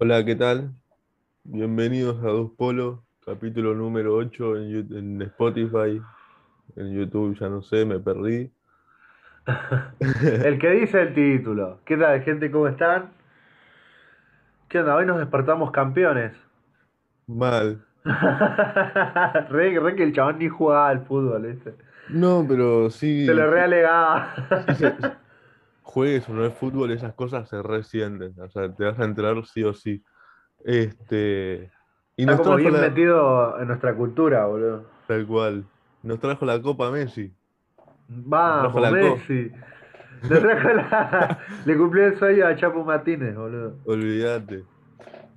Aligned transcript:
Hola, 0.00 0.24
¿qué 0.24 0.36
tal? 0.36 0.70
Bienvenidos 1.42 2.18
a 2.22 2.28
Dos 2.28 2.52
Polos, 2.56 3.00
capítulo 3.26 3.74
número 3.74 4.14
8 4.14 4.56
en, 4.56 5.22
Spotify, 5.22 6.00
en 6.76 6.94
YouTube, 6.94 7.36
ya 7.36 7.48
no 7.48 7.62
sé, 7.62 7.84
me 7.84 7.98
perdí. 7.98 8.48
El 10.44 10.60
que 10.60 10.70
dice 10.70 11.02
el 11.02 11.14
título. 11.14 11.80
¿Qué 11.84 11.96
tal, 11.96 12.22
gente? 12.22 12.48
¿Cómo 12.48 12.68
están? 12.68 13.10
¿Qué 14.68 14.78
onda? 14.78 14.94
Hoy 14.94 15.04
nos 15.04 15.18
despertamos 15.18 15.72
campeones. 15.72 16.32
Mal. 17.26 17.84
re, 19.50 19.80
re 19.80 19.96
que 19.96 20.04
el 20.04 20.12
chabón 20.12 20.38
ni 20.38 20.48
jugaba 20.48 20.90
al 20.90 21.04
fútbol, 21.06 21.42
¿viste? 21.42 21.74
No, 22.08 22.46
pero 22.48 22.88
Se 23.26 23.26
sí, 23.26 23.26
lo 23.34 23.50
sí, 23.50 23.50
realegaba. 23.50 24.32
Juegues 25.88 26.28
o 26.28 26.34
no 26.34 26.44
es 26.44 26.54
fútbol, 26.54 26.90
esas 26.90 27.14
cosas 27.14 27.48
se 27.48 27.62
resienten, 27.62 28.34
o 28.40 28.48
sea, 28.50 28.72
te 28.72 28.84
vas 28.84 28.98
a 28.98 29.04
enterar 29.04 29.44
sí 29.46 29.64
o 29.64 29.72
sí. 29.72 30.02
Este, 30.64 31.70
y 32.16 32.22
Está 32.22 32.32
nos 32.32 32.36
como 32.42 32.56
trajo 32.56 32.58
bien 32.58 32.72
la, 32.74 32.80
metido 32.80 33.60
en 33.60 33.68
nuestra 33.68 33.94
cultura, 33.94 34.46
boludo. 34.46 34.84
tal 35.06 35.26
cual, 35.26 35.64
nos 36.02 36.20
trajo 36.20 36.44
la 36.44 36.60
Copa 36.60 36.90
Messi, 36.90 37.32
nos 38.08 38.28
trajo 38.28 38.80
Vamos, 38.80 38.90
Co, 38.90 38.92
Messi. 38.92 39.52
Le 40.28 40.40
trajo 40.40 40.68
la... 40.74 41.38
Le 41.64 41.76
cumplió 41.76 42.06
el 42.06 42.18
sueño 42.18 42.46
a 42.46 42.56
Chapo 42.56 42.84
Martínez, 42.84 43.34
boludo. 43.36 43.78
olvídate. 43.86 44.64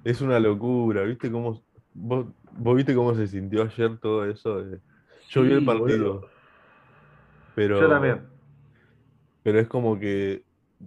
Es 0.03 0.21
una 0.21 0.39
locura, 0.39 1.03
¿viste 1.03 1.31
cómo, 1.31 1.61
vos, 1.93 2.25
vos 2.51 2.75
viste 2.75 2.95
cómo 2.95 3.13
se 3.15 3.27
sintió 3.27 3.63
ayer 3.63 3.97
todo 3.99 4.25
eso? 4.25 4.63
de- 4.63 4.79
Yo 5.29 5.43
vi 5.43 5.53
el 5.53 5.65
boludo. 5.65 6.21
partido, 7.55 7.79
Yo 7.79 7.89
también. 7.89 8.30
Pero 9.43 9.59
es 9.59 9.67
como 9.67 9.99
que 9.99 10.43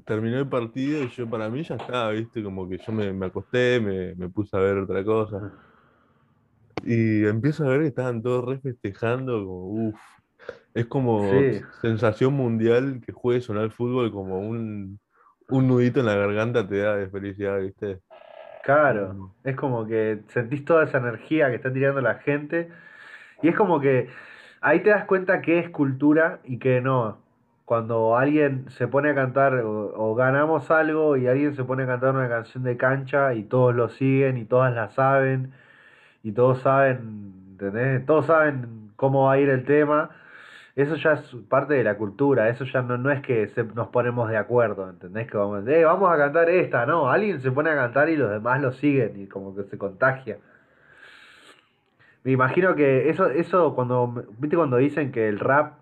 terminó 0.07 0.39
el 0.39 0.49
partido 0.49 1.03
y 1.03 1.09
yo 1.11 1.29
para 1.31 1.51
mí 1.51 1.63
ya 1.65 1.77
estaba, 1.77 2.11
¿viste? 2.13 2.43
Como 2.43 2.69
que 2.69 2.79
yo 2.79 2.93
me, 2.93 3.13
me 3.13 3.27
acosté, 3.27 3.81
me, 3.81 4.15
me 4.17 4.29
puse 4.31 4.57
a 4.57 4.61
ver 4.61 4.79
otra 4.79 5.05
cosa. 5.05 5.53
Y 6.83 7.25
empiezo 7.27 7.65
a 7.65 7.69
ver 7.69 7.81
que 7.83 7.87
estaban 7.89 8.23
todos 8.23 8.45
re 8.45 8.61
festejando, 8.61 9.45
como, 9.47 9.89
uff, 9.89 10.01
es 10.75 10.87
como 10.87 11.47
Sí, 11.47 11.65
sensación 11.81 12.35
mundial 12.35 13.01
que 13.05 13.13
juegue 13.13 13.41
sonar 13.43 13.71
fútbol 13.73 14.13
como 14.13 14.41
un, 14.41 15.01
un 15.49 15.69
nudito 15.69 16.01
en 16.01 16.07
la 16.07 16.17
garganta 16.17 16.69
te 16.69 16.79
da 16.79 16.97
de 16.97 17.11
felicidad, 17.11 17.61
¿viste? 17.61 18.01
claro. 18.63 19.19
Es 19.45 19.57
como 19.57 19.87
que 19.87 20.21
sentís 20.29 20.65
toda 20.65 20.85
esa 20.85 20.99
energía 20.99 21.49
que 21.51 21.57
está 21.57 21.73
tirando 21.73 22.01
la 22.01 22.17
gente. 22.17 22.69
Y 23.43 23.49
es 23.51 23.57
como 23.57 23.81
que 23.81 24.11
ahí 24.63 24.83
te 24.83 24.91
das 24.91 25.07
cuenta 25.07 25.43
que 25.43 25.61
es 25.61 25.71
cultura 25.71 26.41
y 26.45 26.59
que 26.61 26.83
no. 26.83 27.24
Cuando 27.65 28.17
alguien 28.17 28.67
se 28.71 28.89
pone 28.89 29.11
a 29.11 29.15
cantar 29.15 29.55
o, 29.57 29.95
o 29.97 30.15
ganamos 30.15 30.71
algo 30.71 31.17
y 31.17 31.27
alguien 31.27 31.55
se 31.57 31.65
pone 31.65 31.85
a 31.85 31.87
cantar 31.87 32.15
una 32.15 32.29
canción 32.29 32.63
de 32.65 32.77
cancha 32.77 33.35
y 33.35 33.45
todos 33.45 33.75
lo 33.75 33.89
siguen 33.89 34.37
y 34.37 34.45
todas 34.45 34.75
la 34.75 34.91
saben 34.91 35.53
y 36.23 36.33
todos 36.33 36.61
saben, 36.63 37.35
¿entendés? 37.53 38.07
Todos 38.07 38.27
saben 38.27 38.93
cómo 38.97 39.25
va 39.27 39.35
a 39.35 39.39
ir 39.39 39.49
el 39.51 39.65
tema. 39.65 40.11
Eso 40.77 40.97
ya 40.97 41.13
es 41.15 41.37
parte 41.49 41.75
de 41.75 41.85
la 41.85 41.97
cultura, 41.99 42.49
eso 42.49 42.65
ya 42.65 42.83
no, 42.83 42.99
no 42.99 43.11
es 43.11 43.23
que 43.23 43.49
se- 43.49 43.65
nos 43.65 43.89
ponemos 43.89 44.29
de 44.31 44.37
acuerdo, 44.39 44.91
¿entendés? 44.91 45.31
Que 45.31 45.37
vamos, 45.39 45.67
eh, 45.69 45.85
vamos 45.85 46.13
a 46.13 46.17
cantar 46.19 46.51
esta, 46.51 46.87
no, 46.87 47.11
alguien 47.11 47.41
se 47.41 47.53
pone 47.53 47.71
a 47.71 47.77
cantar 47.77 48.09
y 48.11 48.17
los 48.17 48.31
demás 48.31 48.61
lo 48.63 48.73
siguen 48.73 49.21
y 49.23 49.29
como 49.29 49.55
que 49.57 49.65
se 49.65 49.79
contagia. 49.79 50.39
Me 52.25 52.33
imagino 52.33 52.75
que 52.75 53.11
eso, 53.11 53.27
eso 53.29 53.75
cuando, 53.75 54.09
viste 54.39 54.57
cuando 54.57 54.77
dicen 54.79 55.13
que 55.13 55.29
el 55.29 55.39
rap 55.39 55.75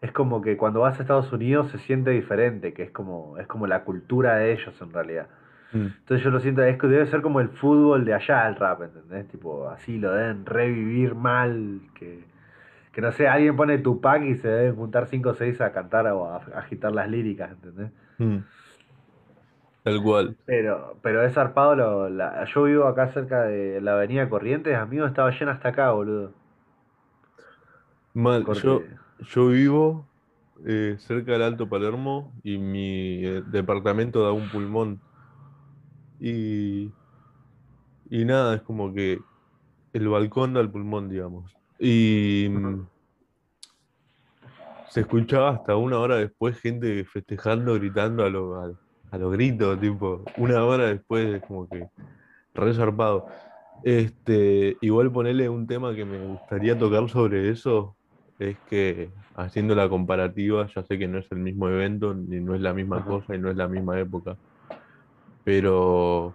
es 0.00 0.12
como 0.12 0.40
que 0.42 0.56
cuando 0.56 0.80
vas 0.80 0.98
a 0.98 1.02
Estados 1.02 1.32
Unidos 1.32 1.70
se 1.70 1.78
siente 1.78 2.10
diferente, 2.10 2.72
que 2.74 2.82
es 2.84 2.90
como, 2.90 3.38
es 3.38 3.46
como 3.46 3.66
la 3.66 3.84
cultura 3.84 4.36
de 4.36 4.52
ellos 4.52 4.80
en 4.80 4.92
realidad. 4.92 5.28
mm, 5.72 5.94
Entonces 6.00 6.24
yo 6.24 6.30
lo 6.30 6.40
siento, 6.40 6.62
es 6.64 6.78
que 6.78 6.86
debe 6.88 7.06
ser 7.06 7.22
como 7.22 7.40
el 7.40 7.50
fútbol 7.50 8.04
de 8.04 8.14
allá 8.14 8.48
el 8.48 8.56
rap, 8.56 8.82
¿entendés? 8.82 9.28
Tipo, 9.28 9.68
así 9.70 9.98
lo 9.98 10.12
deben 10.12 10.46
revivir 10.46 11.14
mal, 11.14 11.80
que, 11.94 12.24
que 12.92 13.00
no 13.02 13.12
sé, 13.12 13.28
alguien 13.28 13.56
pone 13.56 13.78
Tupac 13.78 14.22
y 14.24 14.36
se 14.36 14.48
deben 14.48 14.76
juntar 14.76 15.08
cinco 15.08 15.30
o 15.30 15.34
seis 15.34 15.60
a 15.62 15.72
cantar 15.72 16.06
o 16.08 16.26
a, 16.26 16.36
a 16.38 16.60
agitar 16.60 16.92
las 16.92 17.08
líricas, 17.10 17.52
¿entendés? 17.52 17.90
mm, 18.18 18.44
tal 19.82 20.02
cual. 20.02 20.36
Pero, 20.44 20.98
pero 21.02 21.24
es 21.24 21.32
zarpado, 21.34 21.74
lo, 21.76 22.08
la, 22.10 22.44
yo 22.44 22.64
vivo 22.64 22.86
acá 22.86 23.08
cerca 23.12 23.42
de 23.44 23.80
la 23.80 23.92
avenida 23.94 24.28
Corrientes, 24.28 24.76
amigo, 24.76 25.06
estaba 25.06 25.30
llena 25.30 25.52
hasta 25.52 25.68
acá, 25.70 25.92
boludo. 25.92 26.34
Mal, 28.14 28.44
Corte. 28.44 28.70
yo, 28.70 28.84
yo 29.22 29.48
vivo 29.48 30.06
eh, 30.66 30.96
cerca 30.98 31.32
del 31.32 31.42
Alto 31.42 31.68
Palermo 31.68 32.32
y 32.42 32.58
mi 32.58 33.24
eh, 33.24 33.42
departamento 33.46 34.22
da 34.22 34.32
un 34.32 34.48
pulmón. 34.50 35.00
Y, 36.18 36.90
y 38.10 38.24
nada, 38.24 38.56
es 38.56 38.62
como 38.62 38.92
que 38.92 39.20
el 39.92 40.08
balcón 40.08 40.54
da 40.54 40.60
al 40.60 40.70
pulmón, 40.70 41.08
digamos. 41.08 41.56
Y 41.78 42.48
mm, 42.50 42.86
se 44.88 45.00
escuchaba 45.00 45.50
hasta 45.50 45.76
una 45.76 45.98
hora 45.98 46.16
después 46.16 46.58
gente 46.58 47.04
festejando, 47.04 47.74
gritando 47.74 48.24
a 48.24 48.28
los 48.28 48.76
a, 49.10 49.16
gritos, 49.16 49.80
tipo, 49.80 50.24
una 50.36 50.64
hora 50.64 50.86
después 50.86 51.36
es 51.36 51.42
como 51.42 51.68
que 51.68 51.88
re 52.54 52.74
zarpado. 52.74 53.26
Este, 53.82 54.76
igual 54.82 55.10
ponerle 55.10 55.48
un 55.48 55.66
tema 55.66 55.94
que 55.94 56.04
me 56.04 56.18
gustaría 56.26 56.78
tocar 56.78 57.08
sobre 57.08 57.48
eso 57.48 57.96
es 58.40 58.56
que 58.68 59.10
haciendo 59.36 59.74
la 59.74 59.88
comparativa, 59.88 60.66
ya 60.74 60.82
sé 60.82 60.98
que 60.98 61.06
no 61.06 61.18
es 61.18 61.30
el 61.30 61.38
mismo 61.38 61.68
evento, 61.68 62.14
ni 62.14 62.40
no 62.40 62.54
es 62.54 62.60
la 62.62 62.72
misma 62.72 62.96
Ajá. 62.96 63.06
cosa 63.06 63.34
y 63.34 63.38
no 63.38 63.50
es 63.50 63.56
la 63.56 63.68
misma 63.68 64.00
época, 64.00 64.36
pero 65.44 66.34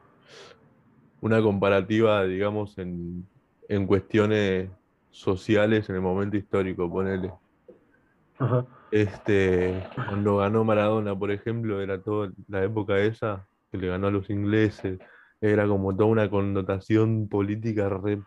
una 1.21 1.41
comparativa, 1.41 2.23
digamos, 2.25 2.77
en, 2.77 3.27
en 3.67 3.88
cuestiones 3.88 4.69
sociales 5.09 5.89
en 5.89 5.95
el 5.95 6.01
momento 6.01 6.38
histórico, 6.38 6.89
ponele. 6.89 7.33
Ajá. 8.37 8.66
Este, 8.91 9.83
cuando 10.07 10.37
ganó 10.37 10.63
Maradona, 10.63 11.17
por 11.17 11.31
ejemplo, 11.31 11.81
era 11.81 11.99
toda 11.99 12.31
la 12.47 12.63
época 12.63 12.99
esa, 12.99 13.47
que 13.72 13.79
le 13.79 13.87
ganó 13.87 14.07
a 14.07 14.11
los 14.11 14.29
ingleses, 14.29 14.99
era 15.41 15.67
como 15.67 15.95
toda 15.95 16.09
una 16.09 16.29
connotación 16.29 17.27
política 17.27 17.89
re, 17.89 18.22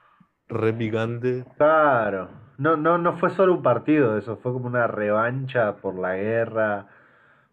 re 0.48 0.72
picante. 0.74 1.46
Claro. 1.56 2.28
No, 2.56 2.76
no, 2.76 2.98
no 2.98 3.16
fue 3.18 3.30
solo 3.30 3.54
un 3.54 3.62
partido, 3.62 4.16
eso 4.18 4.36
fue 4.38 4.52
como 4.52 4.66
una 4.66 4.86
revancha 4.86 5.76
por 5.76 5.98
la 5.98 6.16
guerra, 6.16 6.88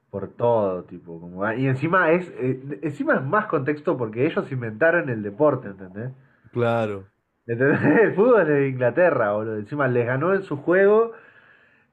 por 0.10 0.30
todo, 0.36 0.86
tipo, 0.86 1.20
como, 1.22 1.44
ah, 1.46 1.56
y 1.56 1.68
encima 1.68 2.12
es, 2.12 2.30
eh, 2.38 2.80
encima 2.84 3.16
es 3.16 3.24
más 3.24 3.48
contexto 3.48 3.98
porque 3.98 4.26
ellos 4.28 4.52
inventaron 4.52 5.10
el 5.10 5.24
deporte, 5.24 5.70
¿entendés? 5.70 6.14
Claro, 6.52 7.12
¿Entendés? 7.48 7.80
El 8.04 8.16
fútbol 8.16 8.48
de 8.48 8.70
Inglaterra, 8.70 9.34
boludo. 9.34 9.58
Encima 9.58 9.88
les 9.88 10.06
ganó 10.08 10.34
en 10.34 10.44
su 10.44 10.58
juego 10.58 11.14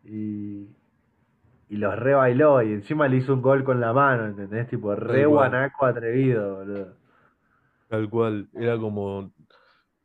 y, 0.04 0.68
y 1.68 1.76
los 1.76 1.98
re 1.98 2.14
bailó 2.14 2.62
y 2.62 2.72
encima 2.72 3.08
le 3.08 3.16
hizo 3.18 3.34
un 3.34 3.42
gol 3.42 3.64
con 3.64 3.80
la 3.80 3.92
mano, 3.92 4.26
¿entendés? 4.26 4.68
Tipo, 4.68 4.94
re 4.94 5.26
guanaco 5.26 5.86
atrevido, 5.86 6.56
boludo. 6.58 6.96
tal 7.88 8.08
cual. 8.10 8.48
Era 8.54 8.78
como, 8.78 9.32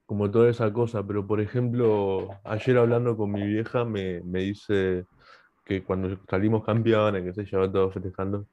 como 0.07 0.31
toda 0.31 0.49
esa 0.49 0.71
cosa, 0.71 1.05
pero 1.05 1.27
por 1.27 1.41
ejemplo, 1.41 2.29
ayer 2.45 2.77
hablando 2.77 3.17
con 3.17 3.31
mi 3.31 3.45
vieja 3.45 3.83
me, 3.83 4.21
me 4.21 4.39
dice 4.39 5.05
que 5.65 5.83
cuando 5.83 6.17
salimos 6.29 6.63
campeones, 6.63 7.23
que 7.23 7.33
se 7.33 7.43
lleva 7.43 7.69
todo 7.69 7.91
festejando, 7.91 8.47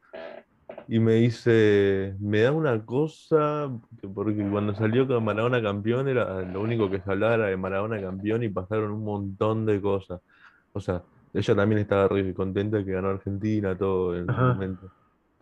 y 0.88 0.98
me 0.98 1.14
dice, 1.14 2.16
me 2.18 2.40
da 2.40 2.50
una 2.50 2.84
cosa, 2.84 3.70
que 4.00 4.08
porque 4.08 4.44
cuando 4.50 4.74
salió 4.74 5.06
Maradona 5.20 5.62
campeón 5.62 6.08
era 6.08 6.42
lo 6.42 6.60
único 6.60 6.90
que 6.90 7.00
se 7.00 7.10
hablaba 7.10 7.34
era 7.34 7.46
de 7.46 7.56
Maradona 7.56 8.00
campeón 8.00 8.42
y 8.42 8.48
pasaron 8.48 8.90
un 8.90 9.04
montón 9.04 9.64
de 9.64 9.80
cosas. 9.80 10.20
O 10.72 10.80
sea, 10.80 11.02
ella 11.32 11.54
también 11.54 11.80
estaba 11.80 12.08
re 12.08 12.34
contenta 12.34 12.78
de 12.78 12.84
que 12.84 12.90
ganó 12.90 13.10
Argentina, 13.10 13.78
todo 13.78 14.16
en 14.16 14.28
Ajá. 14.28 14.54
momento. 14.54 14.90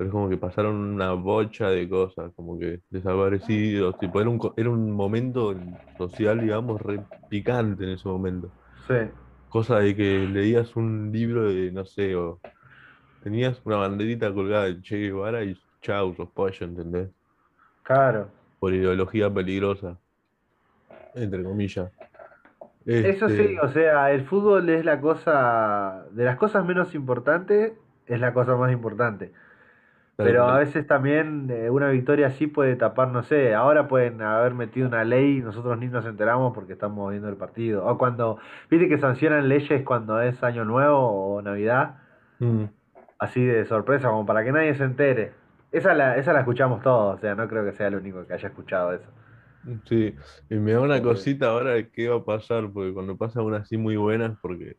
Pero 0.03 0.09
es 0.09 0.13
como 0.13 0.29
que 0.29 0.37
pasaron 0.37 0.75
una 0.77 1.13
bocha 1.13 1.71
de 1.71 1.88
cosas, 1.88 2.32
como 2.35 2.59
que 2.59 2.81
desaparecidos, 2.91 3.99
tipo, 3.99 4.21
era 4.21 4.31
un, 4.31 4.41
era 4.56 4.69
un 4.71 4.91
momento 4.91 5.55
social, 5.97 6.41
digamos, 6.41 6.81
re 6.81 7.06
picante 7.29 7.85
en 7.85 7.91
ese 7.91 8.09
momento. 8.09 8.53
Sí, 8.87 8.94
Cosa 9.49 9.79
de 9.81 9.94
que 9.97 10.26
leías 10.29 10.75
un 10.76 11.12
libro 11.12 11.44
de, 11.49 11.71
no 11.73 11.85
sé, 11.85 12.17
o 12.17 12.43
tenías 13.21 13.61
una 13.67 13.76
banderita 13.79 14.32
colgada 14.35 14.67
de 14.67 14.82
Che 14.82 14.97
Guevara 14.99 15.44
y 15.44 15.56
chau, 15.82 16.15
sos 16.17 16.31
pollo, 16.32 16.67
¿entendés? 16.67 17.11
claro. 17.82 18.35
Por 18.59 18.73
ideología 18.75 19.32
peligrosa, 19.32 20.00
entre 21.15 21.43
comillas. 21.44 21.93
Eso 23.00 23.31
sí, 23.31 23.43
Este, 23.43 23.61
o 23.61 23.69
sea, 23.69 24.12
el 24.12 24.25
fútbol 24.25 24.69
es 24.71 24.85
la 24.85 25.00
cosa, 25.00 26.06
de 26.12 26.25
las 26.25 26.37
cosas 26.37 26.65
menos 26.65 26.94
importantes, 26.94 27.73
es 28.06 28.21
la 28.21 28.32
cosa 28.35 28.56
más 28.56 28.73
importante. 28.73 29.32
Pero 30.20 30.44
a 30.49 30.59
veces 30.59 30.87
también 30.87 31.49
eh, 31.50 31.70
una 31.70 31.88
victoria 31.91 32.29
así 32.29 32.47
puede 32.47 32.76
tapar, 32.76 33.09
no 33.09 33.23
sé, 33.23 33.55
ahora 33.55 33.88
pueden 33.88 34.23
haber 34.23 34.55
metido 34.55 34.87
una 34.88 35.05
ley 35.05 35.38
y 35.38 35.41
nosotros 35.43 35.79
ni 35.79 35.88
nos 35.88 36.06
enteramos 36.06 36.55
porque 36.55 36.75
estamos 36.75 37.11
viendo 37.11 37.29
el 37.29 37.37
partido. 37.37 37.87
O 37.87 37.99
cuando, 37.99 38.38
viste 38.70 38.88
que 38.88 38.99
sancionan 38.99 39.49
leyes 39.49 39.82
cuando 39.85 40.20
es 40.20 40.43
Año 40.44 40.64
Nuevo 40.64 41.35
o 41.37 41.43
Navidad, 41.43 41.97
Mm, 42.41 42.64
así 43.19 43.43
de 43.44 43.64
sorpresa, 43.67 44.09
como 44.09 44.26
para 44.26 44.44
que 44.44 44.53
nadie 44.53 44.75
se 44.75 44.85
entere. 44.85 45.32
Esa 45.70 45.94
la, 45.94 46.17
esa 46.19 46.32
la 46.35 46.41
escuchamos 46.41 46.82
todos, 46.82 47.17
o 47.17 47.20
sea, 47.20 47.35
no 47.35 47.49
creo 47.49 47.64
que 47.64 47.73
sea 47.73 47.88
el 47.88 47.94
único 47.97 48.26
que 48.26 48.35
haya 48.35 48.49
escuchado 48.49 48.93
eso. 48.93 49.09
Sí, 49.88 50.17
y 50.50 50.55
me 50.56 50.73
da 50.73 50.81
una 50.81 51.00
cosita 51.03 51.50
ahora 51.50 51.73
de 51.75 51.91
qué 51.91 52.09
va 52.09 52.17
a 52.17 52.25
pasar, 52.25 52.73
porque 52.73 52.93
cuando 52.93 53.17
pasa 53.17 53.43
una 53.43 53.59
así 53.59 53.76
muy 53.76 53.97
buena, 53.97 54.37
porque, 54.43 54.76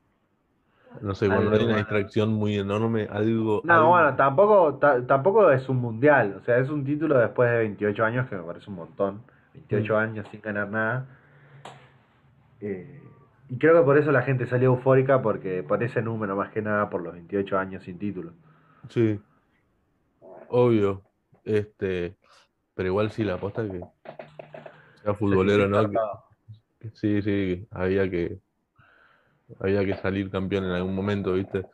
no 1.02 1.16
sé, 1.16 1.28
cuando 1.28 1.56
hay 1.56 1.66
una 1.66 1.78
distracción 1.78 2.34
muy 2.34 2.58
enorme, 2.58 3.08
algo, 3.10 3.64
No, 3.64 3.74
algo, 3.74 3.90
bueno, 3.90 4.16
tampoco, 4.16 4.76
ta- 4.78 5.06
tampoco 5.08 5.50
es 5.52 5.68
un 5.70 5.78
mundial. 5.78 6.36
O 6.38 6.44
sea, 6.44 6.58
es 6.60 6.70
un 6.70 6.84
título 6.84 7.18
después 7.18 7.50
de 7.50 7.58
28 7.60 8.04
años 8.06 8.28
que 8.30 8.36
me 8.36 8.44
parece 8.44 8.70
un 8.70 8.76
montón. 8.78 9.24
mm, 9.72 9.88
veintiocho 9.88 9.98
años 9.98 10.28
sin 10.32 10.42
ganar 10.42 10.70
nada. 10.70 11.08
Eh, 12.62 13.02
y 13.50 13.58
creo 13.58 13.78
que 13.80 13.86
por 13.86 13.98
eso 13.98 14.12
la 14.12 14.22
gente 14.24 14.46
salió 14.48 14.70
eufórica, 14.70 15.22
porque 15.22 15.64
por 15.64 15.84
ese 15.84 16.02
número 16.02 16.36
más 16.36 16.52
que 16.52 16.62
nada, 16.62 16.90
por 16.90 17.02
los 17.02 17.14
28 17.14 17.58
años 17.58 17.84
sin 17.84 18.00
título. 18.00 18.34
sí, 18.90 19.20
obvio, 20.50 21.04
este, 21.44 22.18
pero 22.76 22.90
igual 22.90 23.12
sí, 23.12 23.24
la 23.24 23.36
aposta 23.36 23.64
que 23.70 23.82
sea 25.02 25.14
futbolero, 25.16 25.68
¿no? 25.68 25.88
Sí, 26.94 27.22
sí, 27.22 27.68
había 27.72 28.10
que, 28.10 28.40
había 29.60 29.86
que 29.86 29.96
salir 29.96 30.30
campeón 30.30 30.66
en 30.66 30.72
algún 30.72 30.96
momento, 30.96 31.34
¿viste? 31.34 31.66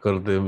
Corte, 0.00 0.40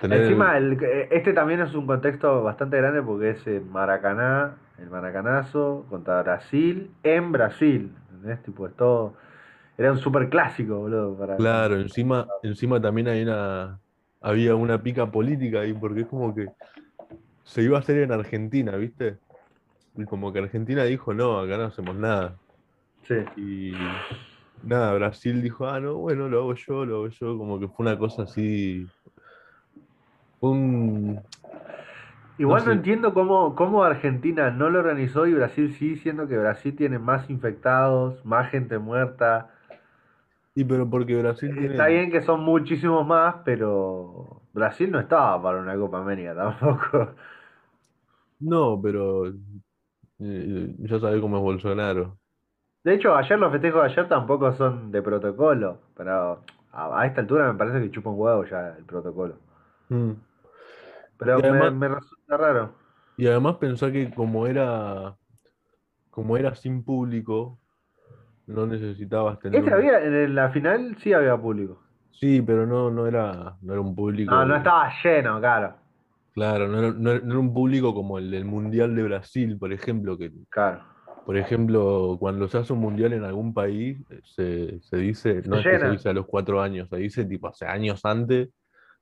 tener 0.00 0.22
el, 0.22 0.22
Encima, 0.22 0.56
el- 0.56 0.82
eh, 0.82 1.08
este 1.10 1.32
también 1.32 1.60
es 1.60 1.74
un 1.74 1.86
contexto 1.86 2.42
bastante 2.42 2.76
grande 2.76 3.02
porque 3.02 3.30
es 3.30 3.46
en 3.46 3.70
Maracaná, 3.70 4.56
el 4.78 4.90
Maracanazo 4.90 5.86
contra 5.88 6.22
Brasil, 6.22 6.90
en 7.02 7.32
Brasil. 7.32 7.90
¿Entendés? 8.12 8.42
Tipo, 8.42 8.66
es 8.66 8.74
todo. 8.76 9.14
Era 9.78 9.92
un 9.92 9.98
super 9.98 10.28
clásico, 10.28 10.78
boludo. 10.78 11.16
Para, 11.16 11.36
claro, 11.36 11.76
encima, 11.80 12.26
encima 12.42 12.80
también 12.80 13.08
hay 13.08 13.22
una, 13.22 13.80
había 14.20 14.54
una 14.54 14.82
pica 14.82 15.10
política 15.10 15.60
ahí, 15.60 15.72
porque 15.74 16.02
es 16.02 16.06
como 16.06 16.34
que 16.34 16.48
se 17.44 17.62
iba 17.62 17.78
a 17.78 17.80
hacer 17.80 17.98
en 17.98 18.12
Argentina, 18.12 18.76
¿viste? 18.76 19.18
Y 19.96 20.06
como 20.06 20.32
que 20.32 20.40
Argentina 20.40 20.84
dijo, 20.84 21.14
no, 21.14 21.38
acá 21.40 21.58
no 21.58 21.64
hacemos 21.66 21.96
nada. 21.96 22.38
sí. 23.08 23.14
Y 23.36 24.04
nada, 24.64 24.94
Brasil 24.94 25.42
dijo, 25.42 25.66
ah, 25.66 25.80
no, 25.80 25.96
bueno, 25.98 26.28
lo 26.28 26.40
hago 26.40 26.54
yo, 26.54 26.84
lo 26.84 26.96
hago 26.96 27.08
yo, 27.08 27.38
como 27.38 27.58
que 27.60 27.68
fue 27.68 27.84
una 27.86 27.98
cosa 27.98 28.22
así, 28.24 28.90
un, 30.40 31.26
Igual 32.38 32.64
no 32.64 32.72
sé, 32.72 32.72
entiendo 32.72 33.14
cómo, 33.14 33.54
cómo 33.54 33.84
Argentina 33.84 34.50
no 34.50 34.68
lo 34.70 34.80
organizó 34.80 35.26
y 35.26 35.34
Brasil 35.34 35.72
sí, 35.72 35.96
siendo 35.96 36.26
que 36.26 36.36
Brasil 36.36 36.74
tiene 36.76 36.98
más 36.98 37.30
infectados, 37.30 38.24
más 38.24 38.50
gente 38.50 38.78
muerta. 38.78 39.50
y 40.54 40.64
pero 40.64 40.88
porque 40.88 41.16
Brasil 41.16 41.56
Está 41.56 41.86
tiene, 41.86 41.86
bien 41.86 42.10
que 42.10 42.22
son 42.22 42.40
muchísimos 42.40 43.06
más, 43.06 43.36
pero 43.44 44.42
Brasil 44.52 44.90
no 44.90 45.00
estaba 45.00 45.40
para 45.42 45.58
una 45.60 45.76
Copa 45.76 45.98
América 46.00 46.34
tampoco. 46.36 47.14
no, 48.38 48.80
pero 48.82 49.28
eh, 50.18 50.74
ya 50.78 51.00
sabés 51.00 51.20
cómo 51.20 51.36
es 51.38 51.42
Bolsonaro. 51.42 52.18
De 52.84 52.94
hecho, 52.94 53.16
ayer 53.16 53.36
los 53.36 53.50
festejos 53.50 53.82
de 53.82 53.90
ayer 53.90 54.08
tampoco 54.08 54.52
son 54.52 54.92
de 54.92 55.02
protocolo, 55.02 55.80
pero 55.96 56.44
a, 56.70 57.00
a 57.00 57.06
esta 57.06 57.20
altura 57.22 57.52
me 57.52 57.58
parece 57.58 57.80
que 57.80 57.90
chupa 57.90 58.10
un 58.10 58.20
huevo 58.20 58.44
ya 58.44 58.76
el 58.78 58.84
protocolo. 58.84 59.36
Mm. 59.90 60.24
Pero 61.18 61.40
me, 61.42 61.46
además, 61.46 61.72
me 61.72 61.88
resulta 61.88 62.36
raro. 62.36 62.74
y 63.16 63.26
además 63.26 63.56
pensá 63.58 63.92
que 63.92 64.12
como 64.14 64.46
era, 64.46 65.16
como 66.10 66.36
era 66.36 66.54
sin 66.54 66.84
público, 66.84 67.60
no 68.46 68.66
necesitabas 68.66 69.40
tener 69.40 69.62
Este 69.62 69.72
un, 69.72 69.72
había, 69.72 70.00
en 70.02 70.34
la 70.34 70.50
final 70.50 70.98
sí 71.02 71.14
había 71.14 71.38
público. 71.38 71.80
sí, 72.10 72.40
pero 72.42 72.66
no, 72.66 72.90
no 72.90 73.06
era, 73.06 73.56
no 73.60 73.72
era 73.72 73.82
un 73.82 73.94
No, 74.26 74.44
público 74.44 74.44
no 74.44 74.56
de, 74.56 74.56
estaba 74.56 74.92
lleno, 75.02 75.40
claro. 75.40 75.74
claro, 76.32 76.68
no 76.68 76.78
era, 76.78 76.92
no 76.92 77.10
era- 77.10 77.20
no 77.20 77.30
era 77.32 77.38
un 77.40 77.54
público 77.54 77.94
como 77.94 78.18
el 78.18 78.30
del 78.30 78.44
Mundial 78.44 78.94
de 78.94 79.02
Brasil, 79.04 79.58
por 79.58 79.72
ejemplo, 79.72 80.16
que 80.18 80.30
Claro. 80.50 80.93
Por 81.24 81.36
ejemplo, 81.38 82.16
cuando 82.20 82.48
se 82.48 82.58
hace 82.58 82.72
un 82.74 82.80
mundial 82.80 83.12
en 83.14 83.24
algún 83.24 83.54
país, 83.54 83.98
eh, 84.10 84.20
se, 84.24 84.80
se 84.82 84.96
dice, 84.98 85.42
no 85.46 85.58
es 85.58 85.66
que 85.66 85.78
se 85.78 85.88
dice 85.88 86.10
a 86.10 86.12
los 86.12 86.26
cuatro 86.26 86.60
años, 86.60 86.88
se 86.90 86.96
dice 86.98 87.24
tipo 87.24 87.48
hace 87.48 87.66
años 87.66 88.04
antes 88.04 88.50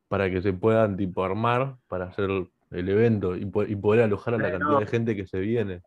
para 0.09 0.31
que 0.31 0.43
se 0.43 0.53
puedan 0.55 0.97
tipo 0.97 1.25
armar 1.25 1.77
para 1.89 2.07
hacer 2.07 2.31
el 2.71 2.89
evento 2.89 3.37
y, 3.37 3.47
po- 3.47 3.65
y 3.65 3.77
poder 3.77 4.03
alojar 4.05 4.35
a 4.35 4.39
la 4.39 4.51
Eh, 4.51 4.53
cantidad 4.53 4.81
de 4.81 4.87
gente 4.87 5.17
que 5.17 5.27
se 5.27 5.41
viene. 5.41 5.83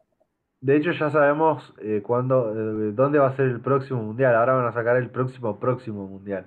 De 0.59 0.75
hecho, 0.75 0.91
ya 0.91 1.09
sabemos 1.09 1.73
eh, 1.79 2.01
cuándo, 2.03 2.51
eh, 2.51 2.91
dónde 2.93 3.19
va 3.19 3.27
a 3.27 3.35
ser 3.35 3.45
el 3.47 3.61
próximo 3.61 4.03
mundial. 4.03 4.35
Ahora 4.35 4.53
van 4.55 4.65
a 4.67 4.73
sacar 4.73 4.97
el 4.97 5.09
próximo 5.09 5.59
próximo 5.59 6.07
mundial. 6.07 6.45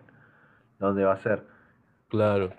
¿Dónde 0.79 1.05
va 1.05 1.15
a 1.15 1.19
ser? 1.23 1.45
Claro, 2.09 2.55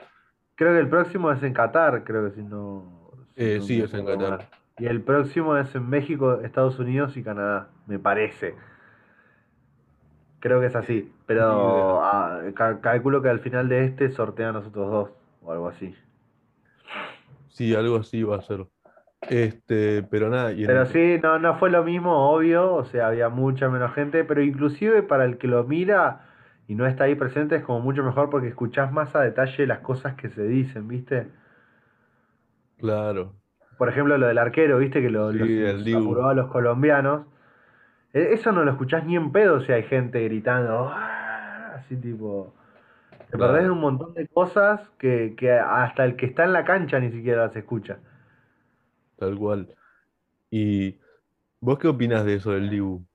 Creo 0.56 0.74
que 0.74 0.80
el 0.80 0.90
próximo 0.90 1.32
es 1.32 1.42
en 1.44 1.54
Qatar, 1.54 2.04
creo 2.04 2.30
que 2.30 2.36
si 2.36 2.44
no, 2.44 3.12
si 3.42 3.46
Eh, 3.46 3.58
no 3.58 3.64
sí, 3.68 3.82
es 3.82 3.94
en 3.94 4.06
Qatar. 4.06 4.50
Y 4.80 4.88
el 4.88 5.04
próximo 5.04 5.56
es 5.58 5.76
en 5.76 5.88
México, 5.90 6.42
Estados 6.42 6.80
Unidos 6.80 7.16
y 7.18 7.24
Canadá, 7.24 7.70
me 7.86 8.00
parece. 8.00 8.56
Creo 10.40 10.60
que 10.62 10.68
es 10.68 10.76
así. 10.76 11.12
Pero 11.26 12.02
ah, 12.04 12.42
ca- 12.56 12.80
calculo 12.82 13.22
que 13.22 13.30
al 13.30 13.40
final 13.42 13.68
de 13.70 13.86
este 13.86 14.12
sortean 14.12 14.50
a 14.56 14.60
los 14.60 14.68
otros 14.68 14.92
dos 14.92 15.10
o 15.44 15.52
algo 15.52 15.68
así. 15.68 15.96
Sí, 17.48 17.74
algo 17.76 17.98
así 17.98 18.24
va 18.24 18.38
a 18.38 18.42
ser. 18.42 18.68
Este, 19.28 20.04
pero 20.04 20.30
nada, 20.30 20.54
y 20.54 20.64
Pero 20.64 20.86
el, 20.86 20.86
sí, 20.86 21.18
no, 21.22 21.38
no 21.40 21.56
fue 21.58 21.70
lo 21.70 21.84
mismo, 21.84 22.32
obvio. 22.32 22.74
O 22.76 22.86
sea, 22.86 23.08
había 23.08 23.30
mucha 23.30 23.70
menos 23.70 23.94
gente. 23.94 24.24
Pero 24.24 24.42
inclusive 24.42 25.04
para 25.04 25.26
el 25.26 25.38
que 25.38 25.48
lo 25.48 25.64
mira 25.66 26.26
y 26.68 26.76
no 26.76 26.86
está 26.86 27.06
ahí 27.06 27.16
presente 27.16 27.56
es 27.58 27.64
como 27.64 27.80
mucho 27.82 28.04
mejor 28.04 28.30
porque 28.30 28.48
escuchás 28.50 28.92
más 28.92 29.16
a 29.16 29.22
detalle 29.22 29.66
las 29.68 29.80
cosas 29.80 30.16
que 30.16 30.30
se 30.30 30.44
dicen, 30.44 30.88
¿viste? 30.88 31.28
claro, 32.78 33.38
Por 33.80 33.90
ejemplo, 33.90 34.20
lo 34.20 34.28
del 34.28 34.38
arquero, 34.38 34.80
¿viste? 34.80 35.02
Que 35.02 35.10
lo- 35.10 35.32
sí, 35.32 35.40
los, 35.40 35.50
apuró 36.04 36.30
a 36.30 36.36
los 36.36 36.52
colombianos. 36.52 37.26
E- 38.14 38.34
Eso 38.34 38.52
no 38.52 38.64
lo 38.66 38.72
escuchás 38.72 39.06
ni 39.06 39.16
en 39.16 39.32
pedo 39.32 39.62
si 39.62 39.72
hay 39.72 39.84
gente 39.84 40.24
gritando. 40.26 40.90
"Ah", 40.94 41.76
Así 41.78 41.98
tipo. 41.98 42.54
Te 43.32 43.38
perdés 43.38 43.64
de 43.64 43.70
claro, 43.70 43.74
un 43.74 43.82
montón 43.82 44.14
de 44.16 44.28
cosas 44.28 44.82
que, 45.00 45.36
que 45.38 45.52
hasta 45.54 46.06
el 46.06 46.16
que 46.18 46.28
está 46.28 46.46
en 46.46 46.54
la 46.54 46.66
cancha 46.66 47.00
ni 47.00 47.12
siquiera 47.12 47.48
las 47.48 47.56
escucha. 47.56 48.00
tal 49.18 49.38
cual. 49.38 49.68
¿Y 50.52 50.98
vos 51.62 51.80
qué 51.80 51.88
opinás 51.90 52.26
de 52.26 52.36
eso 52.36 52.52
del 52.52 52.70
Dibu? 52.70 53.06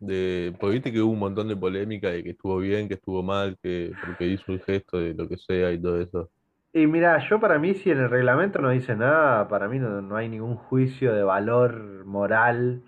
De, 0.00 0.54
porque 0.60 0.74
viste 0.74 0.92
que 0.92 1.00
hubo 1.02 1.12
un 1.12 1.18
montón 1.20 1.48
de 1.48 1.56
polémica 1.56 2.10
de 2.10 2.22
que 2.24 2.30
estuvo 2.30 2.58
bien, 2.58 2.88
que 2.88 2.94
estuvo 2.94 3.22
mal, 3.22 3.58
que 3.62 3.92
porque 4.00 4.26
hizo 4.28 4.52
el 4.52 4.62
gesto 4.62 4.98
de 4.98 5.14
lo 5.14 5.28
que 5.28 5.38
sea 5.38 5.72
y 5.72 5.80
todo 5.82 6.00
eso. 6.00 6.30
Y 6.78 6.86
mira, 6.86 7.18
yo 7.28 7.40
para 7.40 7.58
mí, 7.58 7.74
si 7.74 7.90
en 7.90 7.98
el 7.98 8.08
reglamento 8.08 8.60
no 8.60 8.70
dice 8.70 8.94
nada, 8.94 9.48
para 9.48 9.66
mí 9.66 9.80
no, 9.80 10.00
no 10.00 10.14
hay 10.14 10.28
ningún 10.28 10.54
juicio 10.54 11.12
de 11.12 11.24
valor 11.24 12.04
moral, 12.06 12.82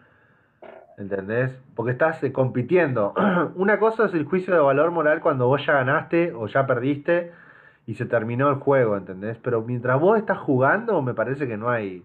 ¿entendés? 0.96 1.50
Porque 1.74 1.90
estás 1.90 2.22
eh, 2.22 2.32
compitiendo. 2.32 3.14
Una 3.56 3.80
cosa 3.80 4.04
es 4.04 4.14
el 4.14 4.26
juicio 4.26 4.54
de 4.54 4.60
valor 4.60 4.92
moral 4.92 5.20
cuando 5.20 5.48
vos 5.48 5.66
ya 5.66 5.72
ganaste 5.72 6.32
o 6.32 6.46
ya 6.46 6.68
perdiste 6.68 7.32
y 7.84 7.96
se 7.96 8.06
terminó 8.06 8.48
el 8.48 8.56
juego, 8.56 8.96
¿entendés? 8.96 9.38
Pero 9.38 9.62
mientras 9.62 10.00
vos 10.00 10.16
estás 10.18 10.38
jugando, 10.38 11.02
me 11.02 11.14
parece 11.14 11.48
que 11.48 11.56
no 11.56 11.68
hay 11.68 12.04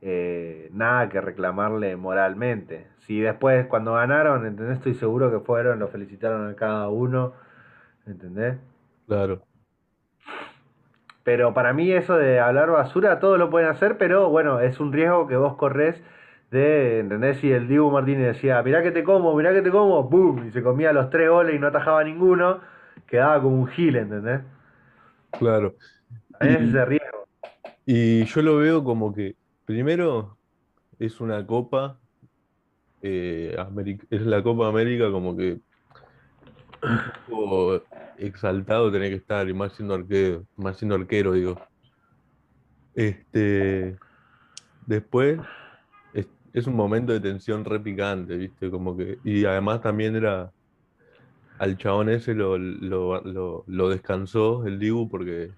eh, 0.00 0.70
nada 0.72 1.10
que 1.10 1.20
reclamarle 1.20 1.96
moralmente. 1.96 2.86
Si 3.00 3.20
después, 3.20 3.66
cuando 3.66 3.92
ganaron, 3.92 4.46
¿entendés? 4.46 4.78
Estoy 4.78 4.94
seguro 4.94 5.30
que 5.30 5.40
fueron, 5.40 5.80
lo 5.80 5.88
felicitaron 5.88 6.48
a 6.48 6.56
cada 6.56 6.88
uno, 6.88 7.34
¿entendés? 8.06 8.56
Claro, 9.06 9.42
Pero 11.24 11.54
para 11.54 11.72
mí 11.72 11.90
eso 11.90 12.16
de 12.16 12.38
hablar 12.38 12.70
basura, 12.70 13.18
todos 13.18 13.38
lo 13.38 13.50
pueden 13.50 13.68
hacer, 13.68 13.96
pero 13.98 14.28
bueno, 14.28 14.60
es 14.60 14.78
un 14.78 14.92
riesgo 14.92 15.26
que 15.26 15.36
vos 15.36 15.56
corres 15.56 16.00
de, 16.50 17.00
¿entendés? 17.00 17.38
Si 17.38 17.50
el 17.50 17.66
Dibu 17.66 17.90
Martínez 17.90 18.34
decía, 18.34 18.62
mirá 18.62 18.82
que 18.82 18.92
te 18.92 19.02
como, 19.02 19.34
mirá 19.34 19.52
que 19.52 19.62
te 19.62 19.70
como, 19.70 20.04
¡boom! 20.04 20.46
Y 20.48 20.50
se 20.52 20.62
comía 20.62 20.92
los 20.92 21.10
tres 21.10 21.30
goles 21.30 21.54
y 21.54 21.58
no 21.58 21.68
atajaba 21.68 22.04
ninguno, 22.04 22.60
quedaba 23.06 23.40
como 23.42 23.56
un 23.60 23.66
gil, 23.68 23.96
¿entendés? 23.96 24.42
claro. 25.38 25.74
Es 26.40 26.60
ese 26.60 26.84
riesgo. 26.84 27.26
y 27.86 28.24
yo 28.24 28.42
lo 28.42 28.56
veo 28.58 28.84
como 28.84 29.14
que, 29.14 29.36
primero, 29.64 30.36
es 30.98 31.20
una 31.20 31.46
copa, 31.46 31.98
eh, 33.02 33.56
es 34.10 34.22
la 34.22 34.42
Copa 34.42 34.68
América 34.68 35.10
como 35.10 35.36
que 35.36 35.60
un 36.84 36.98
poco 37.26 37.82
exaltado 38.18 38.92
tenés 38.92 39.10
que 39.10 39.16
estar, 39.16 39.48
y 39.48 39.54
más 39.54 39.72
siendo 39.72 39.94
arquero, 39.94 40.44
más 40.56 40.76
siendo 40.78 40.94
arquero, 40.94 41.32
digo. 41.32 41.60
Este, 42.94 43.96
después 44.86 45.40
es, 46.14 46.28
es 46.52 46.66
un 46.66 46.76
momento 46.76 47.12
de 47.12 47.20
tensión 47.20 47.64
re 47.64 47.80
picante, 47.80 48.36
¿viste? 48.36 48.70
Como 48.70 48.96
que, 48.96 49.18
y 49.24 49.44
además 49.44 49.80
también 49.82 50.14
era, 50.16 50.52
al 51.58 51.76
chabón 51.76 52.08
ese 52.08 52.34
lo, 52.34 52.58
lo, 52.58 53.20
lo, 53.22 53.64
lo 53.66 53.88
descansó 53.88 54.66
el 54.66 54.78
Dibu 54.78 55.08
porque 55.08 55.50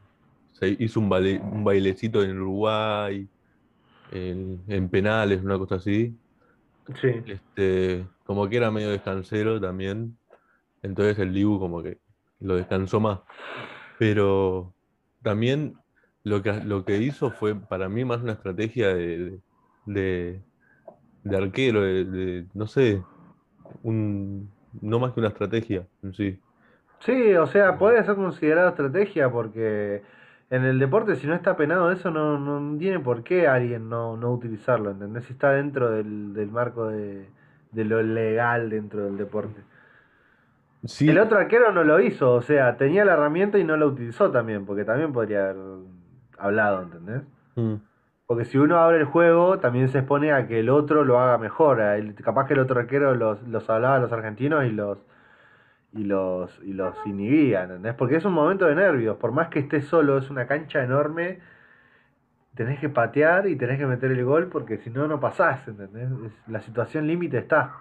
se 0.53 0.77
hizo 0.79 1.01
un, 1.01 1.09
baile- 1.11 1.41
un 1.41 1.65
bailecito 1.65 2.23
en 2.23 2.39
Uruguay, 2.41 3.29
en, 4.13 4.63
en 4.69 4.89
penales, 4.89 5.43
una 5.43 5.59
cosa 5.59 5.77
así. 5.77 6.17
Sí. 7.01 7.09
Este, 7.27 8.07
como 8.25 8.49
que 8.49 8.57
era 8.57 8.71
medio 8.71 8.91
descansero 8.91 9.61
también. 9.61 10.17
Entonces 10.87 11.19
el 11.19 11.33
Dibu 11.35 11.59
como 11.59 11.83
que 11.83 12.01
lo 12.41 12.57
descansó 12.57 13.01
más. 13.01 13.21
Pero 13.99 14.75
también 15.23 15.77
lo 16.25 16.43
que, 16.43 16.53
lo 16.65 16.85
que 16.85 16.99
hizo 16.99 17.31
fue 17.33 17.57
para 17.57 17.89
mí 17.89 18.05
más 18.05 18.23
una 18.23 18.33
estrategia 18.35 18.95
de, 18.95 19.41
de, 19.87 20.45
de 21.25 21.37
arquero, 21.37 21.83
de, 21.83 22.49
no 22.55 22.67
sé, 22.67 23.05
un, 23.83 24.57
no 24.83 24.99
más 25.01 25.13
que 25.15 25.21
una 25.21 25.31
estrategia 25.31 25.89
en 26.03 26.15
sí. 26.15 26.41
Sí, 27.01 27.35
o 27.35 27.47
sea, 27.47 27.79
puede 27.79 28.05
ser 28.05 28.17
considerado 28.17 28.71
estrategia 28.71 29.31
porque 29.31 30.03
en 30.51 30.65
el 30.65 30.79
deporte 30.79 31.15
si 31.17 31.27
no 31.27 31.35
está 31.35 31.57
penado 31.57 31.93
eso 31.93 32.11
no, 32.11 32.39
no 32.39 32.79
tiene 32.79 32.99
por 33.01 33.23
qué 33.23 33.47
alguien 33.47 33.89
no, 33.89 34.17
no 34.17 34.33
utilizarlo, 34.33 34.91
¿entendés? 34.91 35.25
Si 35.27 35.33
está 35.35 35.53
dentro 35.53 35.91
del, 35.91 36.33
del 36.35 36.51
marco 36.51 36.89
de, 36.89 37.33
de 37.71 37.85
lo 37.85 38.03
legal 38.03 38.71
dentro 38.71 39.05
del 39.05 39.17
deporte. 39.19 39.67
El 41.09 41.19
otro 41.19 41.39
arquero 41.39 41.73
no 41.73 41.85
lo 41.85 42.01
hizo, 42.01 42.33
o 42.33 42.43
sea, 42.43 42.77
tenía 42.77 43.05
la 43.05 43.15
herramienta 43.15 43.59
y 43.59 43.65
no 43.65 43.77
la 43.77 43.87
utilizó 43.87 44.31
también, 44.31 44.65
porque 44.67 44.85
también 44.85 45.13
podría 45.13 45.51
haber 45.51 45.57
hablado, 46.39 46.83
¿entendés? 46.83 47.23
mm, 47.57 47.75
Porque 48.27 48.45
si 48.45 48.59
uno 48.59 48.79
abre 48.79 48.99
el 48.99 49.05
juego, 49.05 49.59
también 49.59 49.89
se 49.89 49.99
expone 49.99 50.33
a 50.33 50.47
que 50.49 50.61
el 50.61 50.69
otro 50.69 51.05
lo 51.05 51.19
haga 51.21 51.39
mejor. 51.39 51.81
el- 51.81 52.15
capaz 52.17 52.47
que 52.47 52.55
el 52.55 52.61
otro 52.61 52.79
arquero 52.81 53.15
los, 53.15 53.43
los 53.49 53.69
hablaba 53.71 53.97
a 53.97 53.99
los 54.01 54.13
argentinos 54.13 54.65
y 54.65 54.71
los, 54.73 54.99
y 55.93 56.05
los, 56.05 56.61
y 56.63 56.73
los 56.73 56.95
inhibía, 57.07 57.63
¿entendés? 57.65 57.95
Porque 57.95 58.17
es 58.17 58.25
un 58.25 58.33
momento 58.35 58.67
de 58.67 58.75
nervios. 58.75 59.17
Por 59.17 59.33
más 59.33 59.49
que 59.49 59.61
estés 59.61 59.87
solo, 59.87 60.19
es 60.19 60.29
una 60.31 60.47
cancha 60.47 60.83
enorme, 60.83 61.39
tenés 62.55 62.79
que 62.81 62.89
patear 62.89 63.47
y 63.49 63.57
tenés 63.57 63.79
que 63.79 63.87
meter 63.87 64.11
el 64.11 64.25
gol 64.25 64.49
porque 64.49 64.79
si 64.79 64.91
no, 64.91 65.07
no 65.07 65.21
pasás, 65.21 65.67
¿entendés? 65.69 66.11
Es- 66.27 66.49
la 66.49 66.61
situación 66.61 67.07
límite 67.07 67.39
está. 67.39 67.75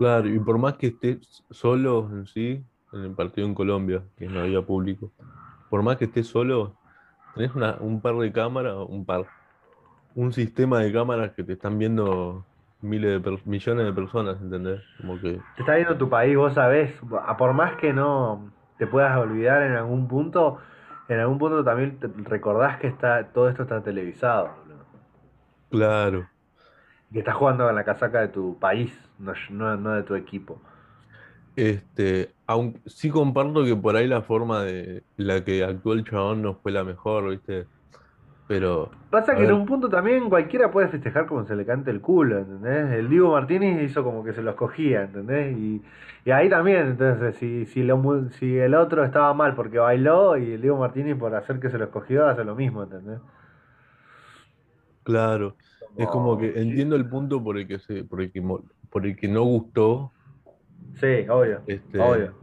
Claro, 0.00 0.28
y 0.28 0.40
por 0.40 0.58
más 0.58 0.76
que 0.78 0.88
estés 0.88 1.44
solo 1.50 2.10
en 2.12 2.26
sí, 2.26 2.66
en 2.92 3.00
el 3.04 3.14
partido 3.14 3.46
en 3.46 3.54
Colombia, 3.54 4.08
que 4.16 4.28
no 4.28 4.42
había 4.42 4.62
público, 4.62 5.14
por 5.68 5.82
más 5.82 5.98
que 5.98 6.06
estés 6.06 6.28
solo, 6.28 6.78
tenés 7.34 7.54
una- 7.54 7.78
un 7.80 8.02
par 8.02 8.16
de 8.18 8.32
cámaras, 8.32 8.76
un 8.88 9.06
par, 9.06 9.32
un 10.14 10.32
sistema 10.34 10.80
de 10.80 10.92
cámaras 10.92 11.34
que 11.34 11.44
te 11.44 11.54
están 11.54 11.78
viendo 11.78 12.48
miles 12.80 13.22
de 13.22 13.38
millones 13.46 13.86
de 13.86 13.94
personas, 13.94 14.40
¿entendés? 14.42 14.82
Como 14.96 15.20
que, 15.20 15.44
Te 15.54 15.62
está 15.62 15.74
viendo 15.76 15.96
tu 15.96 16.08
país, 16.08 16.36
vos 16.36 16.54
sabés, 16.54 16.94
a 17.26 17.36
por 17.36 17.52
más 17.52 17.76
que 17.76 17.92
no 17.92 18.50
te 18.78 18.86
puedas 18.86 19.16
olvidar 19.18 19.62
en 19.62 19.72
algún 19.76 20.08
punto, 20.08 20.58
en 21.08 21.20
algún 21.20 21.38
punto 21.38 21.62
también 21.64 21.98
te 22.00 22.08
recordás 22.24 22.78
que 22.78 22.86
está, 22.88 23.28
todo 23.32 23.48
esto 23.48 23.62
está 23.62 23.82
televisado, 23.82 24.50
claro. 25.68 26.30
Que 27.12 27.18
estás 27.20 27.34
jugando 27.34 27.66
con 27.66 27.74
la 27.74 27.84
casaca 27.84 28.20
de 28.20 28.28
tu 28.28 28.58
país, 28.58 28.92
no, 29.20 29.32
no, 29.50 29.76
no 29.76 29.94
de 29.94 30.02
tu 30.04 30.14
equipo. 30.14 30.60
Este, 31.56 32.36
aunque 32.46 32.80
sí 32.88 33.10
comparto 33.10 33.64
que 33.64 33.76
por 33.76 33.96
ahí 33.96 34.06
la 34.06 34.22
forma 34.22 34.62
de 34.64 35.04
la 35.16 35.44
que 35.44 35.62
actuó 35.64 35.92
el 35.92 36.04
chabón 36.04 36.42
no 36.42 36.58
fue 36.60 36.72
la 36.72 36.84
mejor, 36.84 37.30
¿viste? 37.30 37.68
Pero, 38.46 38.90
Pasa 39.10 39.36
que 39.36 39.42
en 39.44 39.50
un 39.52 39.66
punto 39.66 39.88
también 39.88 40.28
cualquiera 40.28 40.70
puede 40.70 40.88
festejar 40.88 41.26
como 41.26 41.44
se 41.44 41.56
le 41.56 41.66
cante 41.66 41.90
el 41.90 42.00
culo, 42.00 42.38
¿entendés? 42.38 42.92
El 42.92 43.08
Diego 43.10 43.32
Martínez 43.32 43.82
hizo 43.90 44.04
como 44.04 44.22
que 44.24 44.32
se 44.32 44.40
los 44.42 44.54
cogía, 44.54 45.02
¿entendés? 45.02 45.56
Y, 45.58 45.82
y 46.24 46.30
ahí 46.30 46.48
también, 46.48 46.86
entonces, 46.88 47.34
si, 47.36 47.66
si, 47.66 47.82
lo, 47.82 47.96
mu- 47.96 48.30
si 48.30 48.56
el 48.56 48.74
otro 48.76 49.04
estaba 49.04 49.34
mal 49.34 49.54
porque 49.56 49.78
bailó 49.78 50.36
y 50.36 50.52
el 50.52 50.60
Diego 50.62 50.78
Martínez 50.78 51.16
por 51.18 51.34
hacer 51.34 51.58
que 51.58 51.70
se 51.70 51.78
los 51.78 51.88
cogió 51.90 52.26
hace 52.28 52.44
lo 52.44 52.54
mismo, 52.54 52.84
¿entendés? 52.84 53.18
claro, 55.02 55.56
es 55.96 56.08
como 56.08 56.38
que 56.38 56.58
sí, 56.58 56.60
entiendo 56.60 56.96
el 56.96 57.08
punto 57.08 57.42
por 57.42 57.58
el 57.58 57.66
que 57.68 57.78
se, 57.78 58.04
por 58.04 58.22
el 58.22 58.32
que, 58.32 58.40
por 58.90 59.06
el 59.06 59.16
que 59.16 59.28
no 59.28 59.42
gustó, 59.44 60.12
sí, 60.94 61.26
obvio, 61.28 61.62
este, 61.66 61.98
obvio. 61.98 62.34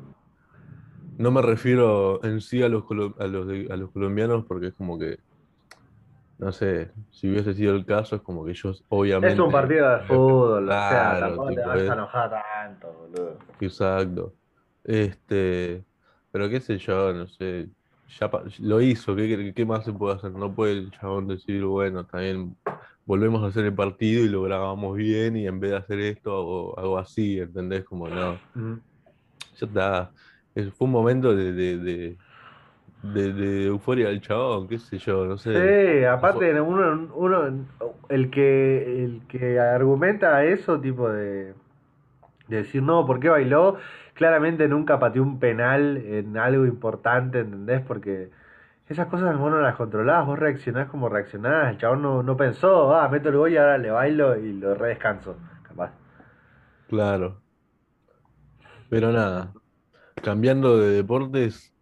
no 1.17 1.31
me 1.31 1.41
refiero 1.41 2.23
en 2.23 2.41
sí 2.41 2.61
a 2.63 2.69
los, 2.69 2.83
a 3.19 3.27
los, 3.27 3.47
a 3.71 3.75
los 3.75 3.91
colombianos 3.91 4.45
porque 4.45 4.67
es 4.67 4.73
como 4.75 4.97
que, 4.99 5.19
no 6.37 6.51
sé, 6.51 6.91
si 7.11 7.29
hubiese 7.29 7.53
sido 7.53 7.75
el 7.75 7.85
caso, 7.85 8.15
es 8.15 8.21
como 8.21 8.45
que 8.45 8.51
ellos 8.51 8.85
Es 9.21 9.39
un 9.39 9.51
obviamente, 9.51 9.51
partido 9.51 9.89
de 9.89 9.99
fútbol, 10.01 10.69
o 10.69 10.81
sea, 10.81 11.17
claro, 11.17 11.19
tampoco 11.19 11.49
te 11.49 11.55
tipo, 11.55 11.67
vas 11.69 11.89
a 11.89 11.93
enojar 11.93 12.29
tanto, 12.31 12.93
boludo. 12.93 13.37
exacto, 13.59 14.35
este, 14.83 15.85
pero 16.31 16.49
qué 16.49 16.59
sé 16.61 16.77
yo, 16.77 17.13
no 17.13 17.27
sé, 17.27 17.69
ya 18.07 18.29
lo 18.59 18.81
hizo, 18.81 19.15
¿qué, 19.15 19.27
qué 19.27 19.53
qué 19.53 19.65
más 19.65 19.85
se 19.85 19.93
puede 19.93 20.15
hacer? 20.15 20.31
No 20.31 20.53
puede 20.55 20.73
el 20.73 20.91
chabón 20.91 21.27
decir, 21.27 21.63
bueno, 21.65 22.05
también 22.05 22.57
volvemos 23.07 23.43
a 23.43 23.47
hacer 23.49 23.65
el 23.65 23.75
partido 23.75 24.23
y 24.25 24.29
lo 24.29 24.43
grabamos 24.43 24.97
bien 24.97 25.37
y 25.37 25.47
en 25.47 25.59
vez 25.61 25.71
de 25.73 25.77
hacer 25.77 25.99
esto 26.01 26.31
hago, 26.37 26.79
hago 26.79 26.99
así, 26.99 27.39
¿entendés? 27.39 27.85
Como 27.85 28.11
no, 28.11 28.43
ya 29.59 29.65
está, 29.67 30.13
es- 30.55 30.73
fue 30.73 30.85
un 30.85 30.91
momento 30.91 31.35
de, 31.35 31.53
de, 31.53 31.77
de, 31.77 32.19
de- 33.01 33.33
de 33.33 33.65
euforia 33.67 34.09
del 34.09 34.21
chabón, 34.21 34.67
qué 34.67 34.79
sé 34.79 34.97
yo, 34.99 35.25
no 35.25 35.37
sé. 35.37 35.77
Sí, 35.85 36.03
aparte 36.03 36.59
uno, 36.61 37.09
uno, 37.15 37.67
el 38.09 38.29
que, 38.29 39.03
el 39.05 39.25
que 39.27 39.59
argumenta 39.59 40.43
eso, 40.43 40.79
tipo 40.81 41.09
de, 41.09 41.53
de 42.47 42.57
decir 42.57 42.83
no, 42.83 43.05
¿por 43.07 43.19
qué 43.19 43.29
bailó? 43.29 43.77
Claramente 44.15 44.67
nunca 44.67 44.99
pateó 44.99 45.23
un 45.23 45.39
penal 45.39 45.97
en 45.97 46.37
algo 46.37 46.65
importante, 46.65 47.39
¿entendés? 47.41 47.81
Porque 47.83 48.31
esas 48.89 49.07
cosas 49.07 49.37
vos 49.37 49.51
no 49.51 49.59
las 49.61 49.75
controlás, 49.75 50.25
vos 50.25 50.39
reaccionás 50.39 50.89
como 50.89 51.09
reaccionás, 51.09 51.71
el 51.71 51.77
chabón 51.77 52.01
no, 52.01 52.23
no 52.23 52.37
pensó, 52.37 52.95
ah, 52.95 53.07
meto 53.09 53.29
el 53.29 53.37
gol 53.37 53.51
y 53.51 53.57
ahora 53.57 53.77
le 53.77 53.91
bailo 53.91 54.35
y 54.37 54.53
lo 54.53 54.75
redescanso, 54.75 55.37
capaz. 55.63 55.91
Claro, 56.87 57.41
pero 58.89 59.11
nada, 59.11 59.53
cambiando 60.23 60.77
de 60.77 60.91
deportes, 60.95 61.73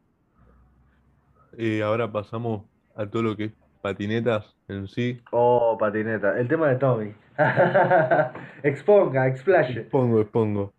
eh, 1.57 1.83
ahora 1.83 2.11
pasamos 2.11 2.65
a 2.95 3.05
todo 3.09 3.23
lo 3.23 3.35
que 3.35 3.45
es 3.45 3.53
patinetas 3.81 4.55
en 4.67 4.87
sí. 4.87 5.21
Oh, 5.31 5.77
patineta, 5.79 6.39
el 6.39 6.47
tema 6.47 6.69
de 6.69 6.75
Tommy. 6.77 7.13
Exponga, 8.63 9.27
explaye. 9.27 9.81
Expongo, 9.81 10.21
expongo. 10.21 10.73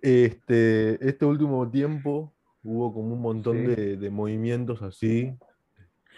Este, 0.00 1.04
este 1.06 1.24
último 1.24 1.68
tiempo 1.70 2.34
hubo 2.62 2.92
como 2.92 3.14
un 3.14 3.20
montón 3.22 3.56
Sí. 3.56 3.66
de, 3.66 3.96
de 3.96 4.10
movimientos 4.10 4.82
así, 4.82 5.32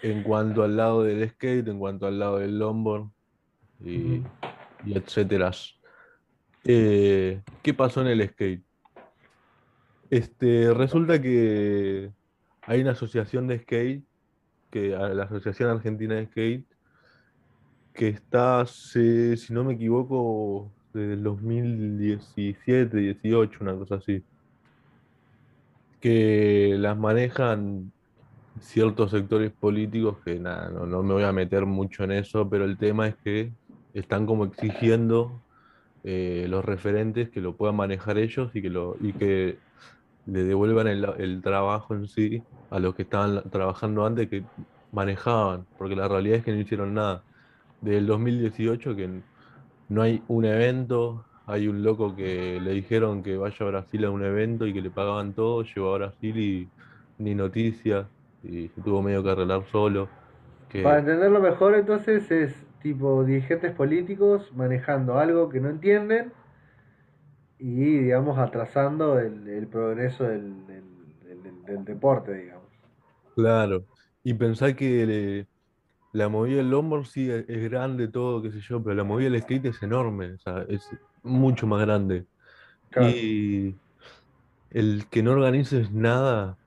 en 0.05 0.21
cuanto 0.21 0.61
al 0.61 0.77
lado 0.77 1.03
del 1.03 1.27
skate, 1.27 1.67
en 1.67 1.79
cuanto 1.79 2.05
al 2.05 2.19
lado 2.19 2.37
del 2.37 2.59
longboard 2.59 3.09
y, 3.83 4.21
y 4.85 4.93
etcétera. 4.95 5.49
Eh, 6.63 7.41
¿qué 7.63 7.73
pasó 7.73 8.01
en 8.01 8.07
el 8.07 8.29
skate? 8.29 8.63
Este, 10.11 10.71
resulta 10.75 11.19
que 11.19 12.11
hay 12.61 12.81
una 12.81 12.91
asociación 12.91 13.47
de 13.47 13.59
skate, 13.59 14.03
que, 14.69 14.89
la 14.89 15.23
Asociación 15.23 15.69
Argentina 15.71 16.13
de 16.15 16.27
Skate, 16.27 16.67
que 17.93 18.09
está 18.09 18.61
hace, 18.61 19.37
si 19.37 19.53
no 19.53 19.63
me 19.63 19.73
equivoco, 19.73 20.71
desde 20.93 21.13
el 21.13 21.23
2017, 21.23 22.95
18, 22.95 23.57
una 23.61 23.73
cosa 23.73 23.95
así, 23.95 24.23
que 25.99 26.75
las 26.77 26.95
manejan 26.95 27.91
ciertos 28.59 29.11
sectores 29.11 29.51
políticos 29.53 30.19
que 30.23 30.39
nada, 30.39 30.69
no, 30.69 30.85
no 30.85 31.03
me 31.03 31.13
voy 31.13 31.23
a 31.23 31.33
meter 31.33 31.65
mucho 31.65 32.03
en 32.03 32.11
eso, 32.13 32.49
pero 32.49 32.65
el 32.65 32.77
tema 32.77 33.07
es 33.07 33.15
que 33.23 33.53
están 33.93 34.25
como 34.25 34.45
exigiendo 34.45 35.43
eh, 36.03 36.47
los 36.49 36.65
referentes 36.65 37.29
que 37.31 37.41
lo 37.41 37.57
puedan 37.57 37.75
manejar 37.77 38.17
ellos 38.17 38.51
y 38.55 38.61
que, 38.61 38.69
lo, 38.69 38.97
y 39.01 39.13
que 39.13 39.61
le 40.25 40.43
devuelvan 40.43 40.87
el, 40.87 41.05
el 41.19 41.41
trabajo 41.41 41.95
en 41.95 42.07
sí 42.07 42.47
a 42.69 42.79
los 42.79 42.95
que 42.95 43.03
estaban 43.03 43.49
trabajando 43.51 44.05
antes 44.05 44.29
que 44.29 44.49
manejaban, 44.91 45.67
porque 45.77 45.95
la 45.95 46.07
realidad 46.07 46.39
es 46.39 46.45
que 46.45 46.51
no 46.53 46.59
hicieron 46.61 46.93
nada. 46.93 47.25
Desde 47.81 47.99
el 47.99 48.07
2018 48.07 48.95
que 48.95 49.23
no 49.87 50.01
hay 50.01 50.23
un 50.27 50.45
evento, 50.45 51.27
hay 51.45 51.67
un 51.67 51.83
loco 51.83 52.15
que 52.15 52.59
le 52.61 52.71
dijeron 52.73 53.23
que 53.23 53.37
vaya 53.37 53.57
a 53.61 53.69
Brasil 53.69 54.05
a 54.05 54.11
un 54.11 54.23
evento 54.23 54.65
y 54.67 54.73
que 54.73 54.81
le 54.81 54.91
pagaban 54.91 55.35
todo, 55.35 55.63
llegó 55.63 55.93
a 55.95 55.97
Brasil 55.99 56.37
y 56.39 56.73
ni 57.17 57.35
noticias 57.35 58.07
y 58.47 58.69
se 58.69 58.81
tuvo 58.81 59.01
medio 59.01 59.23
que 59.23 59.31
arreglar 59.31 59.65
solo, 59.71 60.13
Para 60.79 60.99
entenderlo 60.99 61.41
mejor, 61.41 61.75
entonces 61.75 62.31
es 62.31 62.55
tipo 62.81 63.25
dirigentes 63.25 63.73
políticos 63.73 64.53
manejando 64.53 65.19
algo 65.19 65.49
que 65.49 65.59
no 65.59 65.69
entienden 65.69 66.31
y, 67.59 67.97
digamos, 67.99 68.37
atrasando 68.37 69.19
el, 69.19 69.47
el 69.47 69.67
progreso 69.67 70.23
del, 70.25 70.65
del, 70.67 70.83
del- 71.43 71.65
del 71.65 71.85
deporte, 71.85 72.33
digamos. 72.33 72.69
claro. 73.35 73.85
Y 74.23 74.33
pensar 74.33 74.75
que 74.75 75.05
le- 75.05 75.47
la 76.13 76.29
movida 76.29 76.57
del 76.57 76.69
longboard 76.71 77.05
sí 77.07 77.29
es, 77.31 77.45
es 77.49 77.71
grande 77.71 78.07
todo, 78.09 78.41
qué 78.41 78.51
sé 78.51 78.61
yo, 78.61 78.83
pero 78.83 78.95
la 78.95 79.03
movida 79.05 79.29
del 79.31 79.41
skate 79.43 79.67
es 79.67 79.83
enorme, 79.83 80.33
o 80.35 80.39
sea, 80.39 80.65
es 80.69 80.89
mucho 81.23 81.67
más 81.67 81.81
grande. 81.81 82.27
Claro. 82.89 83.19
Y 83.19 83.79
el 84.69 85.07
que 85.11 85.23
no 85.23 85.31
organices 85.33 85.91
nada 85.91 86.57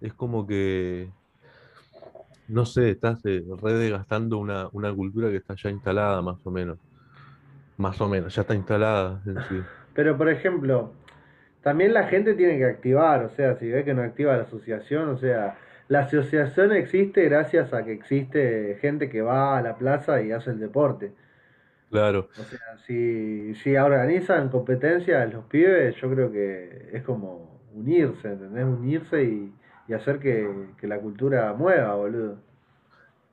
es 0.00 0.14
como 0.14 0.46
que, 0.46 1.10
no 2.48 2.66
sé, 2.66 2.90
estás 2.90 3.24
eh, 3.26 3.44
re 3.62 3.74
desgastando 3.74 4.38
una, 4.38 4.68
una 4.72 4.92
cultura 4.94 5.30
que 5.30 5.36
está 5.36 5.54
ya 5.54 5.70
instalada 5.70 6.22
más 6.22 6.44
o 6.46 6.50
menos. 6.50 6.78
Más 7.76 8.00
o 8.00 8.08
menos, 8.08 8.34
ya 8.34 8.42
está 8.42 8.54
instalada 8.54 9.22
en 9.26 9.36
sí. 9.48 9.62
Pero, 9.94 10.16
por 10.16 10.28
ejemplo, 10.28 10.92
también 11.62 11.92
la 11.94 12.04
gente 12.08 12.34
tiene 12.34 12.58
que 12.58 12.64
activar, 12.64 13.24
o 13.24 13.30
sea, 13.30 13.56
si 13.56 13.68
ve 13.70 13.84
que 13.84 13.94
no 13.94 14.02
activa 14.02 14.36
la 14.36 14.44
asociación, 14.44 15.08
o 15.08 15.18
sea, 15.18 15.58
la 15.88 16.00
asociación 16.00 16.72
existe 16.72 17.24
gracias 17.24 17.72
a 17.74 17.84
que 17.84 17.92
existe 17.92 18.78
gente 18.80 19.10
que 19.10 19.22
va 19.22 19.58
a 19.58 19.62
la 19.62 19.76
plaza 19.76 20.22
y 20.22 20.32
hace 20.32 20.50
el 20.50 20.60
deporte. 20.60 21.12
Claro, 21.90 22.28
O 22.38 22.44
sea, 22.44 22.78
si, 22.86 23.54
si 23.56 23.76
organizan 23.76 24.48
competencias 24.48 25.32
los 25.32 25.44
pibes, 25.46 25.96
yo 25.96 26.08
creo 26.10 26.30
que 26.30 26.90
es 26.92 27.02
como 27.02 27.60
unirse, 27.74 28.28
¿entendés? 28.28 28.64
Unirse 28.64 29.24
y, 29.24 29.52
y 29.90 29.94
hacer 29.94 30.20
que, 30.20 30.74
que 30.78 30.86
la 30.88 31.00
cultura 31.00 31.52
mueva, 31.54 31.94
boludo. 31.96 32.44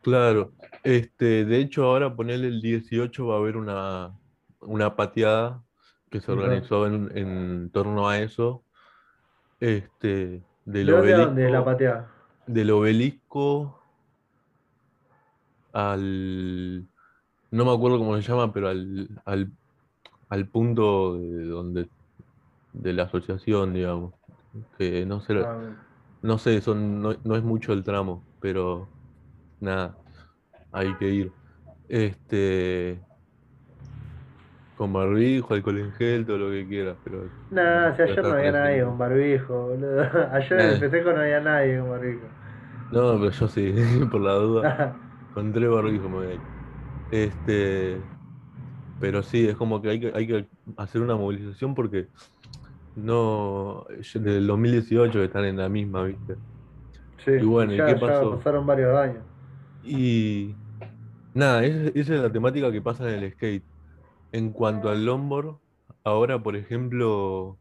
claro. 0.01 0.53
Este, 0.83 1.45
de 1.45 1.59
hecho, 1.59 1.83
ahora 1.85 2.15
ponerle 2.15 2.47
el 2.47 2.61
18 2.61 3.27
va 3.27 3.35
a 3.35 3.37
haber 3.39 3.57
una, 3.57 4.17
una 4.61 4.95
pateada 4.95 5.63
que 6.09 6.21
se 6.21 6.31
organizó 6.31 6.87
en, 6.87 7.15
en 7.17 7.71
torno 7.71 8.07
a 8.09 8.19
eso, 8.19 8.65
este, 9.59 10.45
del 10.65 10.89
¿De 10.89 11.13
a 11.13 11.19
dónde 11.19 11.45
es 11.45 11.51
la 11.51 11.61
obelisco, 11.61 11.63
pateada? 11.63 12.11
del 12.47 12.71
obelisco 12.71 13.79
al, 15.73 16.89
no 17.51 17.65
me 17.65 17.73
acuerdo 17.73 17.99
cómo 17.99 18.15
se 18.17 18.23
llama, 18.23 18.53
pero 18.53 18.69
al, 18.69 19.21
al, 19.25 19.53
al 20.29 20.49
punto 20.49 21.17
de 21.19 21.45
donde, 21.45 21.91
de 22.73 22.93
la 22.93 23.03
asociación, 23.05 23.73
digamos, 23.73 24.15
que 24.77 25.05
no 25.05 25.21
sé, 25.21 25.35
Ah, 25.41 25.86
no 26.27 26.37
sé, 26.39 26.61
son, 26.61 27.01
no, 27.01 27.15
no 27.23 27.35
es 27.37 27.43
mucho 27.43 27.73
el 27.73 27.83
tramo, 27.83 28.27
pero 28.39 28.93
nada, 29.59 29.99
hay 30.71 30.97
que 30.97 31.09
ir. 31.09 31.35
Este, 31.89 33.05
con 34.73 34.93
barbijo, 34.93 35.53
alcohol 35.53 35.79
en 35.79 35.91
gel, 35.93 36.25
todo 36.25 36.37
lo 36.37 36.51
que 36.51 36.67
quieras, 36.67 36.99
pero 37.03 37.31
Nah, 37.49 37.93
si 37.95 38.01
voy 38.03 38.15
a 38.15 38.17
ayer 38.17 38.25
no 38.25 38.35
había 38.35 38.51
nadie 38.51 38.83
con 38.83 38.97
barbijo, 38.97 39.67
boludo. 39.67 40.01
Ayer 40.33 40.59
en 40.59 40.69
el 40.71 40.77
Nah, 40.77 40.79
festejo 40.79 41.13
no 41.13 41.21
había 41.21 41.39
nadie 41.39 41.79
con 41.79 41.89
barbijo. 41.89 42.27
no, 42.89 43.19
pero 43.19 43.31
yo 43.31 43.47
sí, 43.47 43.73
por 44.11 44.21
la 44.21 44.33
duda, 44.33 44.71
con 45.29 45.53
tres 45.53 45.69
barbijos 45.69 46.09
me 46.09 46.15
voy 46.17 46.27
a 46.27 46.33
ir. 46.35 46.45
Este, 47.09 48.09
pero 48.99 49.23
sí, 49.23 49.47
es 49.47 49.57
como 49.57 49.81
que 49.81 49.89
hay 49.91 49.99
que, 50.01 50.11
hay 50.15 50.27
que 50.27 50.49
hacer 50.77 51.01
una 51.01 51.15
movilización 51.17 51.75
porque 51.75 52.09
no, 52.97 53.85
desde 53.89 54.37
el 54.37 54.47
2018 54.47 55.19
que 55.19 55.25
están 55.25 55.45
en 55.45 55.57
la 55.57 55.69
misma, 55.69 56.03
¿viste? 56.03 56.35
Sí, 57.23 57.31
Y 57.31 57.45
bueno, 57.45 57.73
¿y 57.73 57.77
ya, 57.77 57.99
pasaron 57.99 58.65
varios 58.65 58.97
años. 58.97 59.23
Y 59.83 60.55
nada, 61.33 61.63
esa, 61.63 61.89
es 61.93 62.09
la 62.09 62.31
temática 62.31 62.71
que 62.71 62.81
pasa 62.81 63.07
en 63.07 63.23
el 63.23 63.31
skate. 63.33 63.65
En 64.31 64.51
cuanto 64.51 64.89
al 64.89 65.05
longboard, 65.05 65.57
ahora, 66.03 66.41
por 66.41 66.55
ejemplo, 66.55 67.59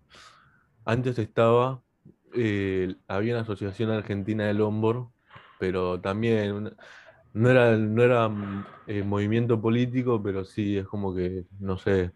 antes 0.84 1.18
estaba, 1.18 1.82
eh, 2.34 2.96
había 3.06 3.34
una 3.34 3.42
asociación 3.42 3.90
argentina 3.90 4.46
de 4.46 4.54
longboard, 4.54 5.08
pero 5.60 6.00
también 6.00 6.74
no 7.34 7.50
era, 7.50 7.76
no 7.76 8.02
era 8.02 8.28
mm, 8.28 8.66
eh, 8.88 9.02
movimiento 9.02 9.60
político, 9.60 10.22
pero 10.22 10.44
sí 10.44 10.78
es 10.78 10.86
como 10.86 11.14
que, 11.14 11.44
no 11.60 11.76
sé, 11.78 12.12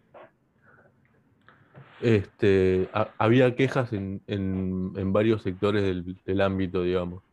este, 2.01 2.89
ha- 2.93 3.13
había 3.17 3.55
quejas 3.55 3.93
en, 3.93 4.23
en- 4.27 4.93
en 4.97 5.13
varios 5.13 5.43
sectores 5.43 5.83
del, 5.83 6.19
del 6.25 6.41
ámbito, 6.41 6.83
digamos. 6.83 7.23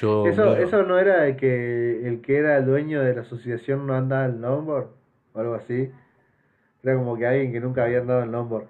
Yo 0.00 0.16
Eso, 0.22 0.56
eso 0.56 0.82
no 0.82 0.98
era 0.98 1.22
de 1.22 1.36
que 1.36 2.06
el 2.06 2.20
que 2.20 2.36
era 2.38 2.58
el 2.58 2.66
dueño 2.66 3.00
de 3.02 3.14
la 3.14 3.22
asociación 3.22 3.86
no 3.86 3.94
andaba 3.94 4.26
en 4.26 4.40
longboard 4.42 4.88
o 5.32 5.40
algo 5.40 5.54
así. 5.54 5.90
Era 6.82 6.96
como 6.96 7.16
que 7.18 7.26
alguien 7.26 7.52
que 7.52 7.60
nunca 7.60 7.84
había 7.84 8.00
andado 8.00 8.22
en 8.24 8.32
longboard. 8.32 8.68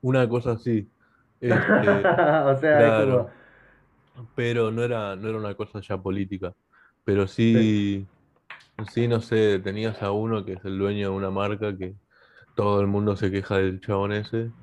una 0.00 0.28
cosa 0.28 0.52
así, 0.52 0.90
este, 1.40 2.10
o 2.46 2.58
sea, 2.58 2.86
es 2.88 2.94
como. 2.94 3.26
claro. 3.26 3.34
pero 4.34 4.70
no 4.70 4.82
era, 4.84 5.16
no 5.16 5.28
era 5.28 5.38
una 5.38 5.54
cosa 5.54 5.80
ya 5.80 5.98
política. 6.00 6.54
Pero 7.04 7.26
Sí. 7.52 7.58
sí, 7.60 8.08
sí, 8.92 9.08
no 9.08 9.20
sé, 9.20 9.60
tenías 9.60 10.02
a 10.02 10.12
uno 10.12 10.44
que 10.44 10.54
es 10.54 10.64
el 10.64 10.78
dueño 10.78 11.10
de 11.10 11.16
una 11.16 11.30
marca 11.30 11.76
que 11.76 11.96
todo 12.54 12.80
el 12.80 12.86
mundo 12.88 13.16
se 13.16 13.30
queja 13.30 13.58
del 13.58 13.80
chabón 13.80 14.12
ese. 14.12 14.54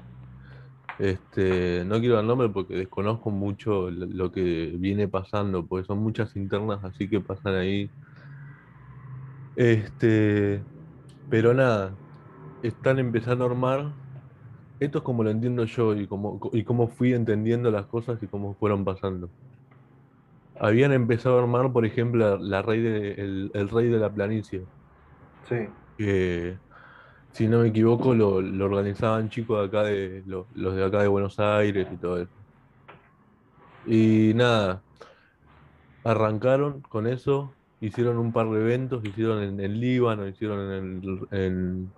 Este, 0.98 1.84
no 1.86 2.00
quiero 2.00 2.16
dar 2.16 2.26
nombre 2.26 2.50
porque 2.50 2.76
desconozco 2.76 3.32
mucho 3.32 3.90
lo 3.92 4.32
que 4.32 4.76
viene 4.78 5.08
pasando, 5.08 5.68
porque 5.68 5.86
son 5.86 6.00
muchas 6.00 6.36
internas 6.36 6.84
así 6.84 7.10
que 7.10 7.22
pasan 7.22 7.56
ahí. 7.56 7.94
Este, 9.56 10.68
pero 11.30 11.54
nada, 11.54 12.00
están 12.62 13.00
empezando 13.00 13.46
a 13.46 13.50
armar. 13.50 13.98
Esto 14.80 15.00
es 15.00 15.04
como 15.04 15.24
lo 15.24 15.30
entiendo 15.32 15.66
yo 15.66 15.96
y 15.96 16.08
como, 16.08 16.40
y 16.54 16.64
cómo 16.64 16.88
fui 16.90 17.14
entendiendo 17.14 17.72
las 17.72 17.88
cosas 17.88 18.22
y 18.24 18.28
cómo 18.30 18.56
fueron 18.56 18.86
pasando. 18.86 19.32
Habían 20.60 20.94
empezado 20.94 21.38
a 21.38 21.42
armar, 21.42 21.72
por 21.74 21.86
ejemplo, 21.86 22.38
la, 22.38 22.44
la 22.60 22.62
rey 22.62 22.82
de, 22.82 23.14
el, 23.14 23.52
el 23.54 23.70
rey 23.70 23.90
de 23.90 24.00
la 24.00 24.14
planicie, 24.14 24.70
Sí. 25.44 25.68
que 25.98 26.62
si 27.34 27.48
no 27.48 27.60
me 27.62 27.70
equivoco 27.70 28.14
lo, 28.14 28.42
lo 28.42 28.66
organizaban 28.66 29.30
chicos 29.30 29.60
de 29.62 29.66
acá 29.68 29.84
de 29.88 30.24
lo- 30.26 30.50
los 30.54 30.76
de 30.76 30.84
acá 30.86 31.02
de 31.02 31.08
Buenos 31.08 31.40
Aires 31.40 31.88
y 31.92 31.98
todo 31.98 32.22
eso. 32.22 32.32
Y 33.84 34.34
nada, 34.36 34.84
arrancaron 36.04 36.82
con 36.82 37.08
eso, 37.08 37.58
hicieron 37.80 38.18
un 38.18 38.32
par 38.34 38.50
de 38.50 38.60
eventos, 38.62 39.04
hicieron 39.06 39.42
en, 39.44 39.60
en 39.60 39.80
Líbano, 39.80 40.28
hicieron 40.28 40.72
en, 40.72 41.02
el- 41.04 41.28
en, 41.40 41.94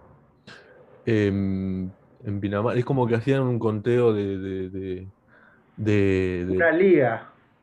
en, 1.06 1.98
en 2.20 2.40
Pinamar. 2.40 2.78
Es 2.78 2.86
como 2.86 3.08
que 3.08 3.16
hacían 3.16 3.42
un 3.44 3.60
conteo 3.60 4.14
de, 4.14 4.38
de, 4.38 5.10
de, 5.76 6.46
Una 6.48 6.72
liga. 6.72 7.14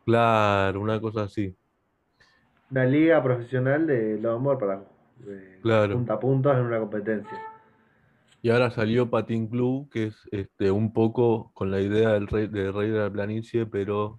claro, 0.04 0.80
una 0.80 1.00
cosa 1.00 1.22
así, 1.24 1.56
Una 2.70 2.84
liga 2.86 3.22
profesional 3.22 3.86
de 3.86 4.18
longboard 4.18 4.58
para 4.58 4.82
de 5.26 5.60
claro. 5.60 5.96
punta 5.96 6.14
a 6.14 6.20
puntos 6.20 6.56
en 6.56 6.64
una 6.64 6.78
competencia. 6.78 7.38
Y 8.42 8.50
ahora 8.50 8.70
salió 8.70 9.10
Patín 9.10 9.48
Club, 9.48 9.90
que 9.90 10.06
es 10.06 10.16
este, 10.32 10.70
un 10.70 10.92
poco 10.92 11.50
con 11.52 11.70
la 11.70 11.80
idea 11.80 12.10
del 12.10 12.26
rey, 12.26 12.46
del 12.46 12.72
rey 12.72 12.90
de 12.90 12.98
la 12.98 13.10
planicie, 13.10 13.66
pero 13.66 14.18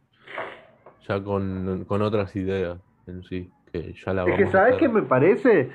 ya 1.08 1.24
con, 1.24 1.86
con 1.86 2.02
otras 2.02 2.36
ideas 2.36 2.78
en 3.08 3.24
sí, 3.24 3.50
que 3.72 3.94
ya 3.94 4.14
la 4.14 4.24
Es 4.26 4.36
que, 4.38 4.44
vamos 4.44 4.56
a 4.56 4.58
¿sabes 4.60 4.78
qué 4.78 4.88
me 4.90 5.02
parece? 5.02 5.70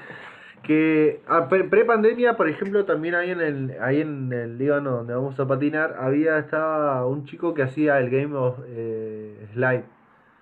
Que 0.63 1.21
a 1.29 1.49
pre- 1.49 1.65
pre-pandemia, 1.65 2.37
por 2.37 2.49
ejemplo, 2.49 2.85
también 2.85 3.15
ahí 3.15 3.31
en 3.31 3.41
el, 3.41 3.77
ahí 3.81 4.01
en 4.01 4.33
el 4.33 4.59
Líbano 4.59 4.91
donde 4.93 5.15
vamos 5.15 5.39
a 5.39 5.47
patinar, 5.47 5.97
había 5.99 6.39
estaba 6.39 7.05
un 7.07 7.25
chico 7.25 7.55
que 7.55 7.63
hacía 7.63 7.99
el 7.99 8.11
game 8.11 8.35
of 8.37 8.59
eh, 8.69 9.49
slide, 9.55 9.85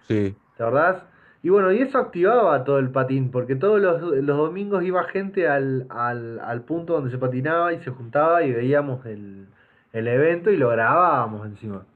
Sí, 0.09 0.35
¿te 0.57 0.63
acordás? 0.63 1.03
Y 1.45 1.51
bueno, 1.51 1.71
y 1.73 1.81
eso 1.81 1.99
activaba 1.99 2.65
todo 2.65 2.79
el 2.79 2.91
patín, 2.91 3.31
porque 3.31 3.55
todos 3.57 3.81
los, 3.81 4.01
los 4.03 4.37
domingos 4.37 4.83
iba 4.83 5.05
gente 5.05 5.47
al, 5.49 5.87
al, 5.91 6.41
al 6.41 6.63
punto 6.63 6.95
donde 6.95 7.11
se 7.11 7.19
patinaba 7.19 7.73
y 7.75 7.81
se 7.83 7.91
juntaba 7.91 8.43
y 8.45 8.53
veíamos 8.53 9.05
el, 9.07 9.47
el 9.93 10.09
evento 10.09 10.51
y 10.51 10.57
lo 10.57 10.71
grabábamos 10.71 11.47
encima. 11.47 11.87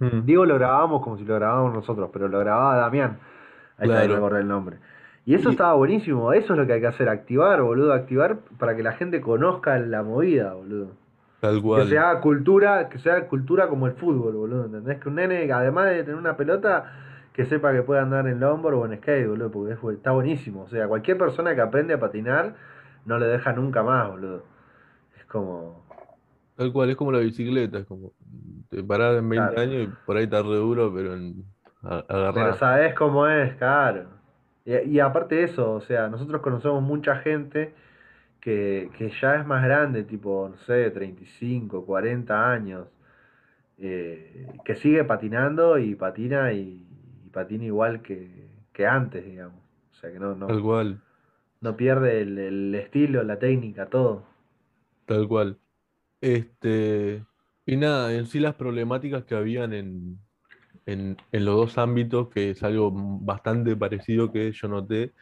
mm, 0.00 0.24
Digo 0.24 0.46
lo 0.46 0.56
grabábamos 0.56 1.02
como 1.02 1.16
si 1.18 1.24
lo 1.24 1.36
grabábamos 1.36 1.74
nosotros, 1.74 2.10
pero 2.12 2.28
lo 2.28 2.38
grababa 2.40 2.76
Damián. 2.76 3.18
Ahí 3.78 3.88
claro. 3.88 4.16
acordé 4.16 4.40
el 4.40 4.48
nombre. 4.48 4.78
Y 5.24 5.34
eso 5.34 5.50
Y 5.50 5.52
estaba 5.52 5.74
buenísimo, 5.74 6.32
eso 6.32 6.54
es 6.54 6.58
lo 6.58 6.66
que 6.66 6.74
hay 6.74 6.80
que 6.80 6.86
hacer, 6.88 7.08
activar, 7.08 7.62
boludo, 7.62 7.92
activar 7.92 8.38
para 8.58 8.76
que 8.76 8.82
la 8.82 8.92
gente 8.92 9.20
conozca 9.20 9.78
la 9.78 10.02
movida, 10.02 10.54
boludo. 10.54 10.96
tal 11.40 11.60
Y 11.62 11.72
que 11.72 11.84
se 11.86 11.96
cual, 11.96 11.98
haga 11.98 12.20
cultura, 12.20 12.88
que 12.88 12.98
se 12.98 13.10
haga 13.10 13.28
cultura 13.28 13.68
como 13.68 13.86
el 13.86 13.92
fútbol, 13.94 14.34
boludo, 14.34 14.66
¿entendés? 14.66 14.98
Que 15.00 15.08
un 15.08 15.16
nene, 15.16 15.50
además 15.52 15.86
de 15.90 16.04
tener 16.04 16.16
una 16.16 16.36
pelota, 16.36 16.92
que 17.34 17.46
sepa 17.46 17.72
que 17.72 17.82
puede 17.82 18.00
andar 18.00 18.26
en 18.28 18.40
longboard 18.40 18.74
o 18.76 18.86
en 18.86 18.96
skate, 18.98 19.28
boludo, 19.28 19.50
porque 19.50 19.74
es 19.74 19.96
está 19.98 20.12
buenísimo. 20.12 20.62
O 20.62 20.68
sea, 20.68 20.88
cualquier 20.88 21.18
persona 21.18 21.54
que 21.54 21.60
aprende 21.62 21.94
a 21.94 22.00
patinar 22.00 22.54
no 23.06 23.18
le 23.18 23.26
deja 23.26 23.52
nunca 23.52 23.82
más, 23.82 24.08
boludo. 24.10 24.44
Es 25.18 25.24
como, 25.26 25.82
tal 26.56 26.72
cual, 26.72 26.90
es 26.90 26.96
como 26.96 27.12
la 27.12 27.18
bicicleta, 27.20 27.78
es 27.78 27.86
como 27.86 28.12
te 28.68 28.82
parás 28.84 29.18
en 29.18 29.28
20 29.28 29.58
claro. 29.58 29.60
años 29.60 29.84
y 29.84 29.88
por 30.04 30.16
ahí 30.16 30.24
está 30.24 30.42
re 30.42 30.56
duro, 30.56 30.92
pero 30.94 31.14
en, 31.14 31.44
a- 31.82 32.04
Pero 32.32 32.52
sabés 32.52 32.94
cómo 32.94 33.26
es, 33.26 33.54
claro. 33.56 34.08
Y, 34.64 34.76
y 34.76 35.00
aparte 35.00 35.36
de 35.36 35.44
eso, 35.44 35.72
o 35.74 35.80
sea, 35.80 36.08
nosotros 36.08 36.42
conocemos 36.42 36.82
mucha 36.82 37.16
gente 37.16 37.74
que, 38.40 38.90
que 38.98 39.10
ya 39.10 39.36
es 39.36 39.46
más 39.46 39.64
grande, 39.64 40.04
tipo, 40.04 40.48
no 40.50 40.58
sé, 40.58 40.90
35, 40.92 41.86
40 41.86 42.50
años, 42.52 42.88
eh, 43.78 44.48
que 44.64 44.76
sigue 44.76 45.04
patinando 45.04 45.78
y 45.78 45.94
patina 45.96 46.52
y, 46.52 46.86
y 47.30 47.32
patina 47.32 47.64
igual 47.64 48.02
que, 48.02 48.48
que 48.72 48.86
antes, 48.86 49.24
digamos. 49.24 49.60
O 49.92 49.94
sea, 49.94 50.12
que 50.12 50.18
no, 50.20 50.34
Tal 50.46 50.60
no, 50.60 50.62
cual, 50.62 51.02
no 51.62 51.76
pierde 51.76 52.20
el, 52.22 52.38
el 52.38 52.74
estilo, 52.74 53.22
la 53.22 53.38
técnica, 53.38 53.86
todo. 53.88 54.24
tal 55.06 55.28
cual. 55.28 55.58
Este, 56.20 57.24
y 57.66 57.76
nada, 57.78 58.14
en 58.14 58.26
sí 58.26 58.40
las 58.40 58.54
problemáticas 58.56 59.24
que 59.24 59.34
habían 59.36 59.72
en, 59.74 60.20
en, 60.86 61.18
en 61.32 61.44
los 61.44 61.56
dos 61.56 61.78
ámbitos, 61.78 62.30
que 62.30 62.50
es 62.52 62.62
algo 62.62 62.92
bastante 62.92 63.76
parecido 63.76 64.32
que 64.32 64.52
yo 64.52 64.68
noté, 64.68 65.14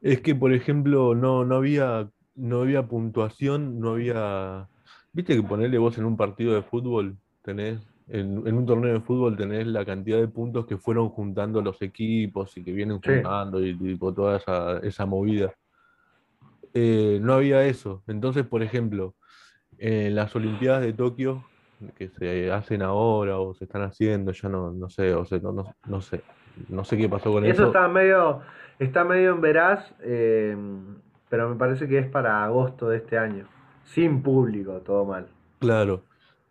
es 0.00 0.20
que, 0.20 0.34
por 0.34 0.52
ejemplo, 0.52 1.14
no, 1.14 1.44
no 1.44 1.56
había, 1.56 2.10
no 2.34 2.62
había 2.62 2.86
puntuación, 2.88 3.80
no 3.80 3.90
había... 3.92 4.68
Viste 5.12 5.34
que 5.36 5.42
ponerle 5.42 5.78
vos 5.78 5.98
en 5.98 6.04
un 6.04 6.16
partido 6.16 6.54
de 6.54 6.62
fútbol, 6.62 7.18
tenés, 7.42 7.80
en, 8.08 8.46
en 8.46 8.54
un 8.56 8.66
torneo 8.66 8.94
de 8.94 9.00
fútbol 9.00 9.36
tenés 9.36 9.66
la 9.66 9.84
cantidad 9.84 10.18
de 10.18 10.28
puntos 10.28 10.66
que 10.66 10.78
fueron 10.78 11.08
juntando 11.10 11.62
los 11.62 11.80
equipos 11.82 12.56
y 12.56 12.64
que 12.64 12.72
vienen 12.72 13.00
Sí, 13.04 13.12
juntando 13.12 13.64
y, 13.64 13.76
tipo 13.78 14.12
toda 14.14 14.38
esa, 14.38 14.78
esa 14.80 15.06
movida. 15.06 15.54
eh, 16.74 17.18
no 17.22 17.34
había 17.34 17.64
eso. 17.66 18.02
Entonces, 18.06 18.46
por 18.46 18.62
ejemplo, 18.62 19.16
en 19.78 20.14
las 20.14 20.34
Olimpiadas 20.36 20.82
de 20.82 20.92
Tokio, 20.94 21.50
que 21.96 22.10
se 22.10 22.52
hacen 22.52 22.82
ahora 22.82 23.38
o 23.40 23.54
se 23.54 23.64
están 23.64 23.82
haciendo, 23.82 24.32
ya 24.32 24.48
no, 24.48 24.72
no 24.72 24.88
sé, 24.90 25.14
o 25.14 25.24
sea, 25.26 25.38
no, 25.40 25.52
no, 25.52 25.76
no 25.84 26.00
sé, 26.02 26.26
no 26.68 26.84
sé 26.84 26.98
qué 26.98 27.08
pasó 27.08 27.32
con 27.32 27.44
Eso 27.44 27.64
eso. 27.64 27.66
está 27.66 27.88
medio, 27.88 28.42
está 28.78 29.04
medio 29.04 29.30
en 29.32 29.40
veraz, 29.40 29.94
eh, 30.00 30.56
pero 31.28 31.48
me 31.50 31.56
parece 31.56 31.88
que 31.88 31.98
es 31.98 32.06
para 32.08 32.44
agosto 32.44 32.88
de 32.88 32.98
este 32.98 33.18
año. 33.18 33.48
Sin 33.84 34.22
público, 34.22 34.80
todo 34.82 35.04
mal. 35.04 35.28
Claro. 35.60 36.07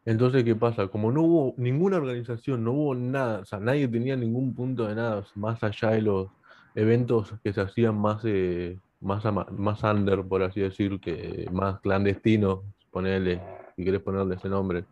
Entonces, 0.07 0.45
¿qué 0.45 0.55
pasa? 0.55 0.87
Como 0.87 1.11
no 1.11 1.21
hubo 1.23 1.53
ninguna 1.57 1.97
organización, 1.97 2.63
no 2.63 2.71
hubo 2.71 2.95
nada, 2.95 3.39
o 3.39 3.45
sea, 3.45 3.59
nadie 3.59 3.89
tenía 3.89 4.15
ningún 4.15 4.55
punto 4.55 4.87
de 4.87 4.95
nada, 4.95 5.25
más 5.35 5.61
allá 5.65 5.89
de 5.89 6.01
los 6.01 6.29
eventos 6.75 7.33
que 7.43 7.51
se 7.51 7.59
hacían 7.59 7.97
más, 7.97 8.21
eh, 8.23 8.79
más, 9.01 9.25
más 9.51 9.83
under, 9.83 10.23
por 10.23 10.43
así 10.43 10.61
decir, 10.61 11.01
que 11.01 11.49
más 11.51 11.81
clandestinos, 11.81 12.59
ponele, 12.89 13.41
si 13.75 13.83
querés 13.83 13.99
ponerle 13.99 14.35
ese 14.35 14.47
nombre. 14.47 14.85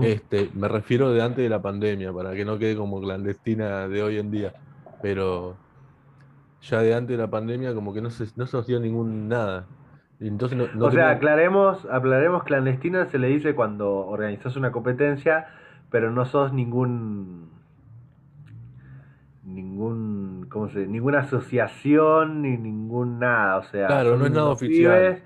Este, 0.00 0.48
me 0.54 0.68
refiero 0.68 1.10
de 1.10 1.22
antes 1.22 1.42
de 1.42 1.48
la 1.48 1.60
pandemia, 1.60 2.12
para 2.12 2.32
que 2.32 2.44
no 2.44 2.56
quede 2.56 2.76
como 2.76 3.00
clandestina 3.00 3.88
de 3.88 4.00
hoy 4.00 4.18
en 4.18 4.30
día, 4.30 4.52
pero 5.02 5.56
ya 6.62 6.82
de 6.82 6.94
antes 6.94 7.16
de 7.16 7.20
la 7.24 7.28
pandemia 7.28 7.74
como 7.74 7.92
que 7.92 8.00
no 8.00 8.10
se, 8.10 8.26
no 8.36 8.46
se 8.46 8.56
hacía 8.56 8.78
ningún 8.78 9.28
nada. 9.28 9.66
Y 10.20 10.28
entonces 10.28 10.56
no, 10.58 10.68
no 10.74 10.86
O 10.86 10.90
sea, 10.90 11.10
aclaremos, 11.10 11.86
aclaremos 11.90 12.44
clandestina 12.44 13.06
se 13.06 13.18
le 13.18 13.28
dice 13.28 13.54
cuando 13.54 14.06
organizas 14.06 14.56
una 14.56 14.70
competencia, 14.72 15.48
pero 15.90 16.10
no 16.10 16.24
sos 16.26 16.52
ningún 16.52 17.50
ningún 19.42 20.46
¿cómo 20.50 20.68
se 20.68 20.80
dice? 20.80 20.90
ninguna 20.90 21.20
asociación 21.20 22.42
ni 22.42 22.56
ningún 22.56 23.18
nada, 23.18 23.56
o 23.58 23.62
sea, 23.64 23.88
Claro, 23.88 24.16
no 24.16 24.26
es 24.26 24.32
nada 24.32 24.48
los 24.48 24.54
oficial. 24.54 24.76
pibes, 25.00 25.22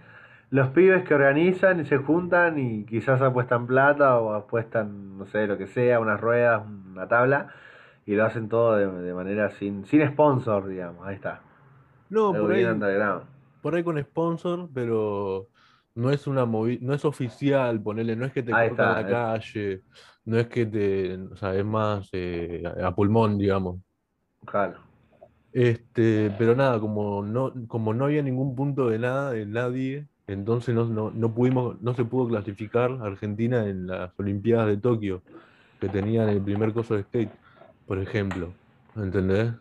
los 0.51 0.69
pibes 0.71 1.05
que 1.05 1.15
organizan 1.15 1.81
y 1.81 1.85
se 1.85 1.99
juntan 1.99 2.59
y 2.59 2.85
quizás 2.87 3.21
apuestan 3.23 3.67
plata 3.67 4.19
o 4.21 4.33
apuestan, 4.35 5.19
no 5.19 5.27
sé, 5.27 5.47
lo 5.47 5.59
que 5.59 5.67
sea, 5.67 6.01
unas 6.01 6.21
ruedas, 6.21 6.63
una 6.93 7.09
tabla 7.09 7.49
y 8.07 8.15
lo 8.15 8.25
hacen 8.25 8.49
todo 8.49 8.77
de, 8.77 8.87
de 9.03 9.15
manera 9.15 9.51
sin 9.51 9.85
sin 9.87 10.07
sponsor, 10.09 10.67
digamos, 10.69 11.07
ahí 11.07 11.15
está. 11.17 11.41
No, 12.09 12.37
por 12.39 12.53
ahí. 12.53 12.81
Por 13.65 13.75
ahí 13.75 13.83
con 13.83 13.99
sponsor, 13.99 14.69
pero 14.75 15.49
no 15.95 16.11
es 16.11 16.27
una 16.27 16.45
movi- 16.45 16.81
no 16.83 16.93
es 16.93 17.03
oficial, 17.07 17.81
ponele, 17.81 18.15
no 18.15 18.27
es 18.27 18.33
que 18.35 18.43
te 18.43 18.53
cortan 18.53 18.71
está, 18.71 19.01
la 19.01 19.09
calle, 19.09 19.81
no 20.27 20.39
es 20.39 20.49
que 20.49 20.67
te, 20.67 21.15
o 21.17 21.35
sea, 21.35 21.55
es 21.55 21.65
más 21.65 22.11
eh, 22.13 22.63
a 22.83 22.95
pulmón, 22.95 23.39
digamos. 23.39 23.79
Claro. 24.45 24.81
Este, 25.51 26.31
pero 26.37 26.55
nada, 26.55 26.79
como 26.79 27.23
no, 27.23 27.55
como 27.67 27.95
no 27.95 28.05
había 28.05 28.21
ningún 28.21 28.55
punto 28.55 28.91
de 28.91 28.99
nada, 28.99 29.31
de 29.31 29.47
nadie, 29.47 30.09
entonces 30.27 30.75
no, 30.75 30.85
no, 30.85 31.11
no 31.11 31.33
pudimos, 31.33 31.81
no 31.81 31.95
se 31.95 32.05
pudo 32.05 32.29
clasificar 32.29 32.91
a 32.93 33.07
Argentina 33.07 33.67
en 33.67 33.87
las 33.87 34.13
Olimpiadas 34.19 34.67
de 34.67 34.77
Tokio, 34.77 35.23
que 35.81 35.89
tenían 35.89 36.29
el 36.29 36.43
primer 36.43 36.75
coso 36.75 36.97
de 36.97 37.05
skate, 37.05 37.33
por 37.87 37.99
ejemplo. 37.99 38.53
¿Entendés? 38.95 39.53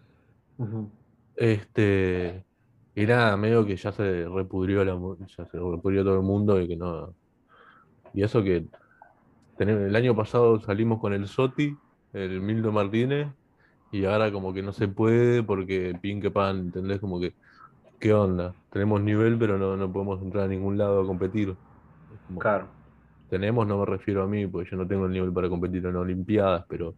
Este, 1.38 2.44
y 2.96 3.06
nada, 3.06 3.38
medio 3.38 3.66
que 3.66 3.76
ya 3.76 3.92
se 3.92 4.28
repudrió 4.28 4.86
la, 4.86 4.94
ya 5.38 5.46
se 5.46 5.58
repudrió 5.58 6.04
todo 6.04 6.16
el 6.16 6.24
mundo 6.24 6.60
y 6.62 6.68
que 6.68 6.76
no. 6.76 7.16
Y 8.14 8.24
eso 8.24 8.44
que 8.44 8.68
tenemos, 9.58 9.84
el 9.84 9.96
año 9.96 10.16
pasado 10.16 10.60
salimos 10.60 11.00
con 11.00 11.14
el 11.14 11.28
Soti, 11.28 11.76
el 12.14 12.42
Mildo 12.42 12.72
Martínez, 12.72 13.28
y 13.92 14.06
ahora 14.06 14.32
como 14.32 14.54
que 14.54 14.64
no 14.64 14.74
se 14.74 14.88
puede 14.88 15.44
porque 15.44 15.96
pin 16.02 16.22
que 16.22 16.32
pan, 16.32 16.60
¿entendés? 16.60 17.00
Como 17.00 17.20
que, 17.20 17.36
¿qué 18.00 18.14
onda? 18.14 18.54
Tenemos 18.72 19.02
nivel, 19.02 19.38
pero 19.40 19.58
no, 19.58 19.78
no 19.78 19.92
podemos 19.92 20.22
entrar 20.22 20.46
a 20.46 20.48
ningún 20.48 20.78
lado 20.78 21.02
a 21.02 21.06
competir. 21.08 21.56
Como, 22.28 22.40
Claro. 22.40 22.68
tenemos, 23.30 23.68
no 23.68 23.80
me 23.80 23.86
refiero 23.86 24.24
a 24.24 24.28
mí, 24.28 24.48
porque 24.48 24.70
yo 24.72 24.78
no 24.78 24.88
tengo 24.88 25.06
el 25.06 25.12
nivel 25.14 25.34
para 25.34 25.50
competir 25.50 25.86
en 25.86 25.96
Olimpiadas, 25.96 26.66
pero 26.70 26.96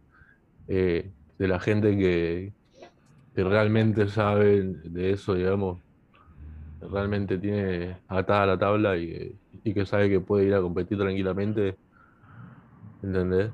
eh, 0.68 1.12
de 1.38 1.48
la 1.48 1.60
gente 1.60 1.96
que, 1.96 2.54
que 3.34 3.44
realmente 3.44 4.08
sabe 4.08 4.64
de 4.84 5.12
eso, 5.12 5.34
digamos, 5.34 5.85
realmente 6.80 7.38
tiene 7.38 8.02
atada 8.08 8.46
la 8.46 8.58
tabla 8.58 8.96
y, 8.96 9.38
y 9.64 9.74
que 9.74 9.86
sabe 9.86 10.08
que 10.10 10.20
puede 10.20 10.46
ir 10.46 10.54
a 10.54 10.60
competir 10.62 10.98
tranquilamente, 10.98 11.78
¿entendés? 13.02 13.52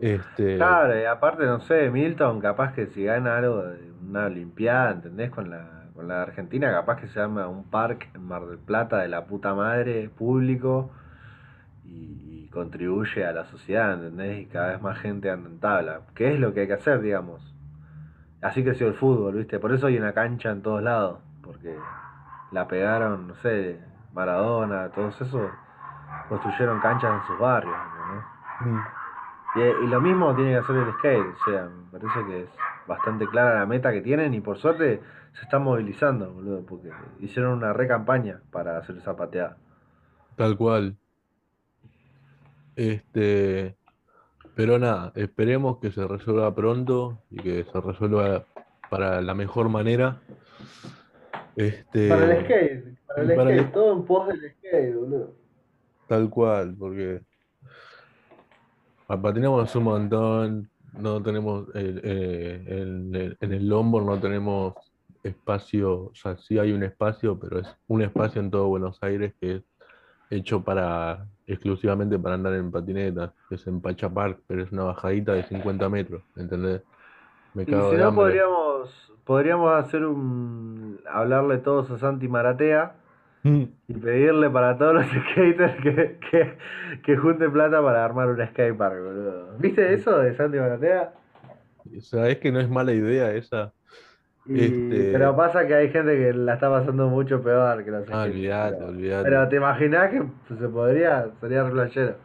Este, 0.00 0.54
Claro, 0.56 0.98
y 0.98 1.04
aparte, 1.04 1.44
no 1.44 1.60
sé, 1.60 1.90
Milton, 1.90 2.40
capaz 2.40 2.72
que 2.72 2.86
si 2.86 3.04
gana 3.04 3.36
algo 3.36 3.62
de 3.62 3.92
una 3.92 4.26
Olimpiada, 4.26 4.92
¿entendés? 4.92 5.30
Con 5.30 5.50
la, 5.50 5.90
con 5.94 6.08
la 6.08 6.22
Argentina, 6.22 6.70
capaz 6.72 6.96
que 7.00 7.08
se 7.08 7.20
llama 7.20 7.46
un 7.48 7.68
parque 7.68 8.08
en 8.14 8.22
Mar 8.22 8.46
del 8.46 8.58
Plata 8.58 8.98
de 8.98 9.08
la 9.08 9.26
puta 9.26 9.54
madre, 9.54 10.08
público, 10.08 10.92
y, 11.84 12.44
y 12.46 12.50
contribuye 12.50 13.24
a 13.26 13.32
la 13.32 13.46
sociedad, 13.46 13.94
¿entendés? 13.94 14.40
Y 14.42 14.46
cada 14.48 14.72
vez 14.72 14.82
más 14.82 14.98
gente 15.00 15.30
anda 15.30 15.50
en 15.50 15.60
tabla, 15.60 16.02
que 16.14 16.32
es 16.34 16.40
lo 16.40 16.54
que 16.54 16.60
hay 16.62 16.66
que 16.68 16.74
hacer, 16.74 17.00
digamos. 17.02 17.54
Así 18.40 18.64
creció 18.64 18.88
el 18.88 18.94
fútbol, 18.94 19.36
¿viste? 19.36 19.58
Por 19.60 19.72
eso 19.74 19.86
hay 19.88 19.98
una 19.98 20.14
cancha 20.14 20.50
en 20.50 20.62
todos 20.62 20.82
lados, 20.82 21.20
porque 21.42 21.90
la 22.50 22.68
pegaron, 22.68 23.28
no 23.28 23.34
sé, 23.36 23.80
Maradona, 24.12 24.90
todos 24.92 25.20
esos 25.20 25.50
construyeron 26.28 26.80
canchas 26.80 27.12
en 27.22 27.26
sus 27.28 27.38
barrios, 27.38 27.80
¿entendés? 27.84 28.26
mm, 28.60 28.80
Y, 29.54 29.60
y 29.60 29.86
lo 29.88 30.00
mismo 30.00 30.34
tiene 30.36 30.52
que 30.52 30.58
hacer 30.58 30.76
el 30.76 30.92
skate, 30.94 31.34
o 31.34 31.38
sea, 31.44 31.68
me 31.68 31.90
parece 31.90 32.24
que 32.26 32.42
es 32.44 32.50
bastante 32.86 33.28
clara 33.28 33.58
la 33.58 33.66
meta 33.66 33.92
que 33.92 34.02
tienen 34.02 34.34
y 34.34 34.40
por 34.40 34.58
suerte 34.58 35.02
se 35.32 35.42
están 35.42 35.62
movilizando, 35.64 36.32
boludo, 36.32 36.64
porque 36.66 36.90
hicieron 37.18 37.54
una 37.54 37.72
re 37.72 37.88
campaña 37.88 38.42
para 38.50 38.78
hacer 38.78 38.96
esa 38.98 39.16
pateada. 39.16 39.58
tal 40.36 40.56
cual. 40.56 40.96
Este, 42.76 43.76
pero 44.54 44.78
nada, 44.78 45.12
esperemos 45.16 45.78
que 45.80 45.92
se 45.92 46.06
resuelva 46.08 46.54
pronto 46.54 47.24
y 47.30 47.42
que 47.42 47.64
se 47.64 47.80
resuelva 47.80 48.46
para 48.90 49.20
la 49.22 49.34
mejor 49.34 49.68
manera. 49.70 50.22
Este, 51.56 52.08
Para 52.10 52.24
el 52.34 52.44
skate, 52.44 52.98
para 53.06 53.22
el 53.22 53.30
skate, 53.56 53.72
todo 53.72 53.92
en 53.94 54.04
pos 54.04 54.28
del 54.28 54.50
skate, 54.52 54.94
boludo. 54.94 55.34
Tal 56.06 56.30
cual, 56.30 56.76
porque 56.78 57.22
pa- 59.06 59.20
patinamos 59.20 59.74
un 59.74 59.84
montón, 59.84 60.70
no 60.92 61.22
tenemos, 61.22 61.66
el- 61.74 62.00
eh, 62.04 62.64
en 62.68 63.14
el, 63.14 63.36
en 63.40 63.52
el 63.52 63.68
longboard 63.68 64.04
no 64.06 64.20
tenemos 64.20 64.74
espacio, 65.22 66.04
o 66.06 66.14
sea, 66.14 66.36
sí 66.36 66.58
hay 66.58 66.72
un 66.72 66.82
espacio, 66.82 67.38
pero 67.38 67.58
es 67.60 67.68
un 67.88 68.02
espacio 68.02 68.40
en 68.40 68.50
todo 68.50 68.68
Buenos 68.68 68.98
Aires 69.02 69.34
que 69.40 69.56
es 69.56 69.62
hecho 70.30 70.62
para, 70.62 71.26
exclusivamente 71.46 72.18
para 72.18 72.34
andar 72.36 72.54
en 72.54 72.70
patineta, 72.70 73.34
es 73.50 73.66
en 73.66 73.80
Pacha 73.80 74.08
Park, 74.10 74.42
pero 74.46 74.62
es 74.62 74.72
una 74.72 74.84
bajadita 74.84 75.32
de 75.34 75.44
50 75.44 75.88
metros, 75.88 76.22
¿entendés? 76.36 76.82
Me 77.54 77.62
Y 77.62 77.66
si 77.66 77.72
de 77.72 77.98
no 77.98 78.08
hambre. 78.08 78.24
podríamos, 78.24 79.12
podríamos 79.26 79.74
hacer 79.74 80.06
un 80.06 80.98
hablarle 81.12 81.58
todos 81.58 81.90
a 81.90 81.98
Santi 81.98 82.28
Maratea 82.28 82.94
Mm, 83.42 83.62
y 83.86 83.94
pedirle 83.94 84.50
para 84.50 84.76
todos 84.76 84.94
los 84.94 85.06
skaters 85.30 85.76
que, 85.80 86.18
que, 86.30 86.58
que 87.04 87.16
junten 87.16 87.52
plata 87.52 87.80
para 87.80 88.04
armar 88.04 88.28
un 88.28 88.44
skatepark, 88.44 88.96
boludo. 89.00 89.56
¿Viste 89.58 89.92
eso 89.94 90.18
de 90.18 90.34
Santi 90.34 90.58
Maratea? 90.58 91.12
O 91.96 92.00
sea, 92.00 92.28
es 92.28 92.38
que 92.38 92.50
no 92.50 92.58
es 92.58 92.68
mala 92.68 92.92
idea 92.92 93.32
esa. 93.32 93.72
Y- 94.46 94.64
Este- 94.64 95.12
Pero 95.12 95.36
pasa 95.36 95.64
que 95.64 95.74
hay 95.76 95.90
gente 95.90 96.16
que 96.16 96.32
la 96.32 96.54
está 96.54 96.68
pasando 96.70 97.06
mucho 97.08 97.40
peor 97.40 97.84
que 97.84 97.90
los 97.92 98.02
Ah, 98.10 98.26
skaters, 98.26 98.32
olvídate, 98.34 98.76
pero- 98.78 98.88
olvídate. 98.88 99.24
Pero 99.30 99.48
te 99.48 99.56
imaginás 99.56 100.10
que 100.10 100.22
se 100.58 100.68
podría, 100.68 101.28
sería 101.40 101.64
flashero. 101.70 102.16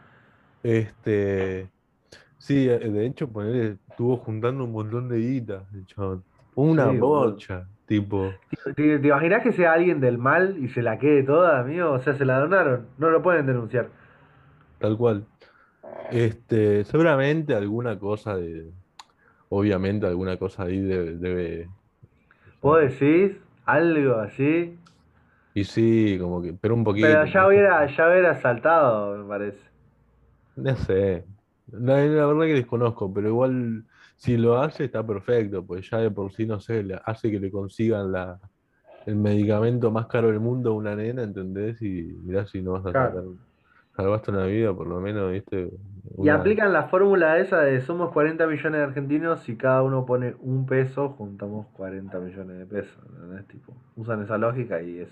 Este, 0.63 1.67
sí, 2.39 2.67
eh, 2.69 2.79
de 2.79 3.05
hecho, 3.05 3.27
poner, 3.27 3.77
estuvo 3.89 4.17
juntando 4.17 4.63
un 4.63 4.71
montón 4.71 5.07
de 5.09 5.17
guita, 5.19 5.63
el 5.73 5.85
chabón. 5.85 6.23
Una 6.55 6.91
Sí, 6.91 6.93
bocha, 6.93 7.69
tipo. 7.85 8.41
¿Te, 8.75 8.99
te 8.99 9.07
imaginás 9.07 9.43
que 9.43 9.51
sea 9.53 9.73
alguien 9.73 9.99
del 10.01 10.17
mal 10.17 10.57
y 10.63 10.67
se 10.69 10.81
la 10.81 10.97
quede 10.99 11.23
toda, 11.23 11.59
amigo? 11.59 11.91
O 11.91 11.99
sea, 11.99 12.13
se 12.15 12.25
la 12.25 12.39
donaron, 12.39 12.87
no 12.97 13.09
lo 13.09 13.21
pueden 13.21 13.45
denunciar. 13.45 13.89
Tal 14.77 14.97
cual. 14.97 15.27
Este, 16.09 16.85
seguramente 16.85 17.55
alguna 17.55 17.99
cosa 17.99 18.35
de, 18.37 18.73
obviamente 19.49 20.07
alguna 20.07 20.37
cosa 20.39 20.63
ahí 20.65 20.81
debe, 20.81 21.17
debe- 21.17 21.73
¿Vos 22.61 22.79
decís 22.81 23.37
algo 23.65 24.15
así? 24.15 24.77
y 25.53 25.63
sí, 25.65 26.17
como 26.19 26.41
que, 26.41 26.53
pero 26.53 26.75
un 26.75 26.83
poquito. 26.83 27.01
Pero 27.01 27.25
ya 27.25 27.47
hubiera, 27.47 27.85
ya 27.87 28.07
hubiera 28.09 28.39
saltado, 28.39 29.17
me 29.17 29.27
parece. 29.27 29.59
No 30.55 30.75
sé, 30.75 31.25
la, 31.67 31.97
la 32.05 32.25
verdad 32.25 32.41
que 32.45 32.53
desconozco, 32.55 33.13
pero 33.13 33.29
igual 33.29 33.85
si 34.21 34.37
lo 34.37 34.57
hace 34.59 34.85
está 34.85 35.05
perfecto, 35.05 35.65
pues 35.65 35.89
ya 35.89 35.97
de 35.99 36.11
por 36.11 36.31
sí, 36.33 36.45
no 36.45 36.59
sé, 36.59 36.83
le 36.83 36.99
hace 37.05 37.31
que 37.31 37.39
le 37.39 37.51
consigan 37.51 38.11
la, 38.11 38.39
el 39.05 39.15
medicamento 39.17 39.91
más 39.91 40.07
caro 40.07 40.29
del 40.29 40.39
mundo 40.41 40.71
a 40.71 40.75
una 40.75 40.95
nena, 40.95 41.23
¿entendés? 41.23 41.81
Y 41.81 42.03
mirá 42.23 42.47
si 42.47 42.61
no 42.61 42.73
vas 42.73 42.85
a 42.87 42.93
Claro. 42.93 42.95
sacar, 42.95 43.23
salvaste 43.95 44.31
una 44.31 44.45
vida, 44.47 44.75
por 44.75 44.87
lo 44.87 45.01
menos, 45.01 45.31
¿viste? 45.31 45.71
Y 46.21 46.29
aplican 46.29 46.71
la 46.71 46.87
fórmula 46.87 47.37
esa 47.39 47.59
de 47.59 47.81
somos 47.81 48.11
40 48.13 48.47
millones 48.47 48.79
de 48.79 48.83
argentinos, 48.85 49.41
si 49.41 49.57
cada 49.57 49.83
uno 49.83 50.05
pone 50.05 50.35
un 50.39 50.65
peso, 50.65 51.09
juntamos 51.09 51.67
40 51.73 52.19
millones 52.19 52.59
de 52.59 52.65
pesos. 52.65 52.97
¿entendés? 53.09 53.45
Tipo, 53.47 53.75
usan 53.95 54.23
esa 54.23 54.37
lógica 54.37 54.81
y 54.81 54.99
es 54.99 55.09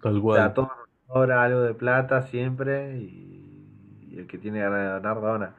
tal 0.00 0.20
O 0.28 0.32
sea, 0.32 0.46
a 0.46 0.54
cual, 0.54 0.54
todos 0.54 0.68
nos 0.68 0.88
sobra 1.14 1.42
algo 1.44 1.60
de 1.62 1.74
plata 1.74 2.22
siempre 2.22 2.96
y, 2.98 4.08
y 4.10 4.18
el 4.18 4.26
que 4.26 4.38
tiene 4.38 4.60
ganas 4.60 4.80
de 4.80 4.86
donar, 4.88 5.20
dona. 5.20 5.56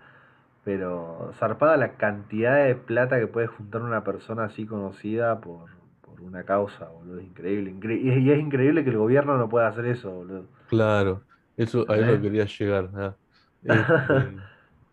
Pero 0.64 1.32
zarpada 1.40 1.78
la 1.78 1.98
cantidad 1.98 2.66
de 2.66 2.76
plata 2.76 3.20
que 3.20 3.28
puede 3.28 3.48
juntar 3.48 3.82
una 3.84 4.04
persona 4.04 4.46
así 4.46 4.66
conocida 4.66 5.42
por, 5.42 5.70
por 6.02 6.22
una 6.22 6.46
causa, 6.46 6.90
boludo. 6.90 7.20
Es 7.20 7.26
increíble. 7.28 7.72
incre- 7.74 8.02
y, 8.02 8.32
es, 8.32 8.40
increíble 8.40 8.84
que 8.84 8.90
el 8.92 8.98
gobierno 8.98 9.38
no 9.38 9.50
pueda 9.50 9.68
hacer 9.68 9.86
eso, 9.88 10.12
boludo. 10.12 10.48
claro, 10.66 11.26
eso, 11.56 11.90
a 11.90 11.98
eso 12.00 12.20
¿Entendés? 12.20 12.22
quería 12.22 12.46
llegar. 12.46 12.90
ah. 12.96 13.18
Este, 13.64 14.44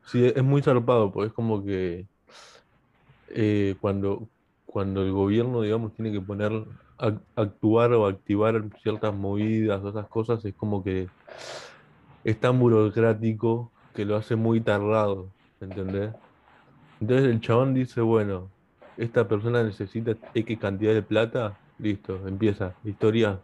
sí, 0.05 0.25
es 0.27 0.43
muy 0.45 0.63
zarpado, 0.63 1.13
porque 1.13 1.29
es 1.29 1.33
como 1.35 1.65
que 1.65 2.09
eh, 3.29 3.77
cuando, 3.81 4.31
cuando 4.65 5.03
el 5.03 5.13
gobierno, 5.13 5.63
digamos, 5.63 5.95
tiene 5.95 6.13
que 6.13 6.21
poner, 6.21 6.53
ac- 6.99 7.25
actuar 7.37 7.93
o 7.93 8.07
activar 8.07 8.63
ciertas 8.83 9.15
movidas 9.15 9.83
o 9.83 9.91
esas 9.91 10.09
cosas, 10.09 10.45
es 10.45 10.55
como 10.57 10.83
que 10.85 11.13
es 12.25 12.39
tan 12.41 12.59
burocrático 12.59 13.73
que 13.93 14.05
lo 14.05 14.17
hace 14.17 14.37
muy 14.37 14.63
tardado, 14.63 15.33
¿entendés? 15.61 16.15
Entonces 17.01 17.27
el 17.31 17.41
chabón 17.41 17.75
dice, 17.75 18.01
bueno, 18.03 18.53
esta 18.97 19.29
persona 19.29 19.63
necesita 19.63 20.17
X 20.35 20.59
cantidad 20.59 20.95
de 20.95 21.03
plata, 21.03 21.59
listo, 21.79 22.27
empieza. 22.29 22.75
Historia, 22.85 23.41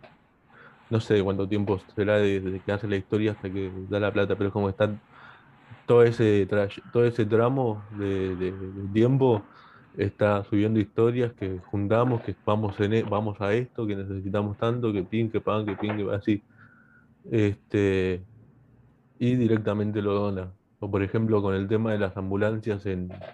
no 0.90 1.00
sé 1.00 1.22
cuánto 1.22 1.48
tiempo 1.48 1.78
será 1.94 2.18
desde 2.18 2.62
que 2.62 2.72
hace 2.72 2.88
la 2.88 2.96
historia 2.96 3.32
hasta 3.32 3.50
que 3.52 3.72
da 3.88 4.00
la 4.00 4.12
plata, 4.12 4.36
pero 4.36 4.48
es 4.48 4.52
como 4.52 4.68
está 4.68 4.96
todo 5.86 6.02
ese, 6.02 6.46
todo 6.92 7.04
ese 7.04 7.26
tramo 7.26 7.86
de, 7.90 8.36
tiempo, 8.92 9.42
está 9.96 10.44
subiendo 10.44 10.80
historias 10.80 11.32
que 11.34 11.58
juntamos, 11.60 12.22
que 12.22 12.32
e- 12.32 13.02
vamos 13.04 13.40
a 13.40 13.54
esto, 13.54 13.86
que 13.86 13.96
necesitamos 13.96 14.58
tanto, 14.58 14.92
que 14.92 15.04
pin, 15.04 15.30
que 15.30 15.40
pan, 15.40 15.64
que 15.66 15.76
pin, 15.76 15.96
que 15.96 16.14
así. 16.14 16.42
Este, 17.30 18.24
y 19.18 19.36
directamente 19.36 20.02
lo 20.02 20.14
dona. 20.14 20.52
O 20.80 20.90
por 20.90 21.02
ejemplo 21.02 21.42
con 21.42 21.54
el 21.54 21.68
tema 21.68 21.92
de 21.92 21.98
las 21.98 22.16
ambulancias 22.16 22.86
en, 22.86 23.26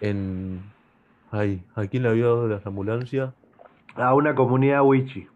en 0.00 0.74
ay, 1.30 1.66
¿a 1.74 1.86
quién 1.88 2.02
le 2.04 2.10
había 2.10 2.24
dado 2.26 2.48
las 2.48 2.66
ambulancias? 2.66 3.34
A 3.96 4.12
una 4.14 4.34
comunidad 4.34 4.82
wichi. 4.84 5.26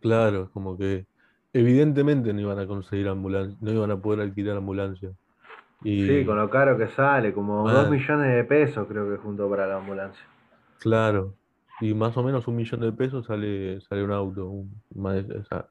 Claro, 0.00 0.50
como 0.52 0.78
que 0.78 1.06
evidentemente 1.52 2.32
no 2.32 2.40
iban 2.40 2.58
a 2.58 2.66
conseguir 2.66 3.08
ambulancia, 3.08 3.56
no 3.60 3.72
iban 3.72 3.90
a 3.90 4.00
poder 4.00 4.20
alquilar 4.20 4.56
ambulancia. 4.56 5.12
Sí, 6.04 6.24
con 6.24 6.36
lo 6.36 6.50
caro 6.50 6.76
que 6.76 6.88
sale, 6.88 7.32
como 7.32 7.70
dos 7.70 7.86
ah, 7.86 7.88
millones 7.88 8.34
de 8.34 8.42
pesos 8.42 8.88
creo 8.88 9.08
que 9.08 9.18
juntó 9.22 9.48
para 9.48 9.68
la 9.68 9.76
ambulancia. 9.76 10.26
claro, 10.78 11.38
y 11.78 11.94
más 11.94 12.16
o 12.16 12.22
menos 12.22 12.46
un 12.48 12.56
millón 12.56 12.80
de 12.80 12.92
pesos 12.92 13.26
sale, 13.26 13.80
sale 13.82 14.04
un 14.04 14.12
auto, 14.12 14.46
un- 14.48 14.82
más, 14.94 15.24
o 15.30 15.44
sea, 15.44 15.68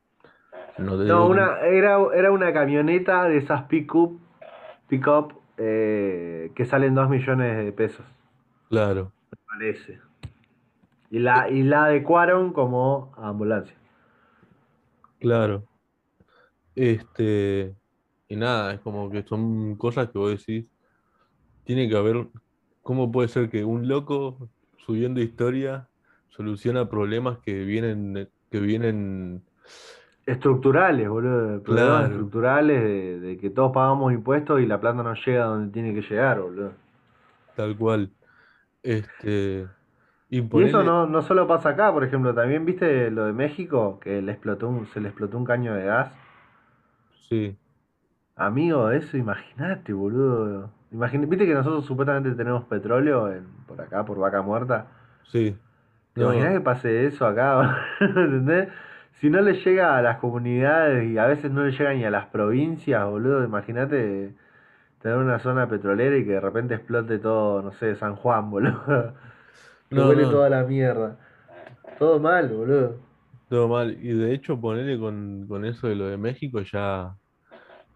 no 0.77 0.97
te 0.99 1.13
una, 1.23 1.59
era, 1.61 1.97
era 2.15 2.31
una 2.31 2.53
camioneta 2.53 3.25
de 3.25 3.37
esas 3.37 3.63
pick-up, 3.63 4.19
pick-up, 4.89 5.33
eh, 5.57 6.51
que 6.55 6.65
salen 6.65 6.95
dos 6.95 7.09
millones 7.09 7.65
de 7.65 7.71
pesos, 7.71 8.05
claro, 8.67 9.13
parece. 9.47 9.99
Y 11.11 11.19
la, 11.19 11.49
y 11.49 11.63
la 11.63 11.85
adecuaron 11.85 12.53
como 12.53 13.13
ambulancia. 13.17 13.75
claro, 15.19 15.65
este, 16.75 17.75
y 18.29 18.35
nada, 18.35 18.73
es 18.73 18.79
como 18.81 19.09
que 19.09 19.23
son 19.23 19.75
cosas 19.75 20.09
que 20.09 20.19
vos 20.19 20.31
decís, 20.31 20.65
tiene 21.65 21.89
que 21.89 21.97
haber, 21.97 22.27
¿cómo 22.83 23.11
puede 23.11 23.27
ser 23.27 23.49
que 23.49 23.65
un 23.65 23.87
loco 23.87 24.49
subiendo 24.77 25.21
historia 25.21 25.89
soluciona 26.29 26.89
problemas 26.89 27.39
que 27.39 27.65
vienen, 27.65 28.29
que 28.49 28.59
vienen, 28.59 29.43
Estructurales, 30.31 31.09
boludo. 31.09 31.61
Problemas 31.63 32.05
claro, 32.05 32.09
estructurales 32.09 32.81
de, 32.83 33.19
de 33.19 33.37
que 33.37 33.49
todos 33.49 33.71
pagamos 33.73 34.13
impuestos 34.13 34.61
y 34.61 34.65
la 34.65 34.79
planta 34.79 35.03
no 35.03 35.13
llega 35.15 35.45
donde 35.45 35.71
tiene 35.73 35.93
que 35.93 36.01
llegar, 36.01 36.39
boludo. 36.41 36.71
tal 37.53 37.75
cual, 37.77 38.13
este, 38.83 39.69
y 40.29 40.41
Y 40.51 40.61
eso 40.61 40.83
no, 40.83 41.07
no 41.07 41.23
solo 41.23 41.47
pasa 41.47 41.69
acá, 41.69 41.91
por 41.91 42.03
ejemplo, 42.03 42.35
también 42.35 42.63
viste 42.63 43.09
lo 43.09 43.25
de 43.25 43.33
México, 43.33 43.99
que 43.99 44.21
le 44.21 44.31
explotó 44.33 44.67
un, 44.69 44.85
se 44.85 45.01
le 45.01 45.07
explotó 45.09 45.37
un 45.39 45.45
caño 45.45 45.73
de 45.73 45.85
gas. 45.85 46.11
sí, 47.29 47.59
Amigo, 48.35 48.89
eso 48.91 49.17
imagínate, 49.17 49.93
boludo. 49.93 50.71
Imagina, 50.91 51.27
viste 51.27 51.45
que 51.45 51.53
nosotros 51.53 51.85
supuestamente 51.85 52.31
tenemos 52.31 52.63
petróleo 52.65 53.31
en- 53.31 53.45
por 53.67 53.79
acá, 53.81 54.03
por 54.05 54.17
Vaca 54.17 54.41
Muerta. 54.41 54.87
sí, 55.23 55.59
¿Te 56.13 56.23
imaginas 56.23 56.53
que 56.53 56.61
pase 56.61 57.05
eso 57.07 57.25
acá? 57.25 57.77
¿Entendés? 57.99 58.69
Si 59.19 59.29
no 59.29 59.41
le 59.41 59.53
llega 59.53 59.97
a 59.97 60.01
las 60.01 60.17
comunidades 60.19 61.09
y 61.09 61.17
a 61.17 61.25
veces 61.27 61.51
no 61.51 61.63
le 61.63 61.71
llega 61.71 61.93
ni 61.93 62.05
a 62.05 62.09
las 62.09 62.27
provincias, 62.27 63.05
boludo, 63.05 63.43
imagínate 63.43 64.33
tener 65.01 65.17
una 65.17 65.39
zona 65.39 65.67
petrolera 65.67 66.17
y 66.17 66.25
que 66.25 66.31
de 66.31 66.39
repente 66.39 66.75
explote 66.75 67.19
todo, 67.19 67.61
no 67.61 67.71
sé, 67.73 67.95
San 67.95 68.15
Juan, 68.15 68.49
boludo. 68.49 69.13
Que 69.89 69.95
no, 69.95 70.07
huele 70.07 70.27
no, 70.27 70.29
toda 70.29 70.49
la 70.51 70.63
mierda. 70.65 71.17
Todo 71.97 72.19
mal, 72.19 72.47
boludo. 72.49 72.97
todo 73.49 73.67
mal, 73.67 73.97
y 73.99 74.13
de 74.13 74.33
hecho 74.33 74.59
ponele 74.61 74.99
con, 74.99 75.47
con 75.47 75.65
eso 75.65 75.87
de 75.87 75.95
lo 75.95 76.05
de 76.07 76.17
México 76.17 76.61
ya 76.61 77.15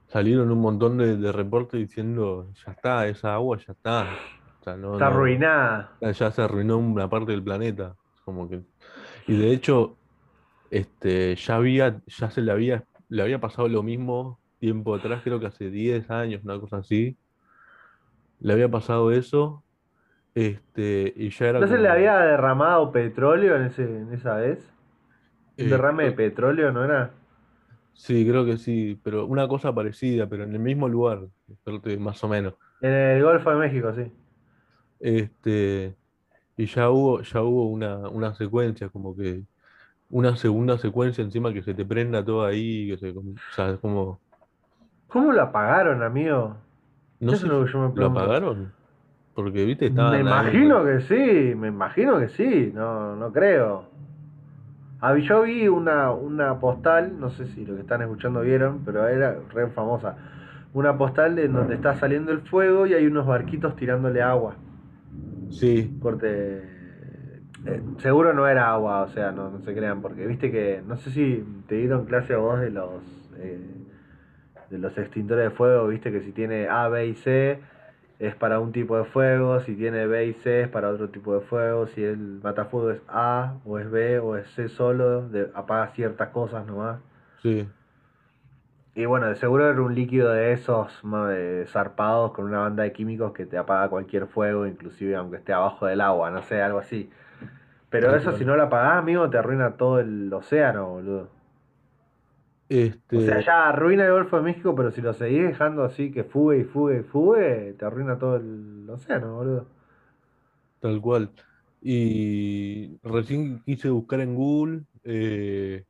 salieron 0.07 0.51
un 0.51 0.59
montón 0.59 0.97
de, 0.97 1.17
de 1.17 1.31
reportes 1.31 1.79
diciendo, 1.79 2.49
ya 2.65 2.71
está, 2.71 3.07
esa 3.07 3.35
agua 3.35 3.57
ya 3.57 3.73
está, 3.73 4.07
o 4.59 4.63
sea, 4.63 4.75
no, 4.75 4.93
Está 4.93 5.07
arruinada. 5.07 5.91
ya 6.01 6.31
se 6.31 6.41
arruinó 6.41 6.77
una 6.79 7.07
parte 7.07 7.31
del 7.31 7.43
planeta, 7.43 7.95
como 8.25 8.49
que, 8.49 8.61
y 9.27 9.37
de 9.37 9.51
hecho, 9.51 9.95
este, 10.73 11.35
ya 11.35 11.55
había, 11.57 12.01
ya 12.07 12.31
se 12.31 12.41
le 12.41 12.51
había, 12.51 12.85
le 13.09 13.23
había 13.23 13.39
pasado 13.41 13.67
lo 13.69 13.83
mismo 13.83 14.41
tiempo 14.59 14.95
atrás, 14.95 15.21
creo 15.23 15.39
que 15.39 15.47
hace 15.47 15.69
10 15.71 16.09
años, 16.11 16.43
una 16.43 16.59
cosa 16.59 16.77
así, 16.77 17.17
le 18.39 18.53
había 18.53 18.69
pasado 18.69 19.11
eso, 19.11 19.65
este, 20.35 21.13
y 21.17 21.31
ya 21.31 21.47
era 21.49 21.63
¿No 21.63 21.67
se 21.67 21.79
le 21.79 21.89
había 21.89 22.17
derramado 22.19 22.91
petróleo 22.91 23.55
en 23.55 23.63
ese, 23.63 23.83
en 23.83 24.13
esa 24.13 24.35
vez? 24.35 24.71
¿Un 25.59 25.69
eh, 25.69 25.71
derrame 25.71 26.05
de 26.05 26.11
creo- 26.11 26.13
petróleo, 26.13 26.71
no 26.71 26.83
era? 26.85 27.11
sí, 27.93 28.25
creo 28.27 28.45
que 28.45 28.57
sí, 28.57 28.99
pero 29.03 29.25
una 29.25 29.47
cosa 29.47 29.73
parecida, 29.73 30.27
pero 30.29 30.43
en 30.43 30.53
el 30.53 30.59
mismo 30.59 30.87
lugar, 30.89 31.27
más 31.99 32.23
o 32.23 32.27
menos. 32.27 32.55
En 32.81 32.91
el 32.93 33.23
Golfo 33.23 33.49
de 33.49 33.55
México, 33.55 33.91
sí. 33.95 34.11
Este, 34.99 35.97
y 36.57 36.67
ya 36.67 36.89
hubo, 36.91 37.21
ya 37.23 37.41
hubo 37.43 37.69
una, 37.69 37.97
una 38.09 38.35
secuencia, 38.35 38.89
como 38.89 39.15
que 39.15 39.45
una 40.13 40.37
segunda 40.37 40.77
secuencia 40.77 41.23
encima 41.23 41.53
que 41.53 41.63
se 41.63 41.73
te 41.75 41.85
prenda 41.85 42.23
todo 42.25 42.45
ahí, 42.45 42.87
que 42.89 42.97
se, 42.97 43.09
o 43.11 43.23
sea, 43.49 43.71
es 43.71 43.79
como, 43.79 44.21
¿Cómo 45.07 45.31
lo 45.31 45.41
apagaron, 45.43 46.03
amigo? 46.03 46.55
no 47.19 47.33
Eso 47.33 47.35
sé, 47.35 47.47
es 47.47 47.51
lo 47.53 47.65
que 47.65 47.71
yo 47.71 47.79
me 47.79 47.87
¿lo 47.93 48.05
apagaron? 48.07 48.75
Porque, 49.33 49.65
viste, 49.65 49.93
Me 49.97 50.19
ahí, 50.29 50.59
con- 50.59 50.59
imagino 50.59 50.83
que 50.83 50.99
sí, 51.01 51.55
me 51.55 51.69
imagino 51.69 52.19
que 52.19 52.27
sí, 52.27 52.71
no, 52.73 53.15
no 53.15 53.31
creo. 53.31 53.87
Ah, 55.01 55.15
Yo 55.17 55.41
vi 55.43 55.67
una, 55.67 56.11
una 56.11 56.59
postal, 56.59 57.19
no 57.19 57.29
sé 57.29 57.45
si 57.47 57.65
lo 57.65 57.75
que 57.75 57.81
están 57.81 58.01
escuchando 58.01 58.41
vieron, 58.41 58.83
pero 58.85 59.07
era 59.07 59.35
re 59.53 59.67
famosa. 59.69 60.15
Una 60.73 60.97
postal 60.97 61.37
en 61.39 61.53
donde 61.53 61.75
está 61.75 61.93
saliendo 61.95 62.31
el 62.31 62.41
fuego 62.41 62.87
y 62.87 62.93
hay 62.95 63.05
unos 63.05 63.27
barquitos 63.27 63.75
tirándole 63.75 64.21
agua. 64.23 64.55
sí, 65.49 65.95
Corte. 65.99 66.72
Eh, 67.65 67.81
seguro 67.97 68.33
no 68.33 68.47
era 68.47 68.71
agua, 68.71 69.01
o 69.03 69.07
sea, 69.09 69.31
no, 69.31 69.49
no 69.49 69.59
se 69.61 69.73
crean, 69.75 70.01
porque 70.01 70.25
viste 70.27 70.51
que. 70.51 70.81
No 70.85 70.97
sé 70.97 71.11
si 71.11 71.43
te 71.67 71.75
dieron 71.75 72.05
clase 72.05 72.33
a 72.33 72.37
vos 72.37 72.59
de 72.59 72.71
los. 72.71 73.03
eh, 73.37 73.79
de 74.69 74.77
los 74.79 74.97
extintores 74.97 75.45
de 75.45 75.51
fuego, 75.51 75.87
viste 75.87 76.11
que 76.11 76.21
si 76.21 76.31
tiene 76.33 76.67
A, 76.67 76.87
B 76.89 77.07
y 77.07 77.15
C 77.15 77.59
es 78.19 78.35
para 78.35 78.59
un 78.59 78.71
tipo 78.71 78.97
de 78.97 79.05
fuego, 79.05 79.59
si 79.61 79.75
tiene 79.75 80.07
B 80.07 80.27
y 80.27 80.33
C 80.33 80.63
es 80.63 80.69
para 80.69 80.89
otro 80.89 81.09
tipo 81.09 81.33
de 81.35 81.41
fuego, 81.41 81.87
si 81.87 82.03
el 82.03 82.17
matafuego 82.43 82.91
es 82.91 83.01
A 83.07 83.59
o 83.65 83.79
es 83.79 83.89
B 83.91 84.19
o 84.19 84.37
es 84.37 84.49
C 84.51 84.69
solo, 84.69 85.27
de, 85.29 85.51
apaga 85.55 85.89
ciertas 85.93 86.29
cosas 86.29 86.65
nomás. 86.65 86.99
sí, 87.41 87.67
Y 88.95 89.05
bueno, 89.05 89.27
de 89.27 89.35
seguro 89.35 89.67
era 89.69 89.81
un 89.81 89.95
líquido 89.95 90.31
de 90.31 90.53
esos 90.53 91.01
de 91.03 91.65
zarpados 91.67 92.31
con 92.33 92.45
una 92.45 92.59
banda 92.59 92.83
de 92.83 92.93
químicos 92.93 93.33
que 93.33 93.45
te 93.47 93.57
apaga 93.57 93.89
cualquier 93.89 94.27
fuego, 94.27 94.67
inclusive 94.67 95.15
aunque 95.15 95.37
esté 95.37 95.51
abajo 95.53 95.87
del 95.87 95.99
agua, 96.01 96.29
no 96.29 96.43
sé, 96.43 96.61
algo 96.61 96.77
así. 96.79 97.09
Pero 97.93 98.15
eso 98.15 98.33
si 98.33 98.43
no 98.45 98.55
lo 98.57 98.63
apagás, 98.63 98.97
amigo, 98.97 99.29
te 99.29 99.37
arruina 99.37 99.77
todo 99.77 99.99
el 99.99 100.33
océano, 100.33 100.89
boludo. 100.89 101.29
O 103.13 103.21
sea, 103.21 103.39
Este, 103.39 103.39
ya 103.39 103.69
arruina 103.69 104.05
el 104.05 104.11
Golfo 104.11 104.37
de 104.37 104.43
México, 104.43 104.75
pero 104.75 104.91
si 104.91 105.01
lo 105.01 105.13
seguís 105.13 105.43
dejando 105.43 105.83
así 105.83 106.11
que 106.11 106.23
fugue 106.23 106.59
y 106.59 106.63
fugue 106.63 106.99
y 106.99 107.03
fugue, 107.03 107.73
te 107.77 107.85
arruina 107.85 108.17
todo 108.19 108.37
el 108.37 108.89
océano, 108.89 109.35
boludo. 109.35 109.67
tal 110.79 111.01
cual. 111.01 111.31
Y 111.81 112.97
recién 113.03 113.61
quise 113.63 113.89
buscar 113.89 114.21
en 114.21 114.35
Google 114.35 114.83
eh, 115.03 115.85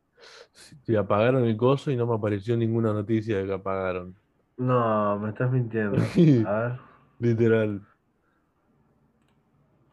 si 0.84 0.96
apagaron 0.96 1.46
el 1.46 1.58
coso 1.58 1.92
y 1.92 1.96
no 1.96 2.08
me 2.08 2.16
apareció 2.16 2.58
ninguna 2.58 2.94
noticia 2.94 3.38
de 3.40 3.46
que 3.48 3.54
apagaron. 3.54 4.16
No, 4.58 5.20
me 5.20 5.30
estás 5.30 5.52
mintiendo. 5.52 6.12
A 6.42 6.52
ver. 6.60 6.80
Literal. 7.20 7.82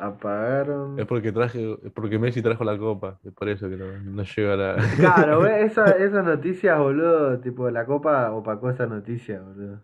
Apagaron. 0.00 0.98
Es 0.98 1.06
porque 1.06 1.30
traje, 1.32 1.78
es 1.84 1.92
porque 1.92 2.18
Messi 2.18 2.42
trajo 2.42 2.64
la 2.64 2.78
copa, 2.78 3.18
es 3.24 3.32
por 3.32 3.48
eso 3.48 3.68
que 3.68 3.76
no, 3.76 3.86
no 4.02 4.22
llega 4.22 4.56
la. 4.56 4.76
Claro. 4.96 5.46
Esa, 5.60 5.90
esas 5.90 6.24
noticias, 6.24 6.78
boludo, 6.78 7.38
tipo 7.40 7.70
la 7.70 7.84
copa 7.84 8.32
opacó 8.32 8.70
esa 8.70 8.86
noticia, 8.86 9.40
boludo. 9.40 9.80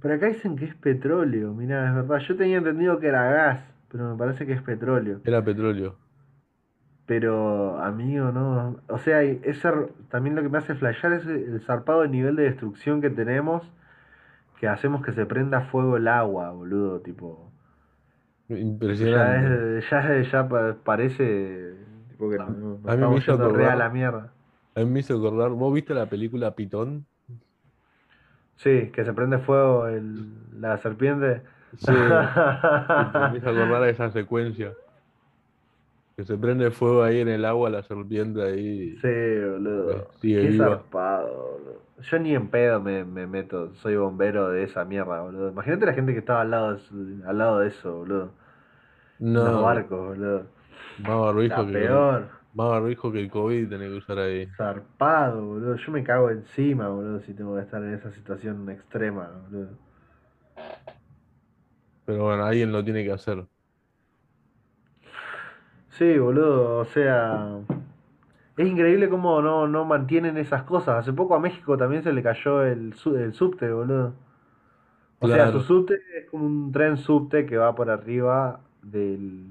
Pero 0.00 0.14
acá 0.14 0.26
dicen 0.26 0.56
que 0.56 0.64
es 0.64 0.74
petróleo, 0.74 1.52
mirá, 1.54 1.88
es 1.88 1.94
verdad. 1.94 2.18
Yo 2.18 2.36
tenía 2.36 2.58
entendido 2.58 2.98
que 2.98 3.06
era 3.06 3.30
gas, 3.30 3.60
pero 3.88 4.10
me 4.10 4.18
parece 4.18 4.46
que 4.46 4.52
es 4.52 4.62
petróleo. 4.62 5.20
Era 5.24 5.44
petróleo. 5.44 5.96
Pero, 7.06 7.78
amigo, 7.80 8.32
no. 8.32 8.80
O 8.88 8.98
sea, 8.98 9.22
ese, 9.22 9.70
también 10.08 10.34
lo 10.34 10.42
que 10.42 10.48
me 10.48 10.58
hace 10.58 10.74
flashear 10.74 11.12
es 11.12 11.26
el 11.26 11.60
zarpado 11.60 12.06
nivel 12.06 12.36
de 12.36 12.44
destrucción 12.44 13.00
que 13.00 13.10
tenemos, 13.10 13.70
que 14.62 14.68
hacemos 14.68 15.04
que 15.04 15.12
se 15.12 15.26
prenda 15.26 15.62
fuego 15.62 15.98
el 15.98 16.08
agua, 16.08 16.52
boludo, 16.52 17.02
tipo. 17.02 17.52
Impresionante. 18.48 19.58
es, 19.78 19.90
ya 19.90 20.00
es- 20.16 20.30
ya 20.32 20.48
pa- 20.48 20.76
parece 20.84 21.74
tipo 22.10 22.30
que 22.30 22.38
nos 22.38 22.80
A 22.84 22.96
mí 22.96 23.06
me 23.06 23.16
hizo 23.16 23.32
re 23.48 23.68
a 23.68 23.74
acordar, 23.74 23.76
la 23.76 23.88
mierda. 23.88 24.32
a 24.74 24.80
mí 24.80 24.86
me 24.86 25.00
hizo 25.00 25.16
acordar, 25.16 25.50
¿vos 25.50 25.74
viste 25.74 25.94
la 25.94 26.08
película 26.08 26.54
Pitón? 26.54 27.06
Sí, 28.56 28.90
que 28.94 29.04
se 29.04 29.12
prende 29.12 29.38
fuego 29.38 29.86
el, 29.88 30.60
la 30.60 30.78
serpiente. 30.78 31.42
Sí, 31.76 31.92
me 33.28 33.38
hizo 33.38 33.50
acordar 33.50 33.82
a 33.82 33.90
esa 33.90 34.10
secuencia. 34.10 34.76
Que 36.16 36.24
se 36.24 36.38
prende 36.38 36.70
fuego 36.70 37.02
ahí 37.02 37.20
en 37.20 37.28
el 37.28 37.44
agua, 37.44 37.68
la 37.70 37.82
serpiente 37.82 38.42
ahí 38.42 38.96
Sí, 39.00 39.08
boludo. 39.08 40.08
sigue 40.20 40.40
Qué 40.40 40.46
viva. 40.46 40.82
zarpado, 40.82 41.52
boludo. 41.58 41.82
Yo 41.98 42.18
ni 42.18 42.34
en 42.34 42.48
pedo 42.50 42.80
me, 42.80 43.04
me 43.04 43.26
meto, 43.26 43.74
soy 43.74 43.96
bombero 43.96 44.48
de 44.50 44.64
esa 44.64 44.84
mierda, 44.84 45.20
boludo. 45.22 45.48
Imagínate 45.50 45.86
la 45.86 45.94
gente 45.94 46.12
que 46.12 46.18
estaba 46.20 46.42
al 46.42 46.50
lado 46.50 46.74
de, 46.76 47.24
al 47.28 47.38
lado 47.38 47.58
de 47.60 47.68
eso, 47.68 47.92
boludo. 47.98 48.32
En 49.34 49.44
los 49.44 49.60
No, 49.60 49.60
barcos, 49.60 50.00
boludo. 50.18 50.46
más 50.96 51.18
barbijo 51.20 51.66
que, 51.66 51.72
peor. 51.72 52.30
más 52.52 52.68
barbijo 52.70 53.12
que 53.12 53.20
el 53.20 53.30
COVID 53.30 53.68
tenés 53.68 53.90
que 53.90 53.96
usar 53.98 54.18
ahí. 54.18 54.48
Zarpado, 54.56 55.44
boludo. 55.44 55.76
Yo 55.76 55.92
me 55.92 56.02
cago 56.04 56.30
encima, 56.30 56.88
boludo, 56.88 57.20
si 57.20 57.34
tengo 57.34 57.54
que 57.56 57.62
estar 57.62 57.82
en 57.82 57.94
esa 57.94 58.10
situación 58.12 58.68
extrema, 58.70 59.28
boludo. 59.50 59.76
Pero 62.04 62.24
bueno, 62.24 62.44
alguien 62.44 62.72
lo 62.72 62.84
tiene 62.84 63.04
que 63.04 63.12
hacer. 63.12 63.46
Sí, 65.92 66.18
boludo, 66.18 66.78
o 66.78 66.84
sea, 66.86 67.60
es 68.56 68.66
increíble 68.68 69.08
cómo 69.10 69.42
no, 69.42 69.66
no 69.68 69.84
mantienen 69.84 70.36
esas 70.38 70.62
cosas. 70.64 70.98
Hace 71.00 71.12
poco 71.12 71.34
a 71.34 71.40
México 71.40 71.76
también 71.76 72.02
se 72.02 72.12
le 72.12 72.22
cayó 72.22 72.64
el, 72.64 72.94
su- 72.94 73.16
el 73.16 73.34
subte, 73.34 73.70
boludo. 73.72 74.14
O 75.20 75.28
sea, 75.28 75.48
su 75.48 75.60
subte 75.60 75.94
es 76.16 76.28
como 76.30 76.44
un 76.46 76.72
tren 76.72 76.96
subte 76.96 77.46
que 77.46 77.56
va 77.56 77.74
por 77.74 77.90
arriba 77.90 78.60
del, 78.82 79.46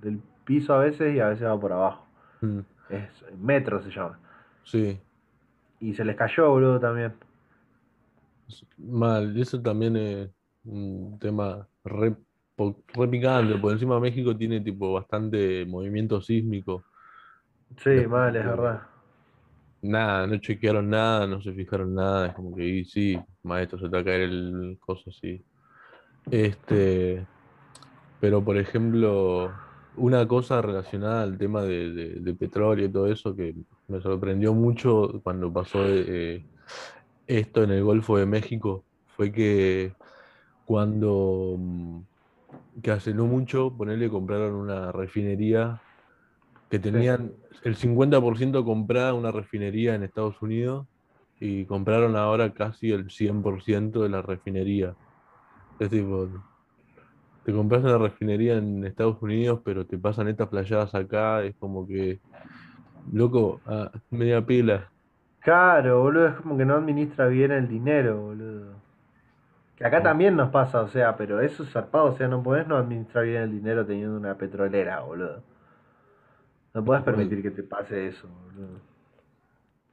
del 0.00 0.20
piso 0.44 0.74
a 0.74 0.78
veces 0.78 1.14
y 1.14 1.20
a 1.20 1.28
veces 1.28 1.46
va 1.46 1.58
por 1.58 1.72
abajo. 1.72 2.06
Mm, 2.42 2.66
Es 2.88 3.10
metro 3.38 3.82
se 3.82 3.90
llama. 3.90 4.18
Sí, 4.64 5.00
Y 5.80 5.94
se 5.94 6.04
les 6.04 6.16
cayó, 6.16 6.50
boludo, 6.50 6.78
también. 6.80 7.14
mal. 8.76 9.36
Eso 9.40 9.60
también 9.62 9.96
es 9.96 10.30
un 10.64 11.18
tema 11.18 11.68
re, 11.84 12.16
po- 12.56 12.84
re 12.94 13.08
picante. 13.08 13.58
Por 13.58 13.72
encima 13.72 14.00
México 14.00 14.36
tiene 14.36 14.60
tipo 14.60 14.92
bastante 14.94 15.66
movimiento 15.66 16.20
sísmico. 16.22 16.86
Sí, 17.78 17.90
Es 17.90 18.06
como 18.08 18.08
mal, 18.08 18.36
es 18.36 18.44
verdad. 18.44 18.82
nada, 19.82 20.26
no 20.26 20.38
chequearon 20.38 20.88
nada, 20.90 21.26
no 21.26 21.40
se 21.42 21.52
fijaron 21.52 21.94
nada. 21.94 22.28
Es 22.28 22.34
como 22.34 22.54
que 22.56 22.64
y 22.66 22.84
sí, 22.84 23.16
maestro, 23.42 23.78
se 23.78 23.84
te 23.86 23.90
va 23.96 24.00
a 24.00 24.04
caer 24.04 24.22
el 24.22 24.78
coso 24.80 25.10
así. 25.10 25.44
Este, 26.30 27.26
pero 28.20 28.44
por 28.44 28.58
ejemplo, 28.58 29.52
una 29.96 30.26
cosa 30.28 30.62
relacionada 30.62 31.22
al 31.22 31.38
tema 31.38 31.62
de, 31.64 31.92
de- 31.92 32.20
de 32.20 32.34
petróleo 32.34 32.86
y 32.86 32.92
todo 32.92 33.08
eso 33.08 33.36
que 33.36 33.54
me 33.88 34.00
sorprendió 34.00 34.54
mucho 34.54 35.20
cuando 35.22 35.52
pasó 35.52 35.88
eh, 35.88 36.46
esto 37.26 37.64
en 37.64 37.70
el 37.72 37.84
Golfo 37.84 38.18
de 38.18 38.26
México 38.26 38.86
fue 39.06 39.32
que 39.32 39.94
cuando 40.64 41.56
mm, 41.58 42.00
que 42.82 42.90
hace 42.90 43.14
no 43.14 43.26
mucho, 43.26 43.76
ponerle 43.76 44.10
compraron 44.10 44.54
una 44.54 44.92
refinería 44.92 45.80
que 46.70 46.78
Sí. 46.78 46.82
tenían 46.82 47.32
el 47.64 47.76
50% 47.76 48.64
comprada 48.64 49.14
una 49.14 49.32
refinería 49.32 49.94
en 49.94 50.02
Estados 50.04 50.40
Unidos 50.42 50.86
y 51.38 51.66
compraron 51.66 52.16
ahora 52.16 52.52
casi 52.52 52.90
el 52.92 53.10
100% 53.10 54.02
de 54.02 54.08
la 54.08 54.22
refinería. 54.22 54.94
Es 55.78 55.90
tipo, 55.90 56.28
te 57.44 57.52
compras 57.52 57.82
una 57.84 57.98
refinería 57.98 58.56
en 58.58 58.84
Estados 58.84 59.22
Unidos, 59.22 59.60
pero 59.64 59.86
te 59.86 59.98
pasan 59.98 60.28
estas 60.28 60.48
playadas 60.48 60.94
acá, 60.94 61.44
es 61.44 61.54
como 61.58 61.86
que, 61.86 62.20
loco, 63.12 63.62
a 63.66 63.92
media 64.10 64.44
pila. 64.44 64.92
Claro, 65.40 66.02
boludo, 66.02 66.28
es 66.28 66.34
como 66.42 66.58
que 66.58 66.64
no 66.66 66.74
administra 66.74 67.28
bien 67.28 67.52
el 67.52 67.68
dinero, 67.68 68.20
boludo. 68.20 68.85
Que 69.76 69.84
acá 69.84 70.02
también 70.02 70.36
nos 70.36 70.50
pasa, 70.50 70.80
o 70.80 70.88
sea, 70.88 71.16
pero 71.16 71.40
eso 71.40 71.62
es 71.62 71.70
zarpado, 71.70 72.06
o 72.06 72.16
sea, 72.16 72.28
no 72.28 72.42
podés 72.42 72.66
no 72.66 72.76
administrar 72.76 73.24
bien 73.26 73.42
el 73.42 73.52
dinero 73.52 73.84
teniendo 73.84 74.16
una 74.16 74.36
petrolera, 74.36 75.00
boludo. 75.00 75.42
No 76.72 76.84
podés 76.84 77.02
permitir 77.02 77.42
que 77.42 77.50
te 77.50 77.62
pase 77.62 78.08
eso, 78.08 78.26
boludo. 78.28 78.80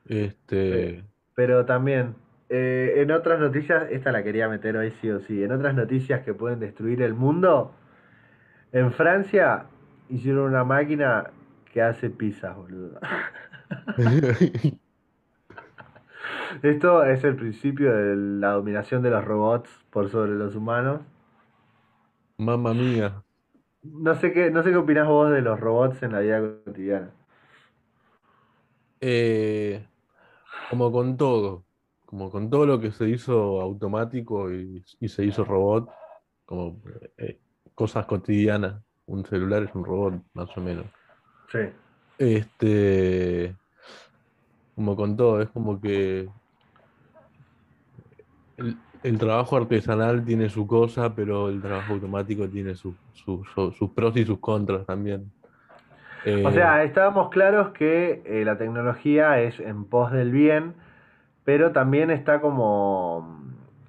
Este, 0.08 1.04
Pero 1.36 1.66
también, 1.66 2.16
eh, 2.50 2.94
en 2.98 3.12
otras 3.12 3.40
noticias, 3.40 3.88
esta 3.92 4.12
la 4.14 4.24
quería 4.24 4.48
meter 4.48 4.78
hoy 4.78 4.92
sí 5.02 5.10
o 5.10 5.20
sí, 5.20 5.44
en 5.44 5.52
otras 5.52 5.76
noticias 5.76 6.24
que 6.24 6.34
pueden 6.34 6.60
destruir 6.60 7.02
el 7.02 7.14
mundo, 7.14 7.74
en 8.72 8.92
Francia 8.94 9.66
hicieron 10.10 10.46
una 10.46 10.64
máquina 10.64 11.32
que 11.74 11.82
hace 11.82 12.10
pizzas, 12.10 12.56
boludo. 12.56 13.00
Esto 16.62 17.04
es 17.04 17.24
el 17.24 17.36
principio 17.36 17.94
de 17.96 18.16
la 18.16 18.52
dominación 18.54 19.02
de 19.04 19.10
los 19.10 19.24
robots 19.26 19.70
por 19.90 20.10
sobre 20.10 20.32
los 20.34 20.56
humanos. 20.56 21.02
mamma 22.46 22.74
mía. 22.74 23.24
No 24.06 24.16
sé 24.16 24.34
qué, 24.34 24.50
no 24.52 24.62
sé 24.64 24.72
qué 24.72 24.76
opinás 24.78 25.08
vos 25.08 25.32
de 25.32 25.42
los 25.42 25.58
robots 25.60 26.04
en 26.04 26.12
la 26.12 26.20
vida 26.20 26.42
cotidiana. 26.66 27.12
Eh, 29.02 29.86
como 30.70 30.92
con 30.92 31.18
todo, 31.18 31.68
como 32.06 32.32
con 32.32 32.50
todo 32.50 32.66
lo 32.66 32.80
que 32.80 32.92
se 32.92 33.10
hizo 33.10 33.62
automático 33.62 34.52
y, 34.54 34.84
y 35.00 35.10
se 35.10 35.26
hizo 35.26 35.44
robot, 35.46 35.90
como 36.46 36.82
eh, 37.18 37.42
cosas 37.76 38.06
cotidianas. 38.08 38.84
Un 39.08 39.26
celular 39.26 39.64
es 39.64 39.76
un 39.76 39.86
robot, 39.86 40.24
más 40.34 40.56
o 40.58 40.62
menos. 40.62 40.88
Sí. 41.52 41.60
Este, 42.18 43.56
como 44.76 44.96
con 44.96 45.16
todo, 45.18 45.42
es 45.42 45.50
como 45.50 45.80
que 45.82 46.30
el, 48.58 48.84
el 49.04 49.18
trabajo 49.20 49.58
artesanal 49.58 50.24
tiene 50.26 50.50
su 50.50 50.66
cosa, 50.68 51.14
pero 51.16 51.50
el 51.50 51.62
trabajo 51.62 51.94
automático 51.94 52.50
tiene 52.50 52.76
su- 52.76 52.98
su- 53.14 53.44
su- 53.54 53.72
sus 53.74 53.92
pros 53.92 54.16
y 54.18 54.26
sus 54.26 54.40
contras 54.40 54.86
también. 54.86 55.32
O 56.44 56.52
Eh, 56.52 56.52
sea, 56.52 56.84
estábamos 56.84 57.30
claros 57.30 57.70
que 57.74 58.22
eh, 58.26 58.46
la 58.46 58.58
tecnología 58.58 59.40
es 59.42 59.60
en 59.60 59.86
pos 59.86 60.12
del 60.12 60.32
bien, 60.32 60.76
pero 61.46 61.72
también 61.72 62.12
está 62.12 62.42
como 62.42 63.42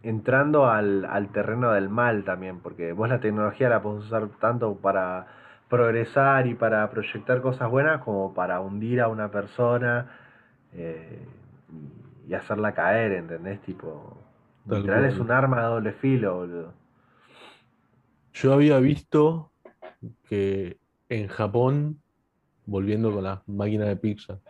entrando 0.03 0.67
al, 0.69 1.05
al 1.07 1.29
terreno 1.33 1.73
del 1.73 1.89
mal 1.89 2.25
también, 2.25 2.61
porque 2.61 2.93
vos 2.93 3.09
la 3.09 3.21
tecnología 3.21 3.69
la 3.69 3.83
podés 3.83 4.05
usar 4.07 4.29
tanto 4.41 4.77
para 4.77 5.27
progresar 5.69 6.47
y 6.47 6.55
para 6.55 6.89
proyectar 6.91 7.41
cosas 7.43 7.71
buenas 7.71 8.03
como 8.03 8.35
para 8.35 8.61
hundir 8.61 9.01
a 9.01 9.09
una 9.09 9.31
persona 9.31 10.09
eh, 10.75 11.21
y, 12.29 12.35
hacerla 12.35 12.73
caer, 12.75 13.13
¿entendés? 13.13 13.61
Tipo, 13.63 14.19
literal 14.67 15.05
es 15.07 15.21
un 15.21 15.31
arma 15.31 15.63
de 15.63 15.67
doble 15.69 15.93
filo, 15.93 16.37
boludo. 16.37 16.75
Yo 18.33 18.53
había 18.53 18.79
visto 18.81 19.53
que 20.25 20.79
en 21.09 21.29
Japón, 21.29 22.03
volviendo 22.67 23.13
con 23.13 23.25
las 23.25 23.47
máquinas 23.49 23.89
de 23.89 23.97
pizza, 23.97 24.41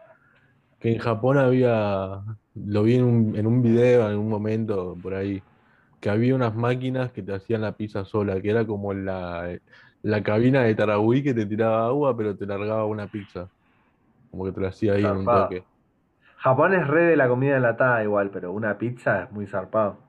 que 0.80 0.92
en 0.94 0.98
Japón 1.00 1.38
había, 1.38 2.22
lo 2.54 2.82
vi 2.84 2.96
en 2.96 3.04
un, 3.04 3.36
en 3.36 3.46
un 3.46 3.62
video 3.62 4.10
en 4.10 4.18
un 4.18 4.28
momento 4.28 4.98
por 5.00 5.14
ahí, 5.14 5.46
que 6.00 6.10
había 6.10 6.34
unas 6.34 6.54
máquinas 6.56 7.12
que 7.12 7.22
te 7.22 7.34
hacían 7.34 7.62
la 7.62 7.76
pizza 7.76 8.04
sola, 8.04 8.40
que 8.42 8.50
era 8.50 8.66
como 8.66 8.94
la, 8.94 9.58
la 10.02 10.22
cabina 10.22 10.62
de 10.64 10.74
Tarahui 10.74 11.22
que 11.22 11.34
te 11.34 11.46
tiraba 11.46 11.86
agua, 11.88 12.16
pero 12.16 12.36
te 12.36 12.46
largaba 12.46 12.86
una 12.86 13.08
pizza. 13.08 13.50
Como 14.30 14.46
que 14.46 14.52
te 14.52 14.60
la 14.60 14.68
hacía 14.70 14.94
ahí 14.94 15.06
en 15.06 15.16
un 15.16 15.30
toque. 15.30 15.66
Japón 16.36 16.74
es 16.74 16.86
re 16.86 17.02
de 17.04 17.16
la 17.16 17.28
comida 17.28 17.56
enlatada 17.56 18.04
igual, 18.04 18.30
pero 18.30 18.52
una 18.52 18.78
pizza 18.78 19.24
es 19.24 19.32
muy 19.32 19.48
zarpado. 19.48 20.03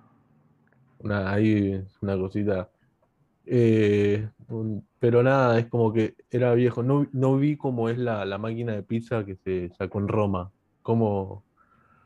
Una, 1.00 1.32
ahí 1.34 1.74
es 1.74 1.98
una 2.02 2.18
cosita. 2.18 2.70
Eh, 3.46 4.30
un- 4.50 4.88
pero 5.00 5.24
nada, 5.24 5.60
es 5.60 5.68
como 5.70 5.94
que 5.94 6.16
era 6.32 6.54
viejo. 6.56 6.84
No, 6.84 7.08
no 7.14 7.38
vi 7.38 7.58
cómo 7.58 7.90
es 7.90 7.98
la, 7.98 8.26
la 8.26 8.38
máquina 8.40 8.74
de 8.74 8.84
pizza 8.84 9.26
que 9.26 9.36
se 9.38 9.70
sacó 9.78 10.00
en 10.00 10.08
Roma. 10.10 10.52
¿Cómo, 10.84 11.46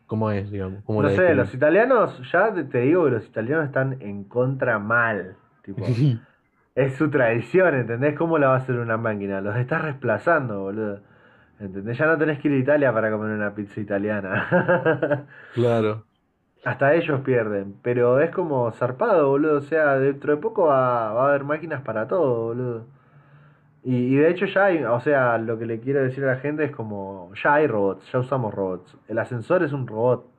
cómo 0.08 0.32
es, 0.32 0.52
digamos? 0.52 0.84
¿Cómo 0.86 1.02
No 1.02 1.10
la 1.10 1.12
sé, 1.12 1.34
los 1.36 1.54
italianos, 1.54 2.20
ya 2.32 2.54
te, 2.54 2.80
digo 2.82 3.06
que 3.06 3.12
los 3.12 3.26
italianos 3.28 3.66
están 3.68 4.02
en 4.02 4.24
contra 4.26 4.80
mal. 4.80 5.38
Tipo, 5.64 5.98
Es 6.76 6.96
su 6.98 7.10
tradición, 7.12 7.76
¿entendés? 7.76 8.18
¿Cómo 8.18 8.38
la 8.40 8.50
va 8.50 8.56
a 8.56 8.58
hacer 8.60 8.78
una 8.80 8.98
máquina? 8.98 9.42
Los 9.42 9.58
estás 9.58 9.86
desplazando, 9.86 10.62
boludo. 10.62 11.02
¿Entendés? 11.60 11.98
Ya 12.00 12.08
no 12.08 12.18
tenés 12.18 12.40
que 12.40 12.50
ir 12.50 12.56
a 12.56 12.58
Italia 12.60 12.94
para 12.94 13.12
comer 13.12 13.32
una 13.34 13.56
pizza 13.56 13.82
italiana. 13.82 15.28
Claro, 15.52 16.08
Hasta 16.64 16.94
ellos 16.96 17.22
pierden. 17.22 17.80
Pero 17.82 18.20
es 18.22 18.32
como 18.32 18.72
zarpado, 18.72 19.30
boludo. 19.30 19.58
O 19.60 19.62
sea, 19.62 19.98
dentro 20.00 20.36
de 20.36 20.42
poco 20.42 20.66
va, 20.68 21.14
va 21.14 21.26
a 21.26 21.30
haber 21.30 21.44
máquinas 21.44 21.82
para 21.84 22.08
todo, 22.08 22.46
boludo. 22.48 22.88
Y, 23.84 23.96
y 24.16 24.16
de 24.18 24.30
hecho 24.32 24.46
ya 24.46 24.66
hay, 24.66 24.84
o 24.84 25.00
sea, 25.02 25.38
lo 25.38 25.58
que 25.60 25.66
le 25.66 25.80
quiero 25.82 26.04
decir 26.04 26.24
a 26.26 26.36
la 26.36 26.40
gente 26.40 26.66
es 26.66 26.72
como, 26.72 27.32
ya 27.42 27.56
hay 27.56 27.68
robots, 27.68 28.12
ya 28.12 28.20
usamos 28.20 28.54
robots. 28.54 28.98
El 29.08 29.20
ascensor 29.20 29.64
es 29.64 29.74
un 29.74 29.88
robot, 29.88 30.34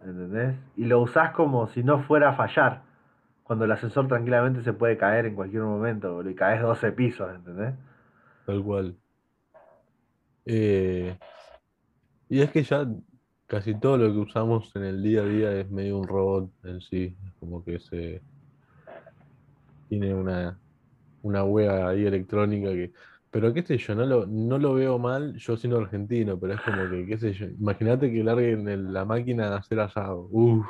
¿entendés? 0.00 0.56
Y 0.76 0.84
lo 0.84 1.00
usás 1.00 1.32
como 1.32 1.66
si 1.68 1.82
no 1.82 2.00
fuera 2.00 2.30
a 2.30 2.34
fallar. 2.34 2.82
Cuando 3.42 3.64
el 3.64 3.72
ascensor 3.72 4.08
tranquilamente 4.08 4.62
se 4.62 4.72
puede 4.72 4.96
caer 4.98 5.26
en 5.26 5.34
cualquier 5.34 5.62
momento, 5.62 6.14
boludo, 6.14 6.30
y 6.30 6.34
caes 6.34 6.62
12 6.62 6.92
pisos, 6.92 7.34
¿entendés? 7.34 7.74
tal 8.44 8.62
cual. 8.62 8.98
Eh, 10.44 11.16
y 12.28 12.40
es 12.40 12.50
que 12.50 12.62
ya 12.64 12.86
casi 13.52 13.78
todo 13.80 13.98
lo 13.98 14.12
que 14.12 14.18
usamos 14.20 14.74
en 14.76 14.84
el 14.84 15.02
día 15.04 15.22
a 15.22 15.26
día 15.26 15.52
es 15.60 15.70
medio 15.70 15.98
un 16.00 16.08
robot 16.08 16.52
en 16.64 16.80
sí. 16.82 17.16
Como 17.40 17.64
que 17.64 17.80
se 17.80 18.24
tiene 19.88 20.14
una, 20.14 20.60
una 21.22 21.44
wea 21.44 21.88
ahí 21.88 22.06
electrónica 22.06 22.70
que. 22.70 22.92
Pero 23.30 23.54
qué 23.54 23.62
sé 23.64 23.78
yo, 23.78 23.94
no 23.94 24.06
lo, 24.06 24.26
no 24.26 24.58
lo 24.58 24.74
veo 24.74 24.98
mal 24.98 25.36
yo 25.38 25.56
siendo 25.56 25.78
argentino, 25.80 26.40
pero 26.40 26.54
es 26.54 26.62
como 26.62 26.88
que, 26.90 27.06
qué 27.06 27.18
sé 27.18 27.32
yo, 27.34 27.46
imagínate 27.46 28.12
que 28.12 28.24
larguen 28.24 28.68
el- 28.68 28.92
la 28.92 29.04
máquina 29.06 29.48
a 29.54 29.58
hacer 29.58 29.80
asado. 29.80 30.28
Uf, 30.32 30.66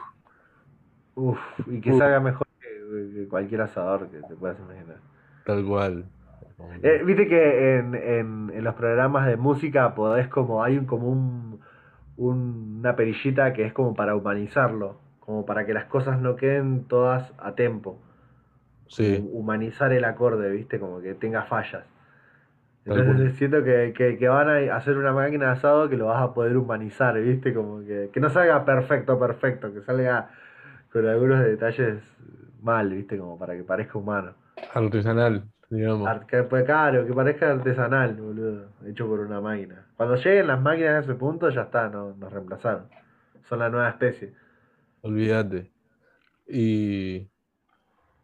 Uf, 1.14 1.38
y 1.66 1.80
que 1.80 1.92
uf, 1.92 1.94
salga 1.94 2.20
mejor 2.20 2.46
que, 2.60 2.68
que 3.14 3.28
cualquier 3.28 3.62
asador 3.62 4.10
que 4.10 4.22
te 4.22 4.36
puedas 4.36 4.58
imaginar. 4.60 5.00
tal 5.44 5.64
cual. 5.64 6.10
Eh, 6.82 7.02
Viste 7.04 7.28
que 7.28 7.76
en, 7.78 7.94
en, 7.94 8.50
en 8.54 8.64
los 8.64 8.74
programas 8.74 9.26
de 9.26 9.36
música 9.36 9.94
podés 9.94 10.28
como, 10.28 10.62
hay 10.64 10.78
un, 10.78 10.86
como 10.86 11.08
un, 11.08 11.51
un- 12.16 12.78
una 12.80 12.96
perillita 12.96 13.52
que 13.52 13.66
es 13.66 13.72
como 13.72 13.94
para 13.94 14.16
humanizarlo, 14.16 14.98
como 15.20 15.46
para 15.46 15.66
que 15.66 15.74
las 15.74 15.86
cosas 15.86 16.20
no 16.20 16.36
queden 16.36 16.84
todas 16.88 17.32
a 17.38 17.54
sí, 18.88 19.28
humanizar 19.32 19.92
el 19.92 20.04
acorde, 20.04 20.50
viste, 20.50 20.78
como 20.78 21.00
que 21.00 21.14
tenga 21.14 21.42
fallas. 21.44 21.84
Entonces 22.84 23.36
siento 23.36 23.62
que, 23.62 23.92
que, 23.96 24.18
que 24.18 24.28
van 24.28 24.48
a 24.48 24.76
hacer 24.76 24.96
una 24.96 25.12
máquina 25.12 25.46
de 25.46 25.52
asado 25.52 25.88
que 25.88 25.96
lo 25.96 26.06
vas 26.06 26.20
a 26.22 26.34
poder 26.34 26.56
humanizar, 26.56 27.18
viste, 27.20 27.54
como 27.54 27.80
que, 27.84 28.10
que 28.12 28.20
no 28.20 28.28
salga 28.30 28.64
perfecto, 28.64 29.18
perfecto, 29.20 29.72
que 29.72 29.82
salga 29.82 30.30
con 30.92 31.06
algunos 31.08 31.44
detalles 31.44 32.02
mal, 32.62 32.90
viste, 32.90 33.18
como 33.18 33.38
para 33.38 33.54
que 33.56 33.62
parezca 33.64 33.98
humano. 33.98 34.34
Artesanal, 34.74 35.48
digamos. 35.72 36.26
Que, 36.26 36.42
pues, 36.42 36.64
claro, 36.64 37.06
que 37.06 37.12
parezca 37.12 37.50
artesanal, 37.50 38.14
boludo, 38.14 38.68
hecho 38.86 39.06
por 39.06 39.20
una 39.20 39.40
máquina. 39.40 39.86
Cuando 39.96 40.16
lleguen 40.16 40.46
las 40.46 40.60
máquinas 40.60 40.90
a 40.90 40.98
ese 41.00 41.14
punto, 41.14 41.48
ya 41.50 41.62
está, 41.62 41.88
no, 41.88 42.14
nos 42.14 42.32
reemplazaron. 42.32 42.88
Son 43.48 43.58
la 43.58 43.70
nueva 43.70 43.88
especie. 43.88 44.32
Olvídate. 45.00 45.72
Y 46.46 47.28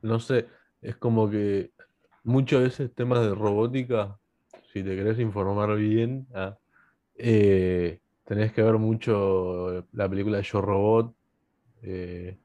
no 0.03 0.21
sé, 0.21 0.47
es 0.83 0.97
como 0.97 1.31
que 1.31 1.73
muchas 2.23 2.63
veces 2.63 2.95
temas 2.95 3.21
de 3.21 3.35
robótica, 3.35 4.19
si 4.73 4.83
te 4.83 4.95
querés 4.95 5.19
informar 5.19 5.75
bien, 5.77 6.27
ah, 6.35 6.57
eh, 7.17 8.01
tenés 8.25 8.53
que 8.53 8.63
ver 8.63 8.75
mucho 8.75 9.87
la 9.93 10.09
película 10.09 10.41
Yo 10.41 10.61
Robot. 10.61 11.15
eh, 11.83 12.37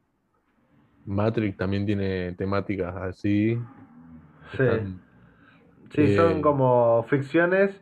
Matrix 1.06 1.58
también 1.58 1.86
tiene 1.86 2.32
temáticas 2.34 2.96
así, 2.96 3.60
Sí, 4.58 4.64
están, 4.64 5.02
sí, 5.90 6.08
son 6.16 6.40
eh, 6.40 6.42
como 6.42 7.04
ficciones, 7.10 7.82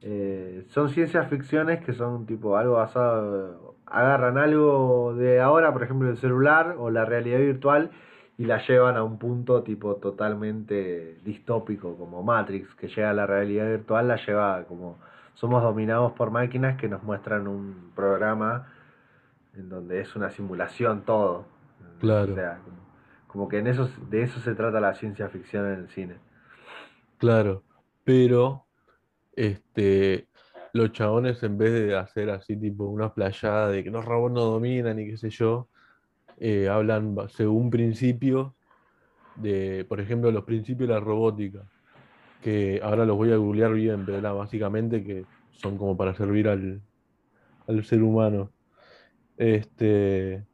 eh, 0.00 0.64
son 0.68 0.90
ciencias 0.90 1.28
ficciones 1.28 1.84
que 1.84 1.92
son 1.92 2.26
tipo 2.26 2.56
algo 2.56 2.74
basado, 2.74 3.76
agarran 3.86 4.38
algo 4.38 5.14
de 5.14 5.40
ahora, 5.40 5.72
por 5.72 5.82
ejemplo 5.84 6.10
el 6.10 6.16
celular 6.18 6.76
o 6.78 6.90
la 6.90 7.04
realidad 7.04 7.38
virtual, 7.38 7.90
y 8.38 8.46
la 8.46 8.58
llevan 8.66 8.96
a 8.96 9.04
un 9.04 9.18
punto 9.18 9.62
tipo 9.62 9.96
totalmente 9.96 11.18
distópico, 11.24 11.96
como 11.96 12.22
Matrix, 12.22 12.74
que 12.74 12.88
llega 12.88 13.10
a 13.10 13.14
la 13.14 13.26
realidad 13.26 13.66
virtual, 13.68 14.08
la 14.08 14.16
lleva 14.16 14.64
como 14.64 14.98
somos 15.34 15.62
dominados 15.62 16.12
por 16.12 16.30
máquinas 16.30 16.76
que 16.78 16.88
nos 16.88 17.02
muestran 17.02 17.48
un 17.48 17.92
programa 17.94 18.68
en 19.54 19.68
donde 19.68 20.00
es 20.00 20.14
una 20.16 20.30
simulación 20.30 21.04
todo. 21.04 21.46
¿entendés? 21.80 22.22
O 22.22 22.26
claro, 22.26 22.34
sea, 22.34 22.58
como, 22.64 22.81
como 23.32 23.48
que 23.48 23.58
en 23.58 23.66
eso, 23.66 23.88
de 24.10 24.22
eso 24.22 24.40
se 24.40 24.54
trata 24.54 24.80
la 24.80 24.94
ciencia 24.94 25.28
ficción 25.30 25.66
en 25.66 25.80
el 25.80 25.88
cine. 25.88 26.20
claro. 27.18 27.64
Pero 28.04 28.66
este, 29.32 30.28
los 30.72 30.92
chabones 30.92 31.42
en 31.44 31.58
vez 31.58 31.72
de 31.72 31.96
hacer 31.96 32.30
así 32.30 32.56
tipo 32.58 32.86
una 32.86 33.14
playada 33.14 33.70
de 33.70 33.84
que 33.84 33.90
los 33.90 34.04
robots 34.04 34.34
no 34.34 34.42
dominan 34.42 34.98
y 35.00 35.06
qué 35.08 35.16
sé 35.18 35.30
yo, 35.30 35.70
eh, 36.38 36.68
hablan 36.68 37.16
según 37.30 37.70
principios 37.70 38.54
de, 39.34 39.86
por 39.88 40.00
ejemplo, 40.00 40.30
los 40.32 40.44
principios 40.44 40.88
de 40.88 40.94
la 40.94 41.00
robótica, 41.00 41.70
que 42.40 42.80
ahora 42.82 43.06
los 43.06 43.16
voy 43.16 43.32
a 43.32 43.36
googlear 43.36 43.74
bien, 43.74 44.04
pero 44.06 44.18
era 44.18 44.32
básicamente 44.32 45.04
que 45.04 45.26
son 45.52 45.78
como 45.78 45.96
para 45.96 46.14
servir 46.14 46.48
al, 46.48 46.82
al 47.66 47.84
ser 47.84 48.02
humano. 48.02 48.52
Este, 49.36 50.46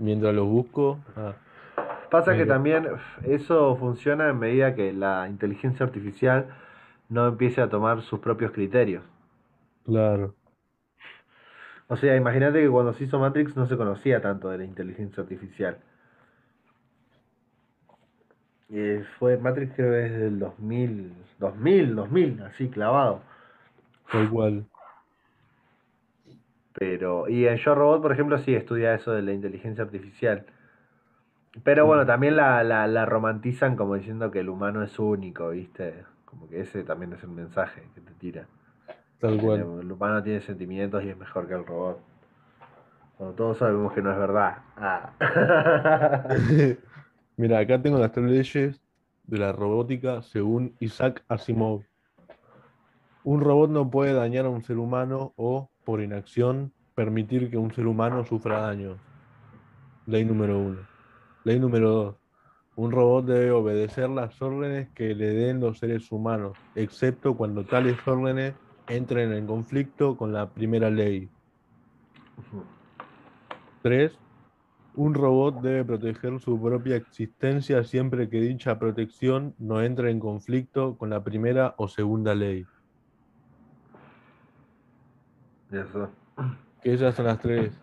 mientras 0.00 0.34
los 0.34 0.46
busco, 0.48 1.04
ah, 1.16 1.36
Pasa 2.10 2.36
que 2.36 2.44
también 2.46 2.88
eso 3.22 3.76
funciona 3.76 4.28
en 4.28 4.38
medida 4.38 4.74
que 4.74 4.92
la 4.92 5.28
inteligencia 5.28 5.86
artificial 5.86 6.48
no 7.08 7.28
empiece 7.28 7.60
a 7.60 7.68
tomar 7.70 8.02
sus 8.02 8.20
propios 8.20 8.52
criterios. 8.52 9.02
claro, 9.84 10.36
O 11.88 11.96
sea, 11.96 12.16
imagínate 12.16 12.62
que 12.62 12.70
cuando 12.70 12.94
se 12.94 13.04
hizo 13.04 13.18
Matrix 13.18 13.54
no 13.54 13.66
se 13.66 13.76
conocía 13.76 14.22
tanto 14.22 14.48
de 14.48 14.56
la 14.58 14.64
inteligencia 14.64 15.22
artificial. 15.22 15.78
Eh, 18.70 19.04
fue 19.18 19.36
Matrix 19.36 19.74
creo 19.74 19.92
que 19.92 20.06
es 20.06 20.12
del 20.20 20.38
2000, 20.38 21.12
2000, 21.38 21.94
2000, 21.94 22.40
así 22.42 22.68
clavado. 22.70 23.20
tal 24.10 24.28
cual, 24.28 24.69
Pero, 26.80 27.28
y 27.28 27.46
en 27.46 27.58
Yo 27.58 27.76
Robot, 27.76 28.02
por 28.02 28.10
ejemplo, 28.12 28.38
sí 28.38 28.54
estudia 28.56 28.94
eso 28.94 29.12
de 29.12 29.22
la 29.22 29.32
inteligencia 29.32 29.84
artificial. 29.84 30.46
Pero 31.64 31.86
bueno, 31.86 32.04
claro, 32.04 32.06
también 32.06 32.36
la, 32.36 32.62
la, 32.64 32.86
la 32.86 33.06
romantizan 33.06 33.76
como 33.76 33.94
diciendo 33.96 34.30
que 34.30 34.40
el 34.40 34.48
humano 34.48 34.82
es 34.82 34.98
único, 34.98 35.50
¿viste? 35.50 36.04
Como 36.24 36.48
que 36.48 36.60
ese 36.60 36.84
también 36.84 37.12
es 37.12 37.22
el 37.24 37.30
mensaje 37.30 37.90
que 37.94 38.00
te 38.00 38.12
tira. 38.14 38.46
tal 39.18 39.38
El, 39.38 39.40
cual. 39.40 39.70
el 39.82 39.92
humano 39.92 40.22
tiene 40.22 40.40
sentimientos 40.42 41.04
y 41.04 41.10
es 41.10 41.16
mejor 41.18 41.48
que 41.48 41.54
el 41.54 41.66
robot. 41.66 42.00
Cuando 43.16 43.36
todos 43.36 43.58
sabemos 43.58 43.92
que 43.92 44.02
no 44.02 44.10
es 44.10 44.18
verdad. 44.18 44.58
Ah. 44.76 45.12
Mira, 47.36 47.58
acá 47.58 47.82
tengo 47.82 47.98
las 47.98 48.12
tres 48.12 48.26
leyes 48.30 48.82
de 49.24 49.38
la 49.38 49.52
robótica 49.52 50.22
según 50.22 50.76
Isaac 50.80 51.24
Asimov. 51.28 51.84
Un 53.22 53.40
robot 53.40 53.70
no 53.70 53.90
puede 53.90 54.12
dañar 54.12 54.44
a 54.44 54.50
un 54.50 54.62
ser 54.62 54.76
humano 54.76 55.32
o, 55.36 55.69
por 55.84 56.00
inacción, 56.00 56.72
permitir 56.94 57.50
que 57.50 57.56
un 57.56 57.72
ser 57.72 57.86
humano 57.86 58.24
sufra 58.24 58.60
daños. 58.60 58.98
Ley 60.06 60.24
número 60.24 60.58
uno. 60.58 60.78
Ley 61.44 61.58
número 61.58 61.90
dos. 61.90 62.16
Un 62.76 62.92
robot 62.92 63.26
debe 63.26 63.50
obedecer 63.50 64.08
las 64.08 64.40
órdenes 64.40 64.88
que 64.94 65.14
le 65.14 65.30
den 65.30 65.60
los 65.60 65.78
seres 65.78 66.10
humanos, 66.12 66.56
excepto 66.74 67.36
cuando 67.36 67.64
tales 67.64 67.96
órdenes 68.06 68.54
entren 68.88 69.32
en 69.32 69.46
conflicto 69.46 70.16
con 70.16 70.32
la 70.32 70.50
primera 70.50 70.90
ley. 70.90 71.28
Tres. 73.82 74.18
Un 74.94 75.14
robot 75.14 75.60
debe 75.62 75.84
proteger 75.84 76.40
su 76.40 76.60
propia 76.60 76.96
existencia 76.96 77.84
siempre 77.84 78.28
que 78.28 78.40
dicha 78.40 78.78
protección 78.78 79.54
no 79.58 79.82
entre 79.82 80.10
en 80.10 80.18
conflicto 80.18 80.98
con 80.98 81.10
la 81.10 81.22
primera 81.22 81.74
o 81.78 81.86
segunda 81.86 82.34
ley. 82.34 82.66
Eso. 85.72 86.10
Que 86.82 86.94
esas 86.94 87.14
son 87.14 87.26
las 87.26 87.38
tres 87.38 87.78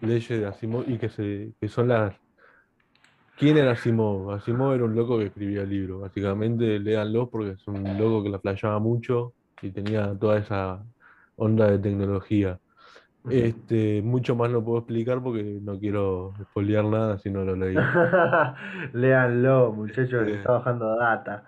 leyes 0.00 0.28
de 0.40 0.46
Asimov 0.46 0.84
y 0.88 0.98
que, 0.98 1.08
se, 1.08 1.52
que 1.60 1.68
son 1.68 1.88
las... 1.88 2.14
¿Quién 3.38 3.56
era 3.56 3.72
Asimov? 3.72 4.30
Asimov 4.32 4.74
era 4.74 4.84
un 4.84 4.94
loco 4.94 5.18
que 5.18 5.26
escribía 5.26 5.64
libros. 5.64 6.00
Básicamente, 6.02 6.78
léanlo 6.78 7.28
porque 7.30 7.52
es 7.52 7.66
un 7.66 7.82
loco 7.98 8.22
que 8.22 8.28
la 8.30 8.38
flasheaba 8.38 8.78
mucho 8.78 9.32
y 9.62 9.70
tenía 9.70 10.14
toda 10.18 10.38
esa 10.38 10.84
onda 11.36 11.70
de 11.70 11.78
tecnología. 11.78 12.58
Este, 13.30 14.02
mucho 14.02 14.34
más 14.34 14.50
no 14.50 14.64
puedo 14.64 14.78
explicar 14.78 15.22
porque 15.22 15.60
no 15.62 15.78
quiero 15.78 16.34
spoilear 16.42 16.84
nada 16.84 17.18
si 17.18 17.30
no 17.30 17.44
lo 17.44 17.54
leí. 17.54 17.76
Léanlo, 18.92 19.72
muchachos, 19.72 20.22
Este, 20.22 20.34
está 20.38 20.52
bajando 20.52 20.96
data. 20.96 21.44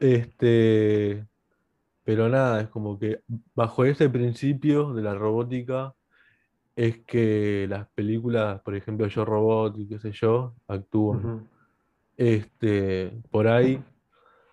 este, 0.00 1.26
pero 2.04 2.28
nada, 2.28 2.60
es 2.62 2.68
como 2.68 2.98
que 2.98 3.20
bajo 3.54 3.84
ese 3.84 4.08
principio 4.10 4.92
de 4.92 5.02
la 5.02 5.14
robótica 5.14 5.94
es 6.74 7.04
que 7.04 7.66
las 7.68 7.88
películas, 7.90 8.60
por 8.62 8.74
ejemplo, 8.74 9.06
Yo 9.06 9.24
Robot 9.24 9.78
y 9.78 9.88
qué 9.88 9.98
sé 9.98 10.12
yo, 10.12 10.54
actúan. 10.68 11.20
Este, 12.16 13.12
por 13.30 13.46
ahí, 13.48 13.82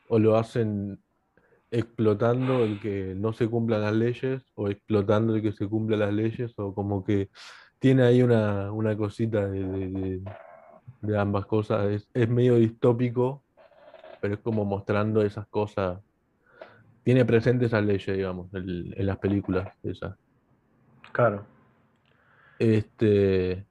o 0.08 0.20
lo 0.20 0.38
hacen 0.38 1.00
explotando 1.72 2.64
el 2.66 2.80
que 2.80 3.14
no 3.16 3.32
se 3.34 3.48
cumplan 3.48 3.82
las 3.82 3.94
leyes, 3.96 4.44
o 4.56 4.70
explotando 4.70 5.36
el 5.36 5.42
que 5.42 5.52
se 5.54 5.68
cumplan 5.68 6.00
las 6.00 6.14
leyes, 6.14 6.54
o 6.58 6.74
como 6.74 7.04
que 7.04 7.30
tiene 7.80 8.04
ahí 8.04 8.22
una, 8.24 8.72
una 8.72 8.98
cosita 8.98 9.48
de, 9.48 9.64
de- 9.64 9.88
de- 9.90 10.22
de 11.02 11.18
ambas 11.18 11.46
cosas. 11.46 11.88
Es, 11.92 12.10
es 12.14 12.28
medio 12.30 12.56
distópico, 12.56 13.44
pero 14.22 14.34
es 14.34 14.40
como 14.42 14.66
mostrando 14.66 15.22
esas 15.22 15.48
cosas. 15.48 16.00
Tiene 17.10 17.26
presente 17.26 17.66
esas 17.66 17.84
leyes, 17.84 18.16
digamos, 18.16 18.54
en 18.54 19.04
las 19.04 19.18
películas 19.18 19.68
esas. 19.82 20.16
Claro. 21.12 21.44
Este, 22.60 23.66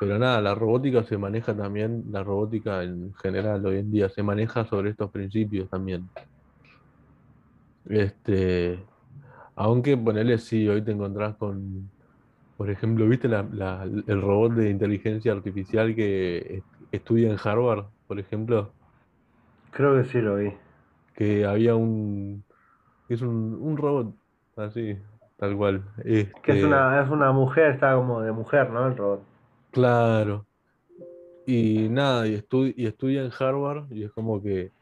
pero 0.00 0.18
nada, 0.18 0.40
la 0.40 0.56
robótica 0.56 1.04
se 1.04 1.16
maneja 1.16 1.56
también, 1.56 2.02
la 2.10 2.24
robótica 2.24 2.82
en 2.82 3.14
general 3.14 3.64
hoy 3.64 3.76
en 3.76 3.92
día 3.92 4.08
se 4.08 4.24
maneja 4.24 4.64
sobre 4.64 4.90
estos 4.90 5.12
principios 5.12 5.70
también. 5.70 6.10
Este, 7.84 8.84
aunque 9.54 9.96
ponele 9.96 10.38
sí, 10.38 10.66
hoy 10.66 10.82
te 10.82 10.90
encontrás 10.90 11.36
con, 11.36 11.88
por 12.56 12.68
ejemplo, 12.68 13.06
¿viste 13.08 13.28
la- 13.28 13.48
la- 13.52 13.84
el 13.84 14.20
robot 14.20 14.54
de 14.54 14.70
inteligencia 14.70 15.30
artificial 15.30 15.94
que 15.94 16.38
est- 16.38 16.66
estudia 16.90 17.30
en 17.30 17.36
Harvard, 17.44 17.84
por 18.08 18.18
ejemplo? 18.18 18.74
Creo 19.70 20.02
que 20.02 20.08
sí 20.08 20.20
lo 20.20 20.34
vi. 20.34 20.52
Que 21.14 21.44
había 21.44 21.76
un, 21.76 22.44
que 23.12 23.16
es 23.16 23.22
un, 23.22 23.54
un 23.60 23.76
robot, 23.76 24.16
así, 24.56 24.96
tal 25.36 25.56
cual. 25.56 25.84
Que 26.44 26.52
es 26.52 26.62
Este, 26.62 26.66
una, 26.66 27.02
es 27.02 27.10
una 27.10 27.32
mujer, 27.32 27.72
está 27.72 27.94
como 27.94 28.20
de 28.20 28.32
mujer, 28.32 28.70
¿no? 28.70 28.86
El 28.86 28.96
robot. 28.96 29.22
claro. 29.70 30.46
Y 31.46 31.88
nada, 31.88 32.26
y, 32.28 32.36
estu- 32.36 32.72
y 32.76 32.86
estudia 32.86 33.22
en 33.24 33.32
Harvard 33.38 33.90
y 33.92 34.04
es 34.04 34.12
como 34.12 34.42
que 34.42 34.72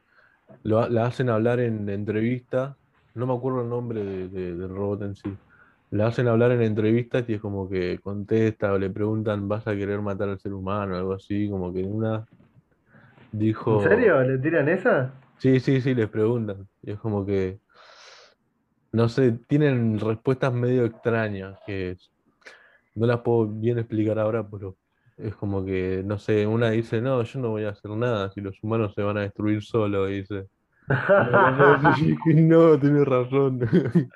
lo, 0.64 0.88
la 0.88 1.06
hacen 1.06 1.30
hablar 1.30 1.60
en 1.60 1.88
entrevistas, 1.88 2.76
no 3.14 3.26
me 3.26 3.34
acuerdo 3.34 3.62
el 3.62 3.68
nombre 3.70 4.04
de- 4.04 4.28
de- 4.28 4.56
del 4.56 4.70
robot 4.70 5.02
en 5.04 5.16
sí, 5.16 5.40
la 5.90 6.08
hacen 6.08 6.28
hablar 6.28 6.52
en 6.52 6.62
entrevistas 6.62 7.24
y 7.28 7.34
es 7.34 7.40
como 7.42 7.68
que 7.70 8.00
contesta 8.00 8.72
o 8.72 8.78
le 8.78 8.90
preguntan, 8.90 9.48
¿vas 9.48 9.66
a 9.68 9.76
querer 9.76 10.00
matar 10.02 10.28
al 10.30 10.40
ser 10.40 10.54
humano? 10.54 10.96
Algo 10.96 11.14
así, 11.14 11.48
como 11.50 11.72
que 11.72 11.80
en 11.82 11.92
una 11.94 12.26
¿En 13.70 13.80
dijo, 13.80 13.80
serio? 13.80 14.22
¿Le 14.22 14.36
tiran 14.38 14.68
esa? 14.68 15.10
sí, 15.38 15.60
sí, 15.60 15.80
sí, 15.80 15.94
les 15.94 16.08
preguntan. 16.10 16.68
Y 16.82 16.92
es 16.92 16.98
como 16.98 17.24
que, 17.26 17.60
no 18.92 19.08
sé, 19.08 19.32
tienen 19.46 19.98
respuestas 19.98 20.52
medio 20.52 20.84
extrañas 20.84 21.58
que 21.66 21.96
no 22.94 23.06
las 23.06 23.20
puedo 23.20 23.46
bien 23.46 23.78
explicar 23.78 24.18
ahora, 24.18 24.46
pero 24.48 24.76
es 25.16 25.34
como 25.36 25.64
que, 25.64 26.02
no 26.04 26.18
sé, 26.18 26.46
una 26.46 26.70
dice, 26.70 27.00
no, 27.00 27.22
yo 27.22 27.40
no 27.40 27.50
voy 27.50 27.64
a 27.64 27.70
hacer 27.70 27.90
nada, 27.92 28.30
si 28.30 28.40
los 28.40 28.62
humanos 28.62 28.94
se 28.94 29.02
van 29.02 29.18
a 29.18 29.22
destruir 29.22 29.62
solos, 29.62 30.08
dice. 30.08 30.46
No, 32.34 32.78
tienes 32.78 33.06
razón. 33.06 33.60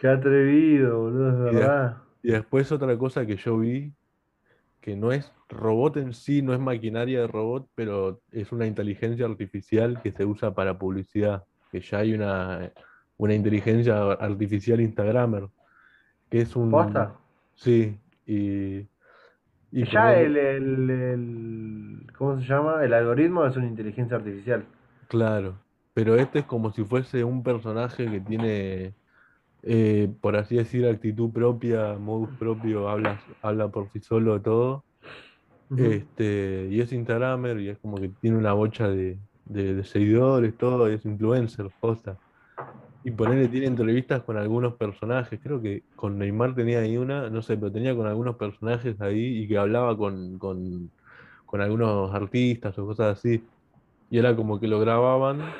Qué 0.00 0.08
atrevido, 0.08 1.00
boludo, 1.00 1.48
es 1.48 1.54
verdad. 1.54 1.96
y 2.22 2.32
después 2.32 2.70
otra 2.72 2.96
cosa 2.98 3.24
que 3.24 3.36
yo 3.36 3.58
vi, 3.58 3.92
que 4.80 4.96
no 4.96 5.12
es 5.12 5.32
robot 5.48 5.96
en 5.96 6.12
sí, 6.12 6.42
no 6.42 6.52
es 6.52 6.60
maquinaria 6.60 7.20
de 7.20 7.26
robot, 7.26 7.68
pero 7.74 8.20
es 8.30 8.52
una 8.52 8.66
inteligencia 8.66 9.26
artificial 9.26 10.00
que 10.02 10.12
se 10.12 10.24
usa 10.24 10.54
para 10.54 10.78
publicidad, 10.78 11.44
que 11.70 11.80
ya 11.80 11.98
hay 11.98 12.14
una, 12.14 12.72
una 13.18 13.34
inteligencia 13.34 14.12
artificial 14.12 14.80
Instagramer, 14.80 15.48
que 16.30 16.42
es 16.42 16.56
un... 16.56 16.70
¿Posta? 16.70 17.16
Sí, 17.56 18.00
y, 18.26 18.88
y 19.70 19.86
Ya 19.90 20.14
el, 20.14 20.36
el, 20.36 20.90
el- 20.90 22.06
¿Cómo 22.18 22.38
se 22.38 22.46
llama? 22.46 22.84
El 22.84 22.92
algoritmo 22.92 23.46
es 23.46 23.56
una 23.56 23.66
inteligencia 23.68 24.16
artificial. 24.18 24.66
claro, 25.08 25.64
pero 25.92 26.16
este 26.16 26.40
es 26.40 26.46
como 26.46 26.72
si 26.72 26.84
fuese 26.84 27.24
un 27.24 27.42
personaje 27.42 28.10
que 28.10 28.20
tiene... 28.20 28.96
eh, 29.62 30.14
por 30.22 30.36
así 30.36 30.56
decir, 30.56 30.86
actitud 30.86 31.32
propia, 31.32 31.98
modus 31.98 32.36
propio, 32.38 32.88
habla, 32.90 33.18
habla 33.42 33.70
por 33.70 33.90
sí 33.92 34.00
solo 34.00 34.42
todo. 34.42 34.86
Este, 35.74 36.68
y 36.70 36.80
es 36.80 36.92
Instagramer 36.92 37.60
y 37.60 37.70
es 37.70 37.78
como 37.80 38.00
que 38.00 38.10
tiene 38.10 38.38
una 38.38 38.52
bocha 38.54 38.88
de, 38.88 39.20
de- 39.44 39.74
de 39.74 39.84
seguidores, 39.84 40.56
todo, 40.58 40.90
y 40.90 40.94
es 40.94 41.04
influencer, 41.06 41.70
posta. 41.80 42.20
Y 43.06 43.12
ponerle, 43.12 43.48
tiene 43.48 43.68
entrevistas 43.68 44.24
con 44.24 44.36
algunos 44.36 44.74
personajes, 44.76 45.38
creo 45.40 45.62
que 45.62 45.84
con 45.94 46.18
Neymar 46.18 46.56
tenía 46.56 46.80
ahí 46.80 46.96
una, 46.96 47.30
no 47.30 47.40
sé, 47.40 47.56
pero 47.56 47.70
tenía 47.72 47.94
con 47.94 48.06
algunos 48.08 48.36
personajes 48.36 49.00
ahí 49.00 49.44
y 49.44 49.48
que 49.48 49.58
hablaba 49.58 49.96
con, 49.96 50.38
con, 50.38 50.92
con 51.44 51.60
algunos 51.60 52.12
artistas 52.14 52.76
o 52.78 52.86
cosas 52.86 53.18
así. 53.18 53.48
Y 54.10 54.18
era 54.18 54.36
como 54.36 54.60
que 54.60 54.68
lo 54.68 54.80
grababan, 54.80 55.56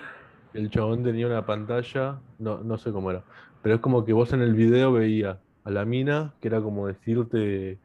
el 0.53 0.71
chabón 0.71 1.05
tenía 1.05 1.27
una 1.29 1.47
pantalla, 1.47 2.23
no, 2.39 2.65
no 2.65 2.79
sé 2.79 2.93
cómo 2.93 3.11
era, 3.13 3.25
pero 3.63 3.77
es 3.77 3.81
como 3.83 4.05
que 4.05 4.13
vos 4.15 4.33
en 4.33 4.43
el 4.43 4.55
video 4.55 4.93
veías 4.93 5.41
a 5.65 5.71
la 5.71 5.85
mina, 5.87 6.37
que 6.41 6.49
era 6.49 6.63
como 6.63 6.89
decirte 6.89 7.81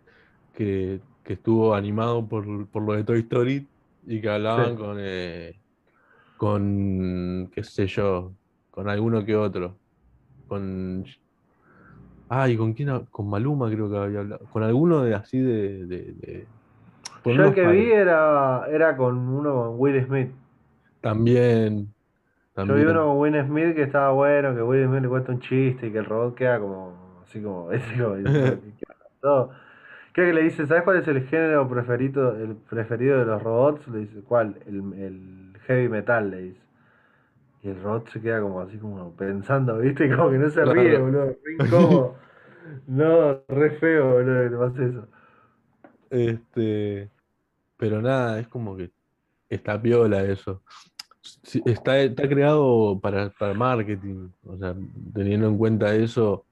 que, 0.53 1.03
que 1.24 1.34
estuvo 1.34 1.76
animado 1.76 2.28
por, 2.30 2.70
por 2.72 2.84
lo 2.84 2.93
de 2.93 3.03
Toy 3.05 3.20
Story 3.22 3.72
y 4.03 4.22
que 4.22 4.30
hablaban 4.30 4.76
Sí. 4.76 4.78
con, 4.78 4.97
eh, 4.99 5.62
con, 6.36 7.49
qué 7.53 7.64
sé 7.64 7.88
yo, 7.88 8.36
con 8.72 8.89
alguno 8.89 9.26
que 9.26 9.36
otro. 9.36 9.80
Con, 10.47 11.05
ay, 12.30 12.57
¿con 12.57 12.74
quién? 12.74 13.05
Con 13.07 13.30
Maluma 13.30 13.69
creo 13.69 13.89
que 13.89 13.97
había 13.97 14.19
hablado. 14.22 14.47
Con 14.49 14.63
alguno 14.63 15.03
de 15.03 15.15
así 15.15 15.39
de, 15.39 15.86
de, 15.88 16.13
de- 16.13 16.51
con 17.24 17.39
Yo 17.39 17.43
el 17.43 17.53
que 17.53 17.65
vi 17.67 17.91
era, 17.91 18.65
era 18.69 18.95
con 18.97 19.17
uno 19.17 19.53
con 19.55 19.80
Will 19.80 20.05
Smith. 20.05 20.32
También, 21.01 21.93
Yo 22.63 22.76
vi 22.76 22.84
uno 22.84 23.05
con 23.07 23.17
Will 23.19 23.43
Smith 23.45 23.76
que 23.76 23.84
estaba 23.84 24.11
bueno, 24.11 24.53
que 24.55 24.61
Will 24.61 24.86
Smith 24.88 25.01
le 25.01 25.09
cuenta 25.09 25.32
un 25.32 25.39
chiste 25.39 25.88
y 25.88 25.91
que 25.91 25.97
el 25.99 26.05
robot 26.05 26.36
queda 26.36 26.59
como, 26.59 26.93
así 27.24 27.41
como, 27.41 27.69
así 27.72 27.97
como 27.99 28.15
diciendo, 28.15 28.59
¿qué 28.78 28.86
pasó? 29.22 29.49
Creo 30.13 30.28
que 30.28 30.34
le 30.34 30.43
dice, 30.43 30.67
¿sabes 30.67 30.84
cuál 30.84 30.97
es 30.97 31.07
el 31.07 31.28
género 31.28 31.67
preferido, 31.69 32.36
el 32.38 32.55
preferido 32.57 33.19
de 33.19 33.26
los 33.26 33.41
robots? 33.43 33.88
Le 33.89 33.99
dice, 34.01 34.22
¿cuál? 34.24 34.57
El, 34.67 34.93
el 34.95 35.53
heavy 35.67 35.89
metal, 35.89 36.32
le 36.32 36.41
dice. 36.43 36.61
Y 37.64 37.70
el 37.70 37.82
robot 37.82 38.09
se 38.09 38.22
queda 38.22 38.41
como 38.41 38.59
así 38.62 38.78
como 38.78 39.16
pensando, 39.16 39.78
¿viste? 39.78 40.14
Como 40.16 40.32
que 40.32 40.38
no 40.38 40.49
se 40.49 40.66
ríe, 40.66 40.97
boludo, 40.97 41.36
re 41.43 41.53
incómodo. 41.53 42.16
No, 42.88 43.41
re 43.47 43.72
feo, 43.72 44.14
boludo, 44.14 44.43
que 44.43 44.49
te 44.49 44.57
pase 44.57 44.86
eso. 44.89 45.07
Este, 46.09 47.09
pero 47.78 48.01
nada, 48.01 48.39
es 48.39 48.47
como 48.47 48.76
que 48.76 48.91
está 49.49 49.82
piola 49.82 50.24
eso. 50.24 50.62
Sí, 51.22 51.62
Está, 51.66 51.99
está 51.99 52.28
creado 52.28 52.99
para, 52.99 53.30
para 53.30 53.53
marketing, 53.53 54.30
o 54.45 54.57
sea, 54.57 54.76
teniendo 55.14 55.47
en 55.47 55.57
cuenta 55.57 55.93
eso, 55.93 56.45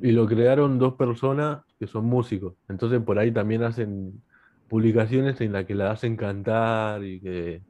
y 0.00 0.10
lo 0.12 0.26
crearon 0.26 0.78
dos 0.78 0.94
personas 0.94 1.62
que 1.78 1.86
son 1.86 2.06
músicos, 2.06 2.54
entonces 2.68 3.00
por 3.00 3.18
ahí 3.18 3.30
también 3.30 3.62
hacen 3.62 4.20
publicaciones 4.68 5.40
en 5.40 5.52
las 5.52 5.64
que 5.64 5.74
la 5.74 5.92
hacen 5.92 6.16
cantar 6.16 7.04
y 7.04 7.20
que 7.20 7.62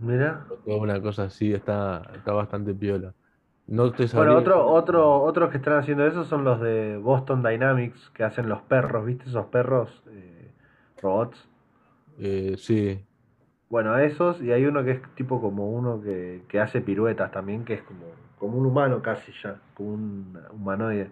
Mira. 0.00 0.46
una 0.64 1.00
cosa 1.00 1.24
así, 1.24 1.52
está, 1.52 2.10
está 2.16 2.32
bastante 2.32 2.74
piola. 2.74 3.14
No 3.66 3.94
te 3.94 4.08
Bueno, 4.14 4.36
otro, 4.36 4.70
otro, 4.72 5.22
otros 5.22 5.50
que 5.50 5.56
están 5.58 5.78
haciendo 5.78 6.06
eso 6.06 6.24
son 6.24 6.44
los 6.44 6.60
de 6.60 6.96
Boston 6.98 7.42
Dynamics, 7.42 8.10
que 8.14 8.24
hacen 8.24 8.48
los 8.48 8.62
perros, 8.62 9.04
¿viste? 9.06 9.24
Esos 9.28 9.46
perros 9.46 10.02
eh, 10.10 10.50
robots. 11.02 11.48
eh, 12.16 12.56
sí, 12.58 13.06
Bueno, 13.70 13.96
esos, 13.98 14.42
y 14.42 14.50
hay 14.52 14.64
uno 14.66 14.84
que 14.84 14.90
es 14.92 15.14
tipo 15.14 15.40
como 15.40 15.70
uno 15.70 16.00
que, 16.02 16.42
que 16.48 16.60
hace 16.60 16.80
piruetas 16.80 17.30
también, 17.30 17.64
que 17.64 17.74
es 17.74 17.82
como, 17.82 18.06
como 18.38 18.58
un 18.58 18.66
humano 18.66 19.00
casi 19.02 19.32
ya, 19.42 19.60
como 19.74 19.90
un 19.94 20.38
humanoide. 20.52 21.10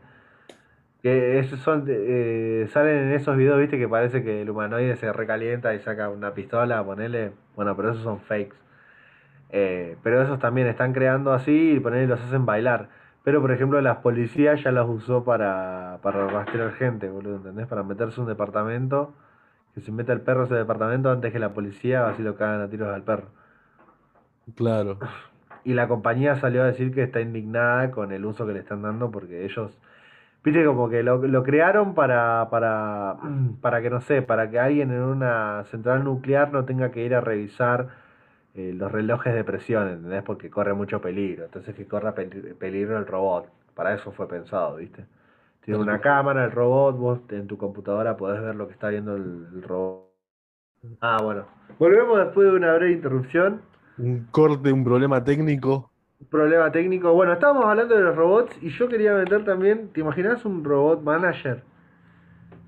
Que 1.02 1.38
esos 1.38 1.60
son, 1.60 1.84
eh, 1.88 2.66
salen 2.72 2.96
en 3.08 3.12
esos 3.12 3.36
videos, 3.36 3.58
viste, 3.60 3.78
que 3.78 3.88
parece 3.88 4.22
que 4.24 4.42
el 4.42 4.50
humanoide 4.50 4.96
se 4.96 5.12
recalienta 5.12 5.72
y 5.74 5.78
saca 5.80 6.08
una 6.08 6.34
pistola, 6.34 6.84
ponele. 6.84 7.32
Bueno, 7.54 7.76
pero 7.76 7.90
esos 7.92 8.02
son 8.02 8.20
fakes. 8.20 8.56
Eh, 9.50 9.98
pero 10.02 10.22
esos 10.22 10.38
también 10.38 10.66
están 10.66 10.92
creando 10.92 11.32
así 11.32 11.52
y 11.52 11.80
los 11.80 12.20
hacen 12.20 12.46
bailar. 12.46 12.90
Pero 13.24 13.40
por 13.40 13.52
ejemplo, 13.52 13.80
las 13.80 13.98
policías 13.98 14.62
ya 14.62 14.72
los 14.72 14.88
usó 14.88 15.24
para, 15.24 15.98
para 16.02 16.28
rastrear 16.28 16.72
gente, 16.72 17.08
boludo, 17.10 17.36
¿entendés? 17.36 17.66
Para 17.66 17.82
meterse 17.82 18.20
un 18.20 18.26
departamento, 18.28 19.14
que 19.74 19.80
se 19.80 19.92
meta 19.92 20.12
el 20.12 20.22
perro 20.22 20.42
a 20.42 20.44
ese 20.46 20.54
departamento 20.54 21.10
antes 21.10 21.32
que 21.32 21.38
la 21.38 21.54
policía, 21.54 22.08
así 22.08 22.22
lo 22.22 22.36
cagan 22.36 22.62
a 22.62 22.70
tiros 22.70 22.94
al 22.94 23.04
perro. 23.04 23.28
claro, 24.54 24.98
Y 25.64 25.74
la 25.74 25.88
compañía 25.88 26.36
salió 26.36 26.62
a 26.62 26.66
decir 26.66 26.94
que 26.94 27.02
está 27.02 27.20
indignada 27.20 27.90
con 27.90 28.12
el 28.12 28.24
uso 28.24 28.46
que 28.46 28.52
le 28.52 28.60
están 28.60 28.82
dando 28.82 29.10
porque 29.10 29.44
ellos, 29.44 29.78
viste, 30.44 30.64
como 30.66 30.88
que 30.90 31.02
lo, 31.02 31.18
lo 31.26 31.44
crearon 31.44 31.94
para, 31.94 32.48
para, 32.50 33.18
para 33.62 33.82
que, 33.82 33.90
no 33.90 34.00
sé, 34.00 34.22
para 34.22 34.50
que 34.50 34.58
alguien 34.60 34.92
en 34.92 35.02
una 35.02 35.64
central 35.66 36.04
nuclear 36.04 36.52
no 36.52 36.64
tenga 36.66 36.90
que 36.92 37.04
ir 37.04 37.14
a 37.14 37.20
revisar 37.22 37.88
eh, 38.58 38.72
los 38.74 38.90
relojes 38.92 39.34
de 39.34 39.44
presión, 39.44 39.88
¿entendés? 39.88 40.22
Porque 40.24 40.50
corre 40.50 40.74
mucho 40.74 41.00
peligro. 41.00 41.44
Entonces 41.46 41.74
que 41.74 41.86
corra 41.86 42.14
peli- 42.14 42.54
peligro 42.54 42.98
el 42.98 43.06
robot. 43.06 43.48
Para 43.74 43.94
eso 43.94 44.12
fue 44.12 44.28
pensado, 44.28 44.76
¿viste? 44.76 45.06
Tiene 45.64 45.80
una 45.80 46.00
cámara, 46.00 46.44
el 46.44 46.52
robot, 46.52 46.96
vos 46.96 47.20
en 47.30 47.46
tu 47.46 47.58
computadora 47.58 48.16
podés 48.16 48.42
ver 48.42 48.54
lo 48.56 48.66
que 48.68 48.74
está 48.74 48.88
viendo 48.88 49.16
el, 49.16 49.46
el 49.54 49.62
robot. 49.62 50.08
Ah, 51.00 51.18
bueno. 51.22 51.46
Volvemos 51.78 52.18
después 52.18 52.48
de 52.50 52.56
una 52.56 52.74
breve 52.74 52.92
interrupción. 52.92 53.62
Un 53.98 54.24
corte, 54.30 54.72
un 54.72 54.82
problema 54.82 55.22
técnico. 55.22 55.92
Problema 56.30 56.70
técnico. 56.72 57.12
Bueno, 57.12 57.32
estábamos 57.32 57.64
hablando 57.64 57.94
de 57.96 58.02
los 58.02 58.16
robots 58.16 58.56
y 58.62 58.70
yo 58.70 58.88
quería 58.88 59.14
meter 59.14 59.44
también, 59.44 59.88
¿te 59.92 60.00
imaginas 60.00 60.44
un 60.44 60.64
robot 60.64 61.02
manager? 61.02 61.62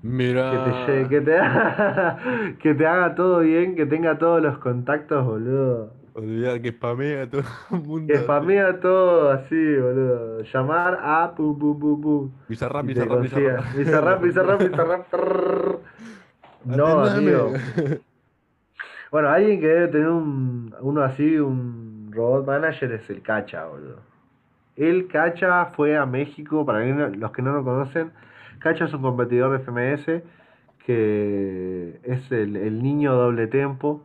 Mira. 0.03 0.51
Que 0.85 1.03
te, 1.03 1.09
que 1.09 1.21
te, 1.21 1.37
haga, 1.37 2.17
que 2.59 2.73
te 2.73 2.87
haga 2.87 3.15
todo 3.15 3.39
bien, 3.39 3.75
que 3.75 3.85
tenga 3.85 4.17
todos 4.17 4.41
los 4.41 4.57
contactos, 4.57 5.25
boludo. 5.25 5.93
Olvidar 6.13 6.61
que 6.61 6.71
spamea 6.71 7.23
a 7.23 7.29
todo 7.29 7.43
el 7.71 7.81
mundo. 7.81 8.13
Que 8.13 8.19
spamea 8.19 8.79
todo 8.79 9.31
así, 9.31 9.75
boludo. 9.77 10.41
Llamar 10.41 10.99
a 11.01 11.33
pum 11.35 11.57
pum 11.57 11.79
pum 11.79 12.01
pum. 12.01 12.31
Bizarrap, 12.49 12.85
bizarrap, 12.85 13.21
bizarrap. 13.21 13.75
Bizarrap, 13.75 14.21
bizarrap, 14.21 14.61
bizarrap. 14.67 15.79
No, 16.65 17.19
tío. 17.19 17.53
Bueno, 19.11 19.27
alguien 19.27 19.59
que 19.59 19.67
debe 19.67 19.87
tener 19.89 20.07
un, 20.07 20.73
uno 20.79 21.03
así, 21.03 21.37
un 21.37 22.11
robot 22.13 22.45
manager, 22.47 22.93
es 22.93 23.09
el 23.09 23.21
Cacha, 23.21 23.65
boludo. 23.65 23.99
El 24.77 25.09
Cacha 25.09 25.65
fue 25.75 25.97
a 25.97 26.05
México, 26.05 26.65
para 26.65 26.85
los 26.85 27.31
que 27.33 27.41
no 27.41 27.51
lo 27.51 27.61
conocen, 27.61 28.13
Cacha 28.61 28.85
es 28.85 28.93
un 28.93 29.01
competidor 29.01 29.51
de 29.51 29.57
FMS 29.59 30.23
que 30.85 31.99
es 32.03 32.31
el, 32.31 32.55
el 32.55 32.81
niño 32.81 33.13
doble 33.13 33.47
tempo. 33.47 34.01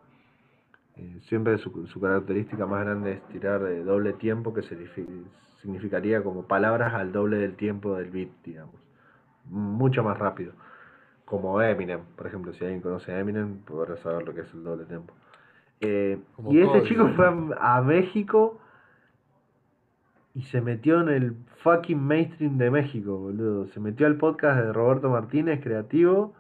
Eh, 0.96 1.18
siempre 1.22 1.58
su, 1.58 1.86
su 1.86 2.00
característica 2.00 2.66
más 2.66 2.84
grande 2.84 3.12
es 3.12 3.22
tirar 3.28 3.62
de 3.62 3.84
doble 3.84 4.12
tiempo, 4.14 4.54
que 4.54 4.62
signifi- 4.62 5.24
significaría 5.60 6.22
como 6.22 6.42
palabras 6.44 6.94
al 6.94 7.12
doble 7.12 7.38
del 7.38 7.54
tiempo 7.54 7.94
del 7.96 8.10
beat, 8.10 8.30
digamos. 8.44 8.74
Mucho 9.48 10.02
más 10.02 10.18
rápido. 10.18 10.52
Como 11.24 11.60
Eminem, 11.60 12.00
por 12.16 12.26
ejemplo, 12.26 12.52
si 12.52 12.64
alguien 12.64 12.80
conoce 12.80 13.12
a 13.12 13.18
Eminem, 13.20 13.58
podrá 13.58 13.96
saber 13.96 14.26
lo 14.26 14.34
que 14.34 14.42
es 14.42 14.54
el 14.54 14.64
doble 14.64 14.84
tempo. 14.84 15.12
Eh, 15.80 16.18
y 16.50 16.60
este 16.60 16.82
chico 16.84 17.08
fue 17.16 17.26
a, 17.26 17.76
a 17.78 17.82
México 17.82 18.58
y 20.36 20.42
se 20.42 20.60
metió 20.60 21.00
en 21.00 21.08
el 21.08 21.34
fucking 21.62 21.98
mainstream 22.00 22.58
de 22.58 22.70
México, 22.70 23.16
boludo. 23.18 23.66
Se 23.68 23.80
metió 23.80 24.06
al 24.06 24.16
podcast 24.16 24.60
de 24.60 24.72
Roberto 24.72 25.08
Martínez, 25.10 25.60
creativo. 25.62 26.34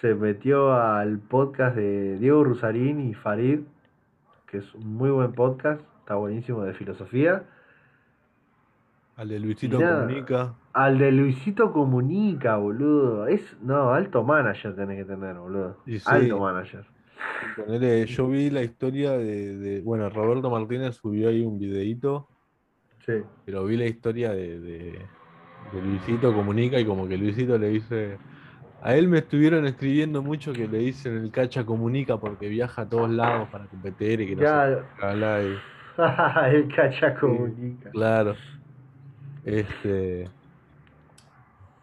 Se 0.00 0.14
metió 0.14 0.72
al 0.74 1.18
podcast 1.18 1.74
de 1.74 2.18
Diego 2.18 2.44
Rusarín 2.44 3.00
y 3.08 3.14
Farid, 3.14 3.60
que 4.46 4.58
es 4.58 4.74
un 4.74 4.94
muy 4.94 5.10
buen 5.10 5.32
podcast, 5.32 5.80
está 6.00 6.14
buenísimo 6.16 6.62
de 6.62 6.74
filosofía. 6.74 7.42
Al 9.16 9.28
de 9.28 9.40
Luisito 9.40 9.78
nada. 9.80 10.06
Comunica. 10.06 10.54
Al 10.72 10.98
de 10.98 11.12
Luisito 11.12 11.72
Comunica, 11.72 12.56
boludo. 12.56 13.26
Es, 13.26 13.56
no, 13.62 13.92
alto 13.92 14.22
manager 14.24 14.76
tenés 14.76 14.98
que 14.98 15.04
tener, 15.04 15.36
boludo. 15.36 15.76
Sí. 15.86 15.98
Alto 16.06 16.38
manager. 16.38 16.84
Ponele, 17.56 18.06
yo 18.06 18.28
vi 18.28 18.48
la 18.50 18.62
historia 18.62 19.12
de, 19.12 19.56
de- 19.58 19.80
Bueno, 19.82 20.08
Roberto 20.08 20.50
Martínez 20.50 20.96
subió 20.96 21.28
ahí 21.28 21.44
un 21.44 21.58
videíto, 21.58 22.28
Sí. 23.06 23.12
pero 23.44 23.64
vi 23.64 23.76
la 23.76 23.86
historia 23.86 24.30
de, 24.32 24.60
de- 24.60 25.06
de 25.72 25.82
Luisito 25.82 26.32
Comunica 26.34 26.78
y 26.80 26.84
como 26.86 27.06
que 27.08 27.16
Luisito 27.16 27.58
le 27.58 27.68
dice. 27.68 28.18
A 28.82 28.96
él 28.96 29.08
me 29.08 29.18
estuvieron 29.18 29.66
escribiendo 29.66 30.22
mucho 30.22 30.52
que 30.54 30.66
le 30.66 30.78
dicen 30.78 31.16
el 31.18 31.30
cacha 31.30 31.66
comunica 31.66 32.18
porque 32.18 32.48
viaja 32.48 32.82
a 32.82 32.88
todos 32.88 33.10
lados 33.10 33.48
para 33.50 33.66
competir 33.68 34.22
y 34.22 34.28
que 34.28 34.36
no 34.36 34.42
y- 35.42 35.46
el 36.56 36.74
cacha 36.74 37.14
comunica. 37.14 37.90
Claro. 37.90 38.34
Este. 39.44 40.28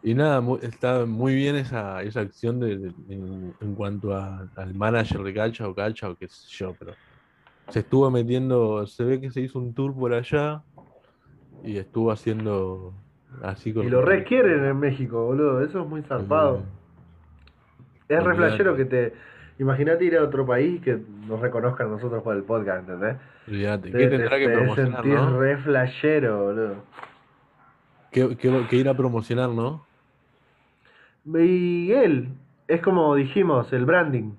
Y 0.01 0.13
nada, 0.13 0.41
está 0.61 1.05
muy 1.05 1.35
bien 1.35 1.55
esa, 1.55 2.01
esa 2.01 2.21
acción 2.21 2.59
de, 2.59 2.77
de- 2.77 2.93
en, 3.13 3.53
en 3.59 3.75
cuanto 3.75 4.13
a- 4.15 4.47
al 4.55 4.73
manager 4.73 5.21
de 5.21 5.33
Cacha 5.33 5.67
o 5.67 5.75
Cacha 5.75 6.09
o 6.09 6.15
qué 6.15 6.27
sé 6.29 6.47
yo, 6.49 6.75
pero 6.79 6.93
se 7.69 7.79
estuvo 7.79 8.09
metiendo, 8.09 8.87
se 8.87 9.03
ve 9.03 9.19
que 9.19 9.31
se 9.31 9.41
hizo 9.41 9.59
un 9.59 9.73
tour 9.73 9.93
por 9.93 10.13
allá 10.13 10.63
y 11.63 11.77
estuvo 11.77 12.11
haciendo 12.11 12.93
así 13.43 13.73
con 13.73 13.85
Y 13.85 13.89
lo 13.89 14.01
requieren 14.01 14.63
en 14.65 14.79
México, 14.79 15.25
boludo. 15.25 15.61
Eso 15.61 15.81
es 15.81 15.87
muy 15.87 16.01
zarpado. 16.03 16.63
Es 18.09 18.23
re 18.23 18.35
flashero 18.35 18.75
que 18.75 18.85
te. 18.85 19.13
Imagínate 19.59 20.05
ir 20.05 20.15
a 20.17 20.23
otro 20.23 20.45
país 20.45 20.81
que 20.81 20.99
nos 21.27 21.39
reconozcan 21.39 21.89
nosotros 21.89 22.21
por 22.23 22.35
el 22.35 22.43
podcast, 22.43 22.87
¿entendés? 22.87 23.17
¿qué 23.47 23.89
te- 23.91 24.07
tendrá 24.07 24.37
que 24.37 24.49
promocionar, 24.49 25.05
no? 25.05 25.39
re 25.39 25.57
flashero, 25.57 26.43
boludo. 26.45 26.75
¿Qué, 28.11 28.37
qué- 28.37 28.65
qué 28.69 28.75
ir 28.75 28.87
a 28.87 28.93
promocionar, 28.93 29.49
no? 29.49 29.85
Y 31.33 31.91
él, 31.91 32.29
es 32.67 32.81
como 32.81 33.15
dijimos, 33.15 33.71
el 33.73 33.85
branding. 33.85 34.31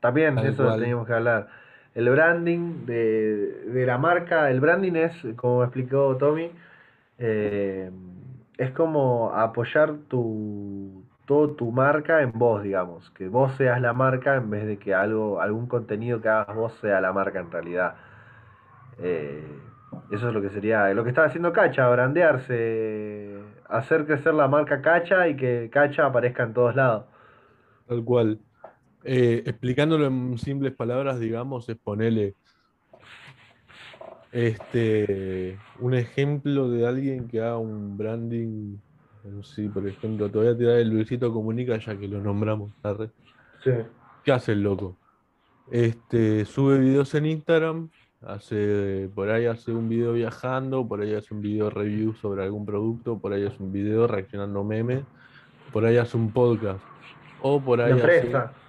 También 0.00 0.34
Tal 0.34 0.46
eso 0.46 0.64
cual. 0.64 0.80
teníamos 0.80 1.06
que 1.06 1.12
hablar. 1.12 1.48
El 1.94 2.10
branding 2.10 2.86
de, 2.86 3.64
de 3.66 3.86
la 3.86 3.98
marca, 3.98 4.50
el 4.50 4.60
branding 4.60 4.94
es, 4.96 5.14
como 5.36 5.62
explicó 5.64 6.16
Tommy, 6.18 6.50
eh, 7.18 7.90
es 8.58 8.72
como 8.72 9.32
apoyar 9.34 9.98
tu, 10.08 11.04
toda 11.26 11.56
tu 11.56 11.72
marca 11.72 12.22
en 12.22 12.32
vos, 12.32 12.62
digamos. 12.62 13.10
Que 13.12 13.28
vos 13.28 13.54
seas 13.56 13.80
la 13.80 13.92
marca 13.92 14.36
en 14.36 14.50
vez 14.50 14.66
de 14.66 14.78
que 14.78 14.94
algo, 14.94 15.40
algún 15.40 15.66
contenido 15.68 16.20
que 16.20 16.28
hagas 16.28 16.56
vos 16.56 16.74
sea 16.80 17.00
la 17.00 17.12
marca 17.12 17.40
en 17.40 17.50
realidad. 17.50 17.96
Eh, 18.98 19.62
eso 20.10 20.28
es 20.28 20.34
lo 20.34 20.42
que 20.42 20.50
sería, 20.50 20.92
lo 20.94 21.02
que 21.04 21.10
estaba 21.10 21.26
haciendo 21.28 21.52
Cacha, 21.52 21.88
brandearse, 21.88 23.40
hacer 23.68 24.06
crecer 24.06 24.34
la 24.34 24.48
marca 24.48 24.82
Cacha 24.82 25.28
y 25.28 25.36
que 25.36 25.70
Cacha 25.72 26.06
aparezca 26.06 26.42
en 26.44 26.54
todos 26.54 26.74
lados. 26.76 27.06
Tal 27.86 28.04
cual. 28.04 28.40
Eh, 29.04 29.42
explicándolo 29.46 30.06
en 30.06 30.38
simples 30.38 30.72
palabras, 30.72 31.20
digamos, 31.20 31.68
es 31.68 31.76
ponerle 31.76 32.34
este, 34.32 35.58
un 35.78 35.94
ejemplo 35.94 36.70
de 36.70 36.86
alguien 36.86 37.28
que 37.28 37.40
haga 37.40 37.58
un 37.58 37.96
branding 37.96 38.78
sí, 39.42 39.68
por 39.68 39.86
ejemplo, 39.86 40.30
te 40.30 40.38
voy 40.38 40.48
a 40.48 40.56
tirar 40.56 40.78
el 40.78 40.90
Luisito 40.90 41.32
Comunica 41.32 41.78
ya 41.78 41.96
que 41.96 42.08
lo 42.08 42.20
nombramos, 42.20 42.72
arre. 42.82 43.10
Sí. 43.62 43.70
¿Qué 44.22 44.32
hace 44.32 44.52
el 44.52 44.62
loco? 44.62 44.96
Este, 45.70 46.44
sube 46.44 46.78
videos 46.78 47.14
en 47.14 47.26
Instagram, 47.26 47.88
hace, 48.22 49.08
por 49.14 49.30
ahí 49.30 49.46
hace 49.46 49.72
un 49.72 49.88
video 49.88 50.12
viajando, 50.12 50.86
por 50.86 51.00
ahí 51.00 51.14
hace 51.14 51.32
un 51.32 51.40
video 51.40 51.70
review 51.70 52.14
sobre 52.14 52.44
algún 52.44 52.66
producto, 52.66 53.18
por 53.18 53.32
ahí 53.32 53.46
hace 53.46 53.62
un 53.62 53.72
video 53.72 54.06
reaccionando 54.06 54.62
memes, 54.62 55.04
por 55.72 55.84
ahí 55.84 55.96
hace 55.96 56.16
un 56.16 56.30
podcast, 56.30 56.80
o 57.40 57.60
por 57.60 57.80
ahí 57.80 57.92
hace-. 57.92 58.63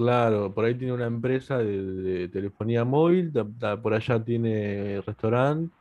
Claro, 0.00 0.54
por 0.54 0.64
ahí 0.64 0.74
tiene 0.78 0.94
una 0.94 1.04
empresa 1.06 1.58
de, 1.58 1.82
de 1.82 2.28
telefonía 2.30 2.84
móvil, 2.84 3.32
ta- 3.32 3.46
ta- 3.58 3.82
por 3.82 3.92
allá 3.92 4.24
tiene 4.24 5.02
restaurante, 5.06 5.74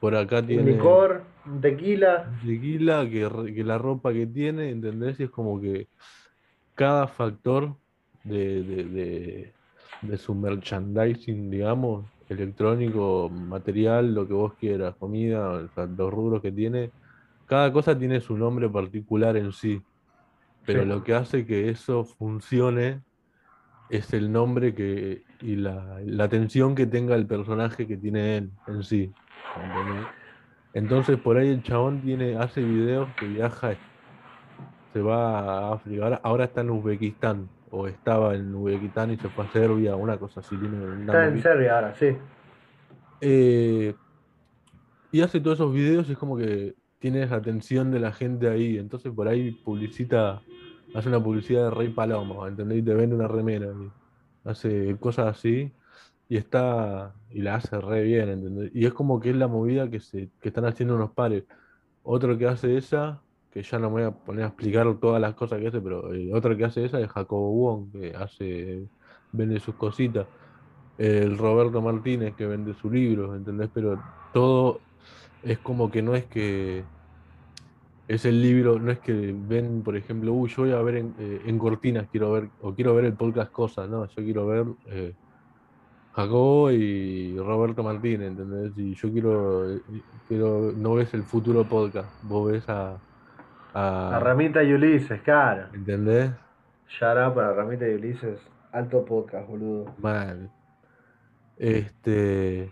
por 0.00 0.14
acá 0.16 0.42
Un 0.42 0.48
tiene 0.48 0.72
licor, 0.72 1.22
un 1.46 1.60
tequila. 1.60 2.12
tequila, 2.44 3.08
que, 3.08 3.28
re- 3.28 3.54
que 3.54 3.64
la 3.64 3.78
ropa 3.78 4.12
que 4.12 4.26
tiene, 4.26 4.70
¿entendés? 4.70 5.18
Y 5.20 5.24
es 5.24 5.30
como 5.30 5.60
que 5.60 5.88
cada 6.74 7.08
factor 7.08 7.78
de, 8.24 8.62
de- 8.64 8.84
de- 8.84 9.54
de 10.02 10.18
su 10.18 10.34
merchandising, 10.34 11.50
digamos, 11.50 12.06
electrónico, 12.28 13.30
material, 13.30 14.14
lo 14.14 14.26
que 14.28 14.34
vos 14.34 14.54
quieras, 14.56 14.96
comida, 14.98 15.50
o 15.50 15.68
sea, 15.70 15.86
los 15.86 16.12
rubros 16.12 16.42
que 16.42 16.52
tiene, 16.52 16.92
cada 17.46 17.72
cosa 17.72 17.98
tiene 17.98 18.20
su 18.20 18.36
nombre 18.36 18.68
particular 18.70 19.36
en 19.36 19.52
sí. 19.52 19.80
Pero 20.64 20.82
Sí. 20.82 20.88
lo 20.88 21.02
que 21.04 21.14
hace 21.14 21.46
que 21.46 21.68
eso 21.70 22.04
funcione 22.04 23.02
es 23.88 24.12
el 24.12 24.32
nombre 24.32 24.74
que 24.74 25.22
y 25.40 25.56
la, 25.56 26.00
la 26.04 26.24
atención 26.24 26.74
que 26.74 26.86
tenga 26.86 27.14
el 27.14 27.26
personaje 27.26 27.86
que 27.86 27.96
tiene 27.96 28.38
él 28.38 28.50
en 28.66 28.82
sí. 28.82 29.12
¿entendés? 29.56 30.06
Entonces 30.74 31.18
por 31.18 31.36
ahí 31.36 31.48
el 31.48 31.62
chabón 31.62 32.02
tiene, 32.02 32.36
hace 32.36 32.62
videos 32.62 33.08
que 33.18 33.26
viaja, 33.26 33.74
se 34.92 35.00
va 35.00 35.38
a 35.38 35.74
África, 35.74 36.04
ahora, 36.04 36.20
ahora 36.22 36.44
está 36.44 36.60
en 36.60 36.70
Uzbekistán, 36.70 37.48
o 37.70 37.86
estaba 37.86 38.34
en 38.34 38.54
Uzbekistán 38.54 39.10
y 39.10 39.16
se 39.16 39.28
fue 39.30 39.44
a 39.44 39.52
Serbia, 39.52 39.96
una 39.96 40.18
cosa 40.18 40.40
así, 40.40 40.56
tiene 40.56 40.76
una 40.76 41.00
Está 41.00 41.26
en. 41.28 41.42
Serbia 41.42 41.76
ahora, 41.76 41.94
sí. 41.94 42.16
Eh, 43.20 43.94
y 45.10 45.20
hace 45.22 45.40
todos 45.40 45.58
esos 45.58 45.72
videos 45.72 46.08
y 46.08 46.12
es 46.12 46.18
como 46.18 46.36
que 46.36 46.74
tiene 46.98 47.22
esa 47.22 47.36
atención 47.36 47.90
de 47.90 48.00
la 48.00 48.12
gente 48.12 48.48
ahí. 48.48 48.76
Entonces 48.76 49.12
por 49.12 49.28
ahí 49.28 49.52
publicita, 49.52 50.42
hace 50.94 51.08
una 51.08 51.22
publicidad 51.22 51.64
de 51.64 51.70
Rey 51.70 51.88
Palomo, 51.88 52.46
¿entendés? 52.46 52.78
Y 52.78 52.82
te 52.82 52.94
vende 52.94 53.14
una 53.16 53.28
remera. 53.28 53.68
hace 54.44 54.96
cosas 54.98 55.36
así 55.36 55.72
y 56.28 56.36
está 56.36 57.14
y 57.30 57.42
la 57.42 57.56
hace 57.56 57.80
re 57.80 58.02
bien, 58.02 58.28
¿entendés? 58.28 58.70
Y 58.74 58.86
es 58.86 58.92
como 58.92 59.20
que 59.20 59.30
es 59.30 59.36
la 59.36 59.48
movida 59.48 59.90
que 59.90 60.00
se 60.00 60.30
que 60.40 60.48
están 60.48 60.66
haciendo 60.66 60.94
unos 60.96 61.12
pares. 61.12 61.44
Otro 62.02 62.38
que 62.38 62.46
hace 62.46 62.76
esa, 62.76 63.22
que 63.50 63.62
ya 63.62 63.78
no 63.78 63.90
me 63.90 64.02
voy 64.02 64.04
a 64.04 64.10
poner 64.12 64.44
a 64.44 64.48
explicar 64.48 64.86
todas 65.00 65.20
las 65.20 65.34
cosas 65.34 65.60
que 65.60 65.68
hace, 65.68 65.80
pero 65.80 66.10
otro 66.32 66.56
que 66.56 66.64
hace 66.64 66.84
esa 66.84 67.00
es 67.00 67.10
Jacobo 67.10 67.52
Wong, 67.52 67.92
que 67.92 68.14
hace, 68.14 68.86
vende 69.32 69.60
sus 69.60 69.74
cositas 69.74 70.26
el 70.98 71.36
Roberto 71.36 71.82
Martínez 71.82 72.34
que 72.34 72.46
vende 72.46 72.74
su 72.74 72.90
libro, 72.90 73.34
¿entendés? 73.34 73.70
Pero 73.72 74.02
todo 74.32 74.80
es 75.42 75.58
como 75.58 75.90
que 75.90 76.02
no 76.02 76.14
es 76.14 76.24
que 76.24 76.84
es 78.08 78.24
el 78.24 78.40
libro, 78.40 78.78
no 78.78 78.90
es 78.92 78.98
que 79.00 79.34
ven, 79.36 79.82
por 79.82 79.96
ejemplo, 79.96 80.32
uy, 80.32 80.48
yo 80.48 80.62
voy 80.62 80.72
a 80.72 80.82
ver 80.82 80.96
en, 80.96 81.14
eh, 81.18 81.42
en 81.46 81.58
cortinas, 81.58 82.06
quiero 82.10 82.32
ver, 82.32 82.48
o 82.60 82.74
quiero 82.74 82.94
ver 82.94 83.04
el 83.04 83.14
podcast 83.14 83.50
Cosas, 83.50 83.88
no, 83.88 84.06
yo 84.06 84.22
quiero 84.22 84.46
ver 84.46 84.66
eh, 84.86 85.14
Jacobo 86.12 86.70
y 86.70 87.36
Roberto 87.36 87.82
Martínez, 87.82 88.28
¿entendés? 88.28 88.72
Y 88.76 88.94
yo 88.94 89.10
quiero, 89.10 89.72
eh, 89.74 89.80
quiero, 90.28 90.72
no 90.76 90.94
ves 90.94 91.12
el 91.14 91.24
futuro 91.24 91.64
podcast, 91.64 92.08
vos 92.22 92.52
ves 92.52 92.68
a, 92.68 92.96
A 93.74 94.16
a 94.16 94.20
Ramita 94.20 94.62
y 94.62 94.72
Ulises, 94.72 95.20
claro. 95.22 95.66
¿entendés? 95.74 96.30
Out 97.02 97.34
para 97.34 97.52
Ramita 97.52 97.88
y 97.88 97.94
Ulises. 97.94 98.38
Alto 98.72 99.04
podcast, 99.04 99.48
boludo. 99.48 99.94
Mal. 99.98 100.50
Este, 101.56 102.70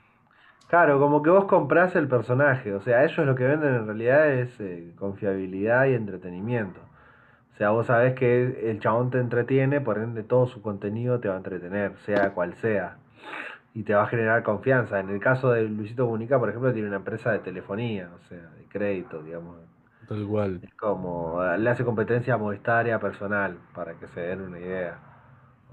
Claro, 0.74 0.98
como 0.98 1.22
que 1.22 1.30
vos 1.30 1.44
comprás 1.44 1.94
el 1.94 2.08
personaje. 2.08 2.74
O 2.74 2.80
sea, 2.80 3.04
ellos 3.04 3.24
lo 3.24 3.36
que 3.36 3.44
venden 3.44 3.76
en 3.76 3.86
realidad 3.86 4.28
es 4.28 4.58
eh, 4.58 4.92
confiabilidad 4.98 5.86
y 5.86 5.94
entretenimiento. 5.94 6.80
O 7.52 7.56
sea, 7.56 7.70
vos 7.70 7.86
sabés 7.86 8.14
que 8.14 8.68
el 8.68 8.80
chabón 8.80 9.08
te 9.12 9.20
entretiene, 9.20 9.80
por 9.80 9.98
ende 9.98 10.24
todo 10.24 10.48
su 10.48 10.60
contenido 10.62 11.20
te 11.20 11.28
va 11.28 11.34
a 11.34 11.36
entretener, 11.36 11.96
sea 11.98 12.34
cual 12.34 12.54
sea. 12.54 12.96
Y 13.72 13.84
te 13.84 13.94
va 13.94 14.02
a 14.02 14.06
generar 14.08 14.42
confianza. 14.42 14.98
En 14.98 15.10
el 15.10 15.20
caso 15.20 15.52
de 15.52 15.62
Luisito 15.62 16.06
Comunica, 16.06 16.40
por 16.40 16.48
ejemplo, 16.48 16.72
tiene 16.72 16.88
una 16.88 16.96
empresa 16.96 17.30
de 17.30 17.38
telefonía, 17.38 18.10
o 18.12 18.28
sea, 18.28 18.40
de 18.40 18.64
crédito, 18.68 19.22
digamos. 19.22 19.58
tal 20.08 20.26
cual, 20.26 20.58
Es 20.60 20.74
como, 20.74 21.40
le 21.56 21.70
hace 21.70 21.84
competencia 21.84 22.34
a 22.34 22.36
Movistar 22.36 22.88
y 22.88 22.90
a 22.90 22.98
personal, 22.98 23.58
para 23.76 23.94
que 23.94 24.08
se 24.08 24.22
den 24.22 24.40
una 24.40 24.58
idea. 24.58 24.98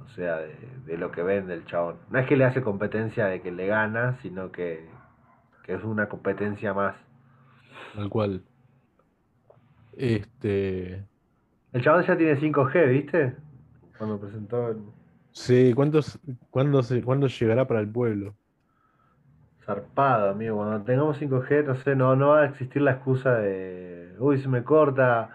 O 0.05 0.09
sea, 0.09 0.37
de, 0.37 0.55
de 0.85 0.97
lo 0.97 1.11
que 1.11 1.23
vende 1.23 1.53
el 1.53 1.65
chabón. 1.65 1.97
No 2.09 2.19
es 2.19 2.27
que 2.27 2.35
le 2.37 2.45
hace 2.45 2.61
competencia 2.61 3.25
de 3.27 3.41
que 3.41 3.51
le 3.51 3.67
gana, 3.67 4.17
sino 4.21 4.51
que, 4.51 4.89
que 5.63 5.75
es 5.75 5.83
una 5.83 6.09
competencia 6.09 6.73
más. 6.73 6.95
tal 7.93 8.09
cual. 8.09 8.45
Este, 9.93 11.07
El 11.73 11.81
chabón 11.83 12.03
ya 12.05 12.15
tiene 12.17 12.39
5G, 12.39 12.87
¿viste? 12.87 13.35
Cuando 13.97 14.17
presentó 14.19 14.69
el 14.69 14.77
sí, 15.33 15.73
¿cuántos, 15.75 16.19
cuándo 16.49 16.83
se, 16.83 17.03
cuándo 17.03 17.27
llegará 17.27 17.67
para 17.67 17.79
el 17.81 17.91
pueblo? 17.91 18.37
zarpado, 19.65 20.29
amigo. 20.29 20.57
Cuando 20.57 20.83
tengamos 20.83 21.17
5G, 21.19 21.63
no 21.63 21.75
sé, 21.75 21.95
no, 21.95 22.15
no 22.15 22.29
va 22.29 22.41
a 22.41 22.45
existir 22.45 22.81
la 22.81 22.91
excusa 22.93 23.35
de, 23.35 24.15
uy, 24.19 24.39
se 24.41 24.47
me 24.49 24.63
corta, 24.63 25.29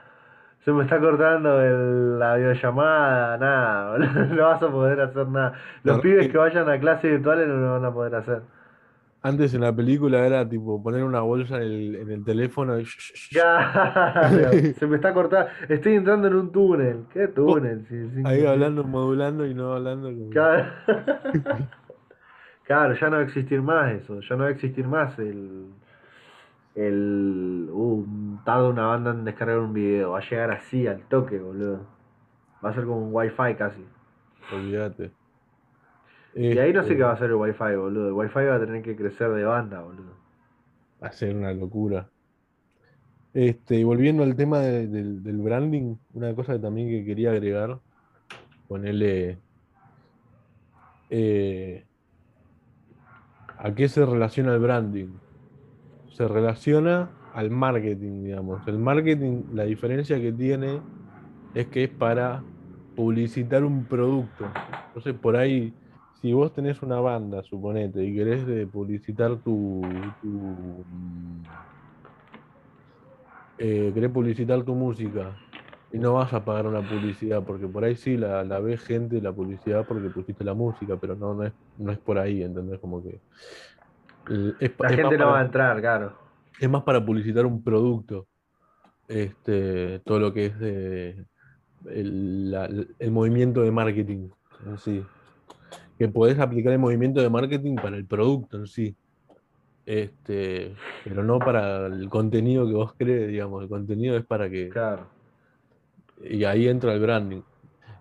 se 0.67 0.73
me 0.73 0.83
está 0.83 1.01
cortando 1.01 1.63
el- 1.63 2.19
la 2.19 2.35
videollamada, 2.37 3.39
nada, 3.39 3.91
boludo, 3.93 4.35
no 4.35 4.43
vas 4.49 4.63
a 4.63 4.69
poder 4.71 5.01
hacer 5.01 5.27
nada. 5.29 5.53
Los 5.85 6.01
pibes 6.01 6.29
que 6.29 6.37
vayan 6.37 6.69
a 6.69 6.79
clases 6.79 7.11
virtuales 7.13 7.49
no 7.49 7.55
lo 7.57 7.73
van 7.73 7.85
a 7.87 7.93
poder 7.95 8.15
hacer. 8.17 8.43
Antes 9.23 9.55
en 9.55 9.61
la 9.63 9.75
película 9.75 10.25
era 10.27 10.49
tipo 10.49 10.81
poner 10.83 11.03
una 11.03 11.21
bolsa 11.21 11.57
en 11.57 11.63
el, 11.63 11.95
en 11.97 12.11
el 12.13 12.25
teléfono 12.25 12.79
y 12.79 12.85
Claro, 13.33 14.53
se 14.79 14.87
me 14.87 14.97
está 14.97 15.13
cortando. 15.15 15.51
Estoy 15.69 15.95
entrando 15.95 16.29
en 16.29 16.35
un 16.35 16.53
túnel. 16.53 17.07
¿Qué 17.13 17.27
túnel? 17.29 17.87
Si 17.89 17.95
el 17.95 18.13
5G. 18.13 18.27
ahí 18.29 18.47
hablando, 18.47 18.85
modulando 18.85 19.45
y 19.47 19.55
no 19.55 19.73
hablando 19.73 20.11
como- 20.11 20.31
Claro. 20.31 20.65
Claro, 22.65 22.95
ya 22.95 23.07
no 23.11 23.17
va 23.17 23.23
a 23.23 23.25
existir 23.25 23.63
más 23.63 23.93
eso, 23.93 24.21
ya 24.21 24.35
no 24.37 24.43
va 24.43 24.49
a 24.49 24.53
existir 24.53 24.87
más 24.89 25.17
el, 25.21 25.67
el, 26.77 27.69
uh, 27.73 28.07
tarda 28.45 28.69
una 28.71 28.87
banda 28.89 29.11
en 29.13 29.25
descargar 29.25 29.59
un 29.61 29.73
video, 29.75 30.13
va 30.13 30.19
a 30.21 30.29
llegar 30.31 30.51
así 30.53 30.87
al 30.87 31.03
toque, 31.09 31.39
boludo. 31.39 31.87
Va 32.65 32.71
a 32.71 32.75
ser 32.75 32.85
como 32.87 32.99
un 33.09 33.15
wifi 33.15 33.55
casi. 33.57 33.85
Olvídate. 34.49 35.15
Y 36.51 36.59
ahí 36.59 36.73
no 36.73 36.83
sé 36.83 36.89
Este, 36.89 36.97
qué 36.97 37.03
va 37.03 37.13
a 37.13 37.17
ser 37.19 37.27
el 37.31 37.35
wifi, 37.37 37.77
boludo. 37.77 38.09
El 38.09 38.13
wifi 38.15 38.45
va 38.47 38.57
a 38.57 38.61
tener 38.61 38.83
que 38.83 38.97
crecer 38.97 39.31
de 39.31 39.45
banda, 39.45 39.81
boludo. 39.83 40.15
Va 41.05 41.09
a 41.11 41.13
ser 41.21 41.31
una 41.39 41.55
locura. 41.63 42.05
Este, 43.33 43.77
y 43.77 43.85
volviendo 43.85 44.23
al 44.23 44.35
tema 44.37 44.61
de- 44.61 44.87
del, 44.89 45.23
del 45.23 45.37
branding, 45.39 45.97
una 46.15 46.35
cosa 46.35 46.55
que 46.55 46.59
también 46.61 46.89
que 46.89 47.05
quería 47.05 47.31
agregar, 47.33 47.81
ponerle 48.69 49.43
eh, 51.09 51.87
¿a 53.59 53.75
qué 53.75 53.89
se 53.89 54.05
relaciona 54.07 54.55
el 54.55 54.61
branding? 54.61 55.19
Se 56.17 56.27
relaciona 56.27 57.11
al 57.35 57.51
marketing, 57.51 58.25
digamos. 58.25 58.67
El 58.67 58.79
marketing, 58.79 59.43
la 59.53 59.65
diferencia 59.65 60.19
que 60.19 60.33
tiene 60.33 60.81
es 61.55 61.67
que 61.67 61.85
es 61.85 61.91
para 61.91 62.43
publicitar 62.95 63.63
un 63.65 63.85
producto. 63.85 64.47
Entonces, 64.89 65.13
por 65.21 65.37
ahí, 65.37 65.75
si 66.23 66.33
vos 66.33 66.55
tenés 66.55 66.81
una 66.81 67.01
banda, 67.01 67.43
suponete, 67.43 68.03
y 68.03 68.15
querés 68.15 68.47
publicitar 68.69 69.37
tu, 69.43 69.83
eh, 73.59 73.91
querés 73.93 74.11
publicitar 74.11 74.63
tu 74.63 74.75
música 74.75 75.37
y 75.93 75.99
no 75.99 76.15
vas 76.15 76.33
a 76.33 76.43
pagar 76.43 76.67
una 76.67 76.81
publicidad, 76.81 77.45
porque 77.45 77.69
por 77.69 77.85
ahí 77.85 77.95
sí 77.95 78.17
la, 78.17 78.43
la 78.43 78.59
ve 78.61 78.79
gente 78.79 79.21
la 79.21 79.35
publicidad 79.35 79.85
porque 79.87 80.09
pusiste 80.09 80.45
la 80.45 80.55
música, 80.55 80.97
pero 80.97 81.15
no, 81.15 81.35
no 81.35 81.45
es, 81.45 81.53
no 81.77 81.93
es 81.93 81.99
por 81.99 82.19
ahí, 82.19 82.43
¿entendés? 82.43 82.81
Como 82.81 83.03
que 83.03 83.21
es, 84.61 84.71
pa- 84.71 84.85
La 84.89 84.91
es 84.91 84.97
gente 84.97 85.19
no 85.19 85.27
va 85.29 85.41
a 85.41 85.45
entrar, 85.45 85.81
claro. 85.81 86.13
es 86.61 86.69
más 86.69 86.83
para 86.83 87.05
publicitar 87.05 87.47
un 87.47 87.63
producto, 87.63 88.27
este, 89.09 90.01
todo 90.01 90.19
lo 90.19 90.33
que 90.33 90.47
es 90.47 90.59
de, 90.59 91.25
el, 91.87 92.51
la- 92.51 92.69
el 92.99 93.11
movimiento 93.11 93.63
de 93.63 93.71
marketing 93.71 94.29
en 94.67 94.79
sí. 94.79 95.05
Que 95.99 96.09
podés 96.09 96.39
aplicar 96.39 96.73
el 96.73 96.79
movimiento 96.79 97.21
de 97.21 97.31
marketing 97.31 97.77
para 97.77 97.97
el 97.97 98.05
producto 98.05 98.59
en 98.59 98.67
sí. 98.67 98.95
Este, 99.87 100.75
pero 101.05 101.23
no 101.23 101.39
para 101.39 101.87
el 101.87 102.09
contenido 102.11 102.67
que 102.67 102.75
vos 102.75 102.93
crees, 102.99 103.29
digamos. 103.29 103.63
El 103.63 103.69
contenido 103.69 104.17
es 104.17 104.25
para 104.27 104.51
que. 104.51 104.69
Claro. 104.69 105.07
Y 106.23 106.45
ahí 106.45 106.67
entra 106.69 106.93
el 106.93 107.01
branding. 107.01 107.41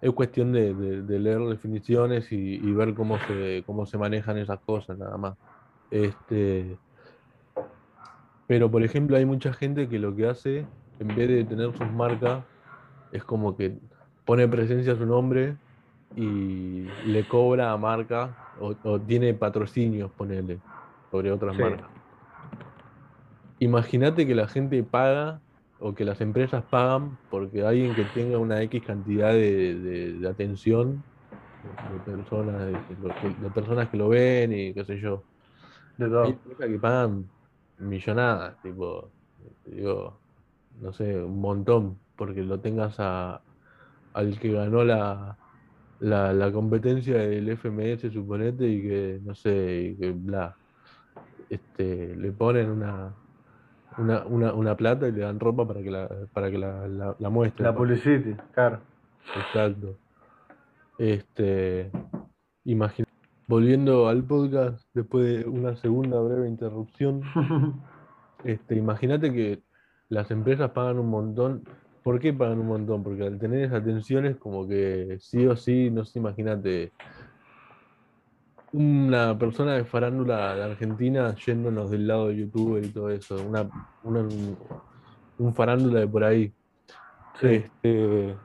Es 0.01 0.11
cuestión 0.11 0.51
de, 0.51 0.73
de- 0.73 1.01
de 1.03 1.19
leer 1.19 1.39
definiciones 1.41 2.31
y, 2.31 2.55
y 2.55 2.73
ver 2.73 2.93
cómo 2.95 3.17
se, 3.27 3.63
cómo 3.65 3.85
se 3.85 3.97
manejan 3.97 4.37
esas 4.39 4.59
cosas, 4.61 4.97
nada 4.97 5.15
más. 5.17 5.35
Este, 5.89 6.81
pero, 8.47 8.69
por 8.71 8.83
ejemplo, 8.83 9.17
hay 9.17 9.25
mucha 9.25 9.53
gente 9.53 9.89
que 9.89 9.99
lo 9.99 10.15
que 10.15 10.27
hace, 10.27 10.69
en 10.99 11.15
vez 11.15 11.27
de 11.29 11.45
tener 11.45 11.73
sus 11.73 11.89
marcas, 11.91 12.45
es 13.11 13.23
como 13.25 13.57
que 13.57 13.79
pone 14.25 14.47
presencia 14.47 14.93
a 14.93 14.97
su 14.97 15.05
nombre 15.05 15.59
y 16.15 16.95
le 17.03 17.27
cobra 17.27 17.71
a 17.73 17.77
marca 17.77 18.37
o, 18.53 18.75
o 18.83 19.01
tiene 19.03 19.33
patrocinios, 19.35 20.13
ponele, 20.13 20.63
sobre 21.11 21.31
otras 21.31 21.55
Sí. 21.55 21.55
marcas. 21.57 21.91
Imagínate 23.59 24.27
que 24.27 24.35
la 24.35 24.47
gente 24.47 24.83
paga 24.83 25.41
o 25.77 25.93
que 25.93 26.05
las 26.05 26.21
empresas 26.21 26.65
pagan 26.69 27.19
porque 27.29 27.63
alguien 27.63 27.95
que 27.95 28.05
tenga 28.05 28.37
una 28.39 28.61
X 28.63 28.85
cantidad 28.85 29.31
de, 29.33 29.75
de- 29.75 30.13
de 30.19 30.27
atención 30.29 31.05
de 31.61 31.99
personas, 32.01 32.65
de, 32.67 32.79
de- 32.87 33.35
de 33.37 33.51
personas 33.51 33.89
que 33.89 33.97
lo 33.97 34.09
ven 34.09 34.53
y 34.53 34.73
qué 34.73 34.85
sé 34.85 34.99
yo. 34.99 35.25
De 35.97 36.05
Hay 36.05 36.11
todo. 36.11 36.25
empresas 36.25 36.67
que 36.67 36.79
pagan 36.79 37.25
millonadas, 37.79 38.61
tipo, 38.61 39.09
digo, 39.65 40.19
no 40.81 40.93
sé, 40.93 41.21
un 41.21 41.39
montón, 41.39 41.97
porque 42.15 42.43
lo 42.43 42.59
tengas 42.59 42.95
a, 42.99 43.41
al 44.13 44.39
que 44.39 44.51
ganó 44.51 44.83
la, 44.83 45.37
la, 45.99 46.33
la 46.33 46.51
competencia 46.51 47.17
del 47.17 47.49
FMS, 47.57 48.11
suponete, 48.11 48.67
y 48.67 48.81
que, 48.81 49.19
no 49.23 49.35
sé, 49.35 49.81
y 49.81 49.97
que 49.97 50.11
bla, 50.11 50.55
este, 51.49 52.15
le 52.15 52.31
ponen 52.31 52.69
una, 52.69 53.13
una, 53.97 54.25
una, 54.25 54.53
una 54.53 54.75
plata 54.75 55.07
y 55.07 55.11
le 55.11 55.21
dan 55.21 55.39
ropa 55.39 55.67
para 55.67 55.81
que 55.81 55.91
la, 55.91 56.09
para 56.33 56.51
que 56.51 56.57
la, 56.57 56.87
la, 56.87 57.15
la 57.17 57.29
muestren. 57.29 57.65
La 57.65 57.75
publicity, 57.75 58.35
claro. 58.53 58.79
Exacto. 59.35 59.97
Este, 60.97 61.91
imagina, 62.63 63.05
volviendo 63.47 64.07
al 64.07 64.23
podcast, 64.23 64.87
después 64.93 65.25
de 65.43 65.49
una 65.49 65.75
segunda 65.75 66.19
breve 66.19 66.47
interrupción, 66.47 67.21
este, 68.43 68.75
imagínate 68.75 69.31
que 69.33 69.63
las 70.09 70.31
empresas 70.31 70.71
pagan 70.71 70.99
un 70.99 71.09
montón. 71.09 71.63
¿Por 72.03 72.19
qué 72.19 72.31
pagan 72.33 72.59
un 72.59 72.67
montón? 72.67 73.03
Porque 73.03 73.23
al 73.25 73.39
tener 73.39 73.63
esas 73.63 73.83
tensiones, 73.83 74.37
como 74.37 74.67
que 74.67 75.17
sí 75.19 75.45
o 75.47 75.55
sí, 75.55 75.89
no 75.89 76.05
sé, 76.05 76.19
imagínate, 76.19 76.91
una 78.73 79.37
persona 79.37 79.73
de 79.75 79.85
farándula 79.85 80.55
de 80.55 80.63
Argentina 80.63 81.33
yéndonos 81.35 81.89
del 81.91 82.07
lado 82.07 82.27
de 82.27 82.37
YouTube 82.37 82.83
y 82.83 82.89
todo 82.89 83.09
eso, 83.09 83.35
una, 83.47 83.69
una- 84.03 84.27
un 85.37 85.53
farándula 85.53 85.99
de 86.01 86.07
por 86.07 86.23
ahí 86.23 86.53
Sí. 87.39 87.47
este, 87.47 88.35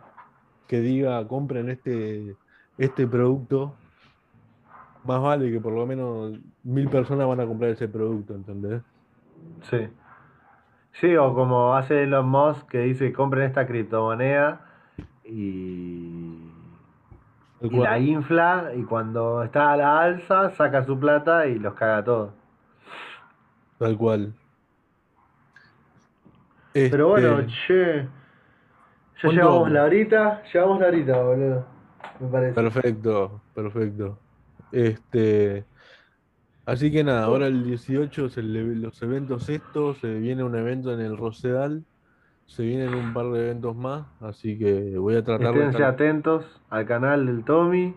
que 0.67 0.81
diga 0.81 1.27
compren 1.29 1.71
este, 1.71 2.35
este 2.79 3.07
producto, 3.07 3.75
más 5.05 5.21
vale 5.23 5.51
que 5.51 5.61
por 5.61 5.73
lo 5.73 5.87
menos 5.87 6.39
mil 6.63 6.89
personas 6.89 7.27
van 7.27 7.41
a 7.41 7.47
comprar 7.47 7.71
ese 7.71 7.89
producto, 7.89 8.35
¿entendés? 8.35 8.83
Sí. 9.63 9.89
Sí, 10.93 11.17
o 11.17 11.35
como 11.35 11.75
hace 11.75 12.03
Elon 12.05 12.29
Musk 12.29 12.69
que 12.69 12.81
dice 12.81 13.13
compren 13.13 13.45
esta 13.45 13.67
criptomoneda 13.67 14.67
y, 15.25 16.53
y 17.61 17.71
la 17.71 17.99
infla 17.99 18.73
y 18.77 18.83
cuando 18.85 19.43
está 19.43 19.73
a 19.73 19.77
la 19.77 20.01
alza 20.03 20.51
saca 20.51 20.85
su 20.85 20.99
plata 20.99 21.47
y 21.47 21.59
los 21.59 21.75
caga 21.75 22.05
todos. 22.05 22.33
Tal 23.79 23.97
cual. 23.97 24.35
Pero 26.73 27.09
bueno, 27.09 27.39
Este, 27.41 27.53
che. 27.67 28.09
Ya 29.23 29.29
¿cuánto 29.29 29.43
llevamos 29.43 29.71
la 29.71 29.85
horita, 29.85 30.43
llevamos 30.53 30.81
la 30.81 30.87
horita, 30.89 31.23
boludo. 31.23 31.65
Me 32.21 32.29
parece. 32.29 32.55
Perfecto, 32.55 33.41
perfecto. 33.55 34.19
Este, 34.73 35.65
así 36.67 36.91
que 36.91 37.03
nada, 37.05 37.25
ahora 37.25 37.47
el 37.47 37.65
18 37.65 38.27
es 38.27 38.37
el- 38.37 38.81
los 38.83 39.01
eventos 39.03 39.49
estos, 39.49 39.99
se 39.99 40.15
viene 40.15 40.45
un 40.45 40.55
evento 40.57 40.93
en 40.93 41.01
el 41.01 41.17
Rosedal, 41.17 41.85
se 42.47 42.63
vienen 42.65 42.95
un 42.95 43.13
par 43.13 43.31
de 43.31 43.43
eventos 43.45 43.77
más, 43.77 44.07
así 44.21 44.59
que 44.59 44.97
voy 44.99 45.17
a 45.17 45.25
tratar 45.25 45.55
de 45.55 45.61
Esténse 45.61 45.77
estar, 45.77 45.95
atentos 45.95 46.61
al 46.71 46.87
canal 46.87 47.27
del 47.27 47.45
Tommy. 47.45 47.95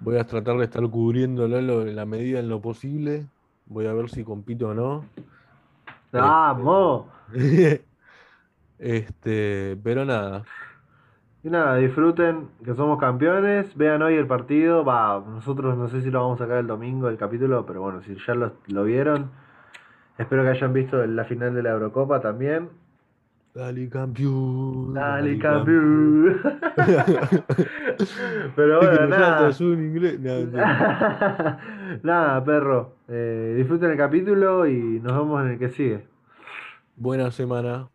voy 0.00 0.16
a 0.16 0.24
tratar 0.24 0.56
de 0.58 0.64
estar 0.64 0.82
cubriéndolo 0.88 1.82
en 1.82 1.96
la 1.96 2.06
medida 2.06 2.38
en 2.40 2.48
lo 2.48 2.60
posible. 2.60 3.26
Voy 3.66 3.86
a 3.86 3.92
ver 3.92 4.08
si 4.08 4.24
compito 4.24 4.68
o 4.68 4.74
no. 4.74 5.04
Este, 6.12 6.18
¡Vamos! 6.18 7.06
este, 8.78 9.76
pero 9.82 10.04
nada, 10.04 10.44
Y 11.42 11.50
nada, 11.50 11.76
disfruten 11.76 12.48
que 12.64 12.74
somos 12.74 12.98
campeones. 12.98 13.76
Vean 13.76 14.02
hoy 14.02 14.14
el 14.14 14.26
partido. 14.26 14.84
Va, 14.84 15.22
nosotros 15.26 15.76
no 15.76 15.88
sé 15.88 16.02
si 16.02 16.10
lo 16.10 16.20
vamos 16.22 16.40
a 16.40 16.44
sacar 16.44 16.58
el 16.58 16.66
domingo 16.66 17.08
el 17.08 17.16
capítulo, 17.16 17.64
pero 17.66 17.80
bueno, 17.82 18.02
si 18.02 18.16
ya 18.26 18.34
lo, 18.34 18.52
lo 18.66 18.84
vieron, 18.84 19.30
espero 20.18 20.42
que 20.42 20.50
hayan 20.50 20.72
visto 20.72 21.04
la 21.06 21.24
final 21.24 21.54
de 21.54 21.62
la 21.62 21.70
Eurocopa 21.70 22.20
también. 22.20 22.70
dale 23.54 23.88
campeón, 23.88 24.94
Dale, 24.94 25.36
dale 25.38 25.38
campeón. 25.38 26.40
campeón. 26.42 26.42
Pero 28.56 28.78
bueno, 28.80 29.06
nada. 29.08 29.50
inglés. 29.60 30.18
No. 30.20 30.46
Nada, 32.02 32.44
perro. 32.44 32.96
Eh, 33.08 33.54
disfruten 33.56 33.90
el 33.92 33.96
capítulo 33.96 34.66
y 34.66 35.00
nos 35.00 35.12
vemos 35.16 35.44
en 35.44 35.52
el 35.52 35.58
que 35.58 35.68
sigue. 35.70 36.06
Buena 36.96 37.30
semana. 37.30 37.88